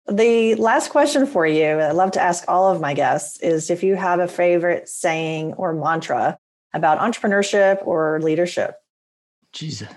The 0.07 0.57
last 0.57 0.91
question 0.91 1.27
for 1.27 1.47
you, 1.47 1.65
I 1.65 1.93
love 1.93 2.13
to 2.13 2.21
ask 2.21 2.45
all 2.49 2.73
of 2.73 2.81
my 2.81 2.93
guests, 2.95 3.41
is 3.41 3.71
if 3.71 3.85
you 3.85 3.95
have 3.95 4.19
a 4.19 4.27
favorite 4.27 4.89
saying 4.89 5.55
or 5.55 5.73
mantra 5.73 6.39
about 6.75 6.99
entrepreneurship 6.99 7.87
or 7.87 8.21
leadership. 8.21 8.75
Jesus, 9.53 9.89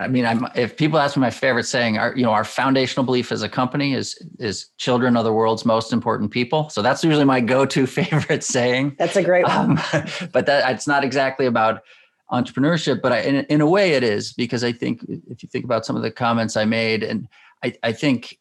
I 0.00 0.06
mean, 0.06 0.24
I'm, 0.24 0.46
if 0.54 0.76
people 0.76 0.98
ask 0.98 1.16
me 1.16 1.20
my 1.20 1.30
favorite 1.30 1.64
saying, 1.64 1.98
our, 1.98 2.14
you 2.16 2.22
know, 2.22 2.30
our 2.30 2.44
foundational 2.44 3.04
belief 3.04 3.32
as 3.32 3.42
a 3.42 3.48
company 3.48 3.94
is 3.94 4.16
is 4.38 4.70
children 4.78 5.16
are 5.16 5.24
the 5.24 5.32
world's 5.32 5.64
most 5.64 5.92
important 5.92 6.30
people. 6.30 6.70
So 6.70 6.82
that's 6.82 7.02
usually 7.02 7.24
my 7.24 7.40
go-to 7.40 7.86
favorite 7.98 8.44
saying. 8.44 8.94
That's 8.98 9.16
a 9.16 9.24
great 9.24 9.44
one. 9.44 9.78
Um, 9.92 10.04
but 10.32 10.46
that 10.46 10.70
it's 10.72 10.86
not 10.86 11.02
exactly 11.02 11.46
about 11.46 11.82
entrepreneurship, 12.30 13.02
but 13.02 13.12
I, 13.12 13.20
in, 13.20 13.34
in 13.46 13.60
a 13.60 13.66
way 13.66 13.92
it 13.92 14.04
is 14.04 14.32
because 14.32 14.62
I 14.62 14.70
think 14.70 15.02
if 15.28 15.42
you 15.42 15.48
think 15.48 15.64
about 15.64 15.84
some 15.84 15.96
of 15.96 16.02
the 16.02 16.10
comments 16.10 16.56
I 16.56 16.64
made, 16.64 17.02
and 17.02 17.26
I, 17.64 17.74
I 17.82 17.92
think, 17.92 18.38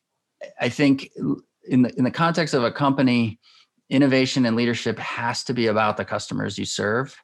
I 0.60 0.70
think 0.70 1.10
in 1.68 1.82
the 1.82 1.98
in 1.98 2.04
the 2.04 2.12
context 2.12 2.54
of 2.54 2.64
a 2.64 2.72
company, 2.72 3.40
innovation 3.90 4.46
and 4.46 4.56
leadership 4.56 5.00
has 5.00 5.44
to 5.46 5.54
be 5.54 5.68
about 5.68 5.98
the 5.98 6.06
customers 6.06 6.60
you 6.60 6.66
serve. 6.66 7.16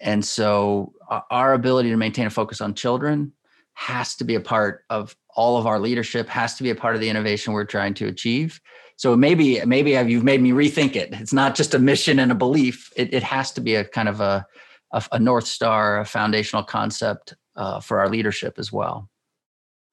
And 0.00 0.24
so 0.24 0.92
our 1.30 1.52
ability 1.52 1.90
to 1.90 1.96
maintain 1.96 2.26
a 2.26 2.30
focus 2.30 2.60
on 2.60 2.74
children 2.74 3.32
has 3.76 4.16
to 4.16 4.24
be 4.24 4.34
a 4.34 4.40
part 4.40 4.84
of 4.90 5.14
all 5.36 5.58
of 5.58 5.66
our 5.66 5.78
leadership 5.78 6.28
has 6.28 6.54
to 6.54 6.62
be 6.62 6.70
a 6.70 6.74
part 6.74 6.94
of 6.94 7.00
the 7.00 7.10
innovation 7.10 7.52
we're 7.52 7.64
trying 7.64 7.92
to 7.92 8.06
achieve. 8.06 8.60
So 8.96 9.14
maybe 9.14 9.62
maybe 9.66 9.90
you've 9.90 10.24
made 10.24 10.40
me 10.40 10.50
rethink 10.50 10.96
it. 10.96 11.10
It's 11.12 11.34
not 11.34 11.54
just 11.54 11.74
a 11.74 11.78
mission 11.78 12.18
and 12.18 12.32
a 12.32 12.34
belief. 12.34 12.90
It, 12.96 13.12
it 13.12 13.22
has 13.22 13.52
to 13.52 13.60
be 13.60 13.74
a 13.74 13.84
kind 13.84 14.08
of 14.08 14.22
a, 14.22 14.46
a, 14.92 15.04
a 15.12 15.18
north 15.18 15.46
star 15.46 16.00
a 16.00 16.06
foundational 16.06 16.64
concept 16.64 17.34
uh, 17.54 17.80
for 17.80 18.00
our 18.00 18.08
leadership 18.08 18.58
as 18.58 18.72
well. 18.72 19.10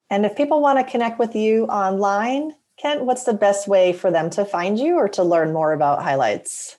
And 0.08 0.24
if 0.24 0.34
people 0.34 0.62
want 0.62 0.78
to 0.78 0.90
connect 0.90 1.18
with 1.18 1.36
you 1.36 1.66
online 1.66 2.54
kent 2.76 3.04
what's 3.04 3.24
the 3.24 3.34
best 3.34 3.68
way 3.68 3.92
for 3.92 4.10
them 4.10 4.30
to 4.30 4.44
find 4.44 4.78
you 4.78 4.96
or 4.96 5.08
to 5.08 5.22
learn 5.22 5.52
more 5.52 5.72
about 5.72 6.02
highlights 6.02 6.76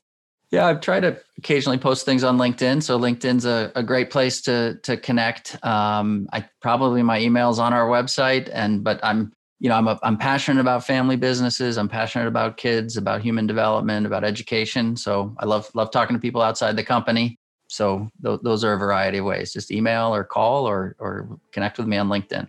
yeah, 0.51 0.67
I've 0.67 0.81
tried 0.81 1.01
to 1.01 1.19
occasionally 1.37 1.77
post 1.77 2.05
things 2.05 2.23
on 2.23 2.37
LinkedIn. 2.37 2.83
So 2.83 2.99
LinkedIn's 2.99 3.45
a, 3.45 3.71
a 3.75 3.83
great 3.83 4.09
place 4.09 4.41
to 4.41 4.75
to 4.83 4.97
connect. 4.97 5.57
Um, 5.65 6.27
I 6.33 6.47
probably 6.61 7.03
my 7.03 7.19
email's 7.19 7.59
on 7.59 7.73
our 7.73 7.87
website, 7.87 8.49
and 8.53 8.83
but 8.83 8.99
I'm 9.03 9.33
you 9.59 9.69
know 9.69 9.75
I'm 9.75 9.87
a, 9.87 9.99
I'm 10.03 10.17
passionate 10.17 10.61
about 10.61 10.85
family 10.85 11.15
businesses. 11.15 11.77
I'm 11.77 11.89
passionate 11.89 12.27
about 12.27 12.57
kids, 12.57 12.97
about 12.97 13.21
human 13.21 13.47
development, 13.47 14.05
about 14.05 14.23
education. 14.23 14.95
So 14.95 15.35
I 15.39 15.45
love 15.45 15.69
love 15.73 15.91
talking 15.91 16.15
to 16.15 16.19
people 16.19 16.41
outside 16.41 16.75
the 16.75 16.83
company. 16.83 17.37
So 17.67 18.09
th- 18.23 18.41
those 18.43 18.63
are 18.63 18.73
a 18.73 18.77
variety 18.77 19.17
of 19.17 19.25
ways. 19.25 19.51
Just 19.51 19.71
email 19.71 20.13
or 20.13 20.23
call 20.23 20.67
or 20.67 20.95
or 20.99 21.39
connect 21.51 21.77
with 21.77 21.87
me 21.87 21.97
on 21.97 22.07
LinkedIn. 22.07 22.47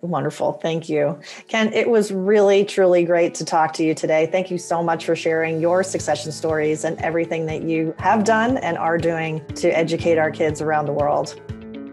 Wonderful. 0.00 0.52
Thank 0.52 0.88
you. 0.88 1.18
Kent, 1.48 1.74
it 1.74 1.90
was 1.90 2.12
really, 2.12 2.64
truly 2.64 3.04
great 3.04 3.34
to 3.34 3.44
talk 3.44 3.72
to 3.74 3.84
you 3.84 3.94
today. 3.94 4.26
Thank 4.26 4.48
you 4.48 4.56
so 4.56 4.80
much 4.80 5.04
for 5.04 5.16
sharing 5.16 5.60
your 5.60 5.82
succession 5.82 6.30
stories 6.30 6.84
and 6.84 6.96
everything 7.00 7.46
that 7.46 7.62
you 7.62 7.94
have 7.98 8.22
done 8.22 8.58
and 8.58 8.78
are 8.78 8.96
doing 8.96 9.44
to 9.56 9.68
educate 9.76 10.16
our 10.16 10.30
kids 10.30 10.60
around 10.60 10.86
the 10.86 10.92
world. 10.92 11.40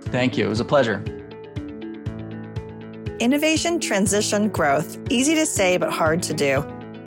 Thank 0.03 0.37
you. 0.37 0.45
It 0.45 0.49
was 0.49 0.59
a 0.59 0.65
pleasure. 0.65 1.03
Innovation, 3.19 3.79
transition, 3.79 4.49
growth. 4.49 4.99
Easy 5.09 5.33
to 5.33 5.45
say, 5.45 5.77
but 5.77 5.91
hard 5.91 6.21
to 6.23 6.33
do. 6.33 6.63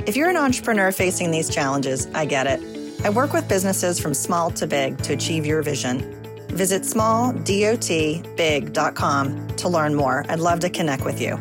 If 0.06 0.16
you're 0.16 0.30
an 0.30 0.36
entrepreneur 0.36 0.90
facing 0.90 1.30
these 1.30 1.48
challenges, 1.48 2.08
I 2.14 2.24
get 2.24 2.46
it. 2.48 2.60
I 3.04 3.10
work 3.10 3.32
with 3.32 3.46
businesses 3.46 4.00
from 4.00 4.14
small 4.14 4.50
to 4.52 4.66
big 4.66 4.98
to 5.02 5.12
achieve 5.12 5.46
your 5.46 5.62
vision. 5.62 6.17
Visit 6.48 6.82
smalldotbig.com 6.82 9.48
to 9.56 9.68
learn 9.68 9.94
more. 9.94 10.24
I'd 10.28 10.40
love 10.40 10.60
to 10.60 10.70
connect 10.70 11.04
with 11.04 11.20
you. 11.20 11.38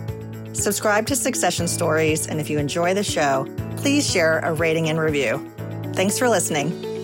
Subscribe 0.53 1.05
to 1.07 1.15
Succession 1.15 1.67
Stories, 1.67 2.27
and 2.27 2.39
if 2.39 2.49
you 2.49 2.57
enjoy 2.57 2.93
the 2.93 3.03
show, 3.03 3.45
please 3.77 4.09
share 4.09 4.39
a 4.39 4.53
rating 4.53 4.89
and 4.89 4.99
review. 4.99 5.45
Thanks 5.93 6.17
for 6.17 6.29
listening. 6.29 6.96